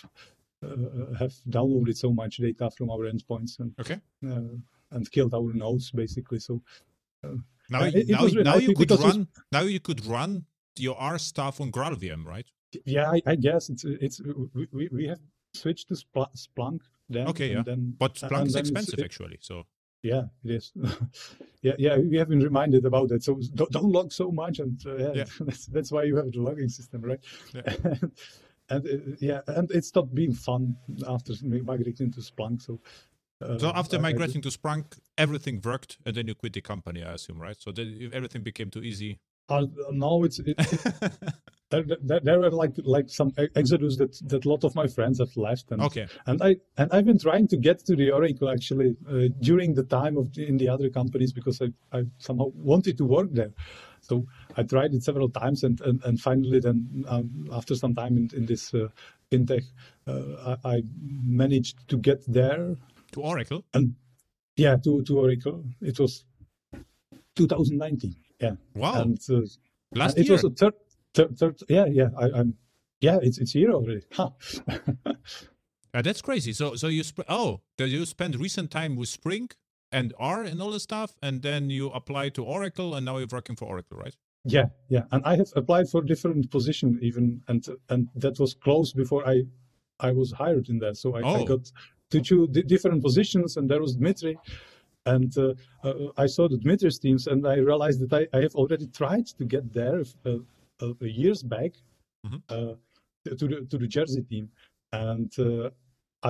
uh, 0.64 1.14
have 1.20 1.34
downloaded 1.50 1.96
so 1.96 2.12
much 2.12 2.38
data 2.38 2.70
from 2.72 2.90
our 2.90 3.04
endpoints 3.12 3.60
and 3.60 3.74
Okay. 3.80 4.00
uh, 4.28 4.56
and 4.92 5.12
killed 5.12 5.34
our 5.34 5.54
nodes 5.54 5.92
basically 5.92 6.40
so 6.40 6.62
Now, 7.70 7.82
Uh, 7.82 7.92
it- 8.00 8.10
now, 8.10 8.26
really 8.26 8.44
now 8.44 8.58
you 8.58 8.74
could 8.76 8.92
run. 8.92 9.28
Now 9.52 9.62
you 9.62 9.80
could 9.80 10.06
run 10.06 10.46
your 10.78 10.96
R 10.98 11.18
stuff 11.18 11.60
on 11.62 11.72
GraalVM, 11.72 12.24
right? 12.26 12.46
yeah 12.86 13.10
I, 13.16 13.22
I 13.26 13.36
guess 13.36 13.70
it's 13.70 13.84
it's 14.06 14.18
we, 14.78 14.90
we- 14.92 15.08
have 15.08 15.22
switched 15.54 15.88
to 15.90 15.96
Spl- 15.96 16.34
Splunk 16.36 16.82
then 17.10 17.28
Okay, 17.28 17.50
yeah. 17.54 17.64
then 17.64 17.96
But 17.98 18.16
Splunk 18.16 18.48
is 18.48 18.56
expensive, 18.56 19.00
it- 19.00 19.06
actually. 19.06 19.38
So 19.42 19.56
Yeah, 20.04 20.26
it 20.44 20.52
is. 20.52 20.66
yeah, 21.68 21.76
yeah, 21.86 21.98
we 22.12 22.18
have 22.22 22.30
been 22.30 22.44
reminded 22.44 22.86
about 22.86 23.08
that. 23.10 23.24
So 23.24 23.40
don't, 23.60 23.72
don't 23.72 23.92
log 23.98 24.12
so 24.12 24.32
much, 24.32 24.60
and 24.60 24.78
uh, 24.86 24.98
yeah, 24.98 25.14
Yeah. 25.16 25.28
that's 25.48 25.66
that's 25.76 25.92
why 25.94 26.04
you 26.10 26.16
have 26.18 26.30
the 26.32 26.42
logging 26.48 26.70
system, 26.70 27.02
right? 27.02 27.22
Yeah. 27.56 27.96
and 28.70 28.86
uh, 28.86 29.16
yeah, 29.20 29.42
and 29.48 29.70
it 29.72 29.86
stopped 29.86 30.14
being 30.14 30.34
fun 30.34 30.76
after 31.08 31.34
migrating 31.44 32.12
to 32.12 32.20
Splunk. 32.20 32.62
So, 32.62 32.80
uh, 33.42 33.60
So 33.60 33.72
after 33.74 34.00
migrating 34.00 34.42
to 34.44 34.50
Splunk, 34.50 34.98
everything 35.18 35.62
worked, 35.64 35.98
and 36.06 36.16
then 36.16 36.28
you 36.28 36.36
quit 36.36 36.54
the 36.54 36.62
company, 36.62 37.04
I 37.04 37.14
assume, 37.14 37.40
right? 37.40 37.58
So 37.60 37.72
then 37.72 38.10
everything 38.14 38.44
became 38.44 38.70
too 38.70 38.82
easy. 38.82 39.20
Uh, 39.48 39.66
now 39.92 40.24
it's 40.24 40.40
it, 40.40 40.58
there, 41.70 41.84
there, 42.02 42.20
there 42.20 42.40
were 42.40 42.50
like 42.50 42.74
like 42.84 43.10
some 43.10 43.32
exodus 43.56 43.96
that 43.98 44.18
that 44.28 44.46
a 44.46 44.50
lot 44.50 44.64
of 44.64 44.74
my 44.74 44.88
friends 44.88 45.20
have 45.20 45.36
left, 45.38 45.72
and 45.72 45.82
okay, 45.84 46.08
and 46.26 46.42
I 46.42 46.56
and 46.78 46.92
I've 46.92 47.06
been 47.06 47.20
trying 47.20 47.48
to 47.50 47.58
get 47.58 47.86
to 47.86 47.96
the 47.96 48.10
Oracle 48.10 48.50
actually 48.50 48.96
uh, 49.08 49.28
during 49.42 49.76
the 49.76 49.84
time 49.84 50.18
of 50.18 50.34
the, 50.34 50.48
in 50.48 50.58
the 50.58 50.68
other 50.68 50.90
companies 50.90 51.32
because 51.32 51.62
I, 51.62 51.68
I 51.96 52.06
somehow 52.18 52.52
wanted 52.56 52.98
to 52.98 53.06
work 53.06 53.30
there. 53.32 53.52
So 54.08 54.26
I 54.56 54.64
tried 54.64 54.94
it 54.94 55.04
several 55.04 55.30
times, 55.30 55.64
and 55.64 55.82
and, 55.82 56.04
and 56.04 56.20
finally 56.20 56.60
then 56.60 57.04
um, 57.08 57.48
after 57.52 57.76
some 57.76 57.96
time 57.96 58.18
in, 58.18 58.30
in 58.36 58.46
this 58.46 58.74
uh, 58.74 58.88
fintech, 59.32 59.64
uh, 60.08 60.56
I, 60.64 60.76
I 60.78 60.84
managed 61.24 61.88
to 61.90 61.98
get 61.98 62.24
there. 62.32 62.76
to 63.14 63.22
Oracle. 63.22 63.64
And 63.74 63.96
yeah, 64.56 64.76
to 64.84 65.04
to 65.04 65.20
Oracle, 65.20 65.64
it 65.82 66.00
was 66.00 66.26
2019. 67.36 68.16
Yeah, 68.42 68.56
Wow, 68.76 69.02
and 69.02 69.20
uh, 69.30 69.42
last 69.94 70.18
it 70.18 70.26
year. 70.26 70.34
was 70.34 70.44
a 70.44 70.50
third. 70.50 70.74
third, 71.14 71.38
third 71.38 71.56
yeah, 71.70 71.86
yeah, 71.86 72.10
I, 72.18 72.40
am 72.40 72.56
yeah, 73.02 73.18
it's 73.22 73.38
it's 73.38 73.54
here 73.54 73.72
already. 73.72 74.02
Huh. 74.12 74.30
uh, 75.94 76.02
that's 76.02 76.22
crazy. 76.22 76.54
So 76.54 76.76
so 76.76 76.88
you 76.88 77.04
sp- 77.08 77.28
oh, 77.30 77.62
did 77.78 77.92
you 77.92 78.06
spend 78.06 78.36
recent 78.40 78.72
time 78.72 78.96
with 78.96 79.10
Spring 79.10 79.50
and 79.96 80.14
R 80.20 80.44
and 80.44 80.62
all 80.62 80.72
the 80.72 80.84
stuff, 80.90 81.16
and 81.22 81.42
then 81.42 81.70
you 81.70 81.86
apply 82.00 82.26
to 82.38 82.44
Oracle, 82.44 82.96
and 82.96 83.06
now 83.06 83.18
you're 83.18 83.36
working 83.40 83.56
for 83.56 83.66
Oracle, 83.66 83.98
right? 83.98 84.16
Yeah, 84.44 84.68
yeah, 84.90 85.04
and 85.12 85.22
I 85.26 85.36
have 85.38 85.52
applied 85.56 85.88
for 85.90 86.02
different 86.02 86.52
position 86.52 87.00
even, 87.02 87.26
and 87.48 87.66
and 87.90 88.10
that 88.24 88.36
was 88.40 88.52
close 88.66 88.94
before 88.94 89.24
I 89.34 89.36
I 90.00 90.12
was 90.12 90.30
hired 90.42 90.68
in 90.70 90.78
that. 90.80 90.98
So 90.98 91.16
I, 91.16 91.22
oh. 91.22 91.36
I 91.36 91.44
got 91.46 91.64
to 92.12 92.22
choose 92.22 92.50
different 92.74 93.02
positions, 93.08 93.58
and 93.58 93.70
there 93.70 93.82
was 93.86 93.96
Dmitry, 93.96 94.38
and 95.06 95.32
uh, 95.38 95.54
uh, 95.88 96.24
I 96.24 96.28
saw 96.36 96.48
the 96.48 96.58
Dmitry's 96.58 97.00
teams, 97.00 97.28
and 97.28 97.48
I 97.48 97.56
realized 97.72 98.00
that 98.04 98.14
I, 98.20 98.38
I 98.38 98.42
have 98.42 98.56
already 98.56 98.88
tried 98.88 99.28
to 99.40 99.46
get 99.46 99.66
there 99.80 100.02
uh, 100.26 100.40
uh 100.84 100.94
years 101.24 101.42
back 101.56 101.72
mm-hmm. 102.26 102.42
Uh, 102.50 102.76
to 103.40 103.46
the 103.52 103.58
to 103.72 103.78
the 103.84 103.90
Jersey 103.96 104.24
team, 104.32 104.46
and 104.92 105.32
uh, 105.40 105.70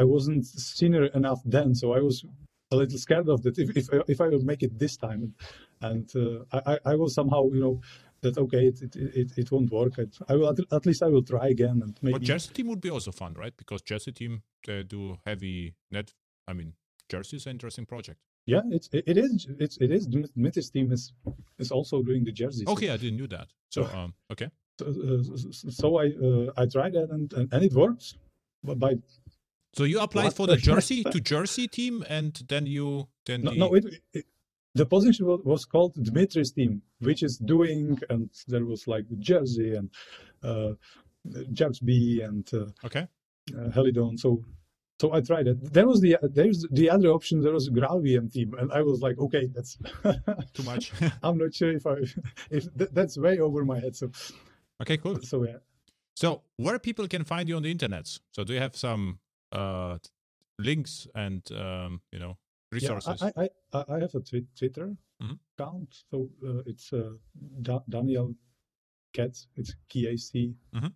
I 0.02 0.04
wasn't 0.04 0.46
senior 0.46 1.06
enough 1.20 1.42
then, 1.56 1.76
so 1.82 1.88
I 2.00 2.02
was 2.10 2.26
a 2.76 2.78
little 2.82 2.98
scared 2.98 3.30
of 3.30 3.42
that 3.44 3.58
if 3.58 3.76
if, 3.76 3.88
if 4.08 4.22
I 4.22 4.28
will 4.28 4.46
make 4.52 4.64
it 4.64 4.78
this 4.78 4.98
time, 4.98 5.34
and 5.82 6.10
I 6.52 6.78
I 6.86 6.96
was 6.96 7.14
somehow 7.14 7.42
you 7.56 7.62
know 7.66 7.76
that 8.26 8.38
okay 8.38 8.68
it 8.68 8.82
it, 8.82 8.96
it, 8.96 9.30
it 9.38 9.52
won't 9.52 9.72
work. 9.72 9.94
I, 10.30 10.36
will 10.36 10.50
at, 10.78 10.86
least 10.86 11.04
i 11.04 11.08
will 11.08 11.24
try 11.24 11.48
again 11.48 11.82
and 11.84 11.94
maybe 12.02 12.14
but 12.14 12.22
jersey 12.22 12.52
team 12.54 12.68
would 12.68 12.82
be 12.82 12.90
also 12.90 13.12
fun 13.12 13.34
right? 13.34 13.56
Because 13.56 13.82
jersey 13.82 14.12
team 14.12 14.44
they 14.66 14.84
do 14.84 15.18
heavy 15.26 15.76
net 15.92 16.14
i 16.48 16.54
mean 16.54 16.74
jersey 17.10 17.38
is 17.38 17.46
an 17.46 17.52
interesting 17.52 17.86
project. 17.86 18.20
Yeah 18.46 18.62
it's 18.78 18.90
it, 18.98 19.04
it 19.12 19.18
is 19.18 19.48
it's 19.60 19.78
it 19.78 19.92
is. 19.92 20.08
Dmitry's 20.08 20.70
team 20.70 20.92
is 20.92 21.14
is 21.60 21.72
also 21.72 22.02
doing 22.02 22.24
the 22.24 22.32
jerseys 22.32 22.68
okay 22.68 22.90
i 22.90 22.98
didn't 22.98 23.20
know 23.22 23.28
that. 23.38 23.48
So 23.70 23.82
um 23.98 24.14
okay. 24.34 24.50
so, 24.80 24.86
uh, 24.88 25.72
so 25.82 25.88
i 26.04 26.08
uh, 26.28 26.62
i 26.62 26.66
tried 26.76 26.94
that 26.94 27.10
and, 27.16 27.32
and, 27.34 27.46
and 27.54 27.64
it 27.64 27.74
works. 27.74 28.06
But 28.64 28.80
by 28.80 28.92
so 29.76 29.84
you 29.84 30.00
applied 30.00 30.34
for 30.34 30.48
the 30.48 30.58
jersey 30.58 31.04
to 31.04 31.20
jersey 31.20 31.68
team 31.68 32.04
and 32.10 32.44
then 32.48 32.66
you 32.66 33.08
then 33.26 33.42
no, 33.44 33.52
the... 33.52 33.58
no 33.58 33.74
it, 33.76 33.86
it, 34.14 34.26
the 34.76 34.86
position 34.86 35.26
was 35.26 35.66
called 35.66 35.94
Dmitry's 35.96 36.52
team, 36.52 36.82
which 37.00 37.24
is 37.24 37.38
doing, 37.38 37.98
and 38.10 38.30
there 38.48 38.66
was 38.66 38.88
like 38.88 39.06
Jersey 39.20 39.74
and 39.74 39.90
uh, 40.44 40.74
B 41.84 42.22
and 42.22 42.48
uh, 42.54 42.86
okay, 42.86 43.08
uh, 43.58 43.70
Helidon. 43.70 44.18
So, 44.20 44.44
so 45.00 45.14
I 45.14 45.22
tried 45.22 45.48
it. 45.48 45.74
There 45.74 45.88
was 45.88 46.02
the 46.02 46.18
there's 46.22 46.66
the 46.72 46.90
other 46.90 47.08
option. 47.08 47.42
There 47.42 47.54
was 47.54 47.70
a 47.70 47.72
GraalVM 47.72 48.34
team, 48.34 48.54
and 48.60 48.72
I 48.74 48.82
was 48.82 49.02
like, 49.02 49.18
okay, 49.18 49.48
that's 49.48 49.78
too 50.54 50.64
much. 50.66 50.92
I'm 51.24 51.38
not 51.38 51.54
sure 51.54 51.72
if 51.72 51.88
I 51.88 51.96
if 52.52 52.68
th- 52.78 52.92
that's 52.92 53.18
way 53.18 53.40
over 53.40 53.64
my 53.64 53.80
head. 53.80 53.96
So, 53.96 54.12
okay, 54.82 54.98
cool. 54.98 55.22
So 55.22 55.46
yeah. 55.46 55.60
So 56.16 56.44
where 56.58 56.80
people 56.80 57.08
can 57.08 57.24
find 57.24 57.48
you 57.48 57.56
on 57.56 57.64
the 57.64 57.72
internet? 57.72 58.08
So 58.32 58.44
do 58.44 58.54
you 58.54 58.60
have 58.60 58.76
some 58.76 59.20
uh, 59.56 59.98
links 60.60 61.08
and 61.16 61.42
um, 61.52 62.02
you 62.12 62.20
know 62.20 62.38
resources? 62.72 63.22
Yeah, 63.22 63.32
I, 63.38 63.50
I, 63.74 63.84
I 63.90 64.00
have 64.00 64.16
a 64.16 64.22
Twitter 64.22 64.96
mm-hmm. 65.22 65.34
account. 65.58 66.04
So 66.12 66.30
uh, 66.48 66.62
it's 66.66 66.92
uh, 66.94 67.12
da- 67.62 67.84
Daniel 67.90 68.36
Kec. 69.14 69.32
It's 69.56 69.76
K 69.90 70.14
A 70.14 70.18
C. 70.18 70.56
Mm-hmm. 70.76 70.88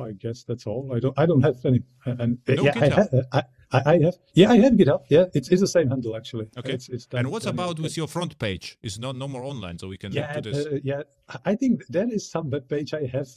I 0.00 0.12
guess 0.12 0.44
that's 0.44 0.66
all. 0.66 0.92
I 0.94 1.00
don't. 1.00 1.18
I 1.18 1.26
don't 1.26 1.42
have 1.42 1.56
any. 1.64 1.82
And 2.06 2.38
no 2.46 2.62
yeah, 2.62 2.72
I, 2.76 2.88
ha- 2.88 3.42
I, 3.72 3.82
I, 3.84 3.98
have. 4.04 4.14
Yeah, 4.32 4.52
I 4.52 4.58
have 4.58 4.74
GitHub. 4.74 5.02
Yeah, 5.08 5.24
it's, 5.34 5.48
it's 5.48 5.60
the 5.60 5.66
same 5.66 5.88
handle 5.90 6.16
actually. 6.16 6.48
Okay. 6.56 6.74
It's, 6.74 6.88
it's 6.88 7.08
and 7.12 7.32
what's 7.32 7.46
about 7.46 7.80
with 7.80 7.96
your 7.96 8.06
front 8.06 8.38
page? 8.38 8.78
Is 8.80 8.98
not 9.00 9.16
no 9.16 9.26
more 9.26 9.42
online, 9.42 9.76
so 9.78 9.88
we 9.88 9.98
can 9.98 10.12
yeah, 10.12 10.38
do 10.38 10.52
this. 10.52 10.66
Uh, 10.66 10.78
yeah, 10.84 11.02
I 11.44 11.56
think 11.56 11.84
there 11.88 12.08
is 12.08 12.30
some 12.30 12.48
web 12.48 12.68
page 12.68 12.94
I 12.94 13.06
have. 13.06 13.28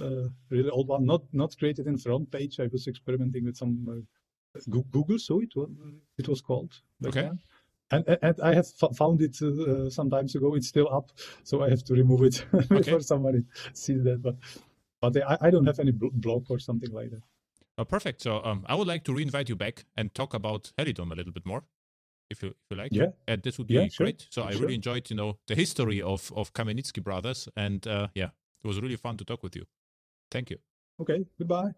Uh, 0.00 0.28
really 0.50 0.70
old 0.70 0.88
one, 0.88 1.04
not 1.04 1.22
not 1.32 1.56
created 1.58 1.86
in 1.86 1.98
front 1.98 2.30
page. 2.30 2.60
I 2.60 2.68
was 2.72 2.86
experimenting 2.86 3.44
with 3.44 3.56
some 3.56 3.74
uh, 3.88 4.60
Google, 4.90 5.18
so 5.18 5.40
it 5.40 5.54
was 5.56 5.68
it 6.18 6.28
was 6.28 6.40
called. 6.40 6.72
Okay. 7.04 7.22
Then. 7.22 7.38
And, 7.92 8.18
and 8.22 8.40
I 8.40 8.54
have 8.54 8.68
found 8.96 9.20
it 9.20 9.42
uh, 9.42 9.90
some 9.90 10.10
times 10.10 10.36
ago. 10.36 10.54
It's 10.54 10.68
still 10.68 10.88
up, 10.92 11.10
so 11.42 11.64
I 11.64 11.70
have 11.70 11.82
to 11.84 11.94
remove 11.94 12.22
it 12.22 12.44
okay. 12.54 12.66
before 12.76 13.00
somebody 13.00 13.42
sees 13.72 14.04
that. 14.04 14.22
But 14.22 14.36
but 15.00 15.16
I, 15.24 15.48
I 15.48 15.50
don't 15.50 15.66
have 15.66 15.80
any 15.80 15.92
blog 15.92 16.50
or 16.50 16.58
something 16.58 16.92
like 16.92 17.10
that. 17.10 17.22
Oh, 17.78 17.84
perfect. 17.84 18.20
So 18.20 18.44
um, 18.44 18.64
I 18.68 18.74
would 18.74 18.86
like 18.86 19.04
to 19.04 19.12
reinvite 19.12 19.48
you 19.48 19.56
back 19.56 19.86
and 19.96 20.14
talk 20.14 20.34
about 20.34 20.72
Helidon 20.78 21.10
a 21.10 21.14
little 21.14 21.32
bit 21.32 21.46
more, 21.46 21.64
if 22.30 22.42
you 22.42 22.50
if 22.50 22.70
you 22.70 22.76
like. 22.76 22.92
Yeah, 22.92 23.08
and 23.26 23.42
this 23.42 23.58
would 23.58 23.66
be 23.66 23.74
yeah, 23.74 23.88
great. 23.96 24.20
Sure. 24.20 24.28
So 24.30 24.44
I 24.44 24.52
sure. 24.52 24.60
really 24.60 24.74
enjoyed, 24.74 25.10
you 25.10 25.16
know, 25.16 25.38
the 25.46 25.54
history 25.54 26.00
of 26.00 26.32
of 26.36 26.52
Kamenicky 26.52 27.02
brothers, 27.02 27.48
and 27.56 27.86
uh, 27.86 28.08
yeah, 28.14 28.30
it 28.62 28.68
was 28.68 28.80
really 28.80 28.96
fun 28.96 29.16
to 29.16 29.24
talk 29.24 29.42
with 29.42 29.56
you. 29.56 29.64
Thank 30.30 30.50
you. 30.50 30.58
Okay. 31.00 31.24
Goodbye. 31.38 31.72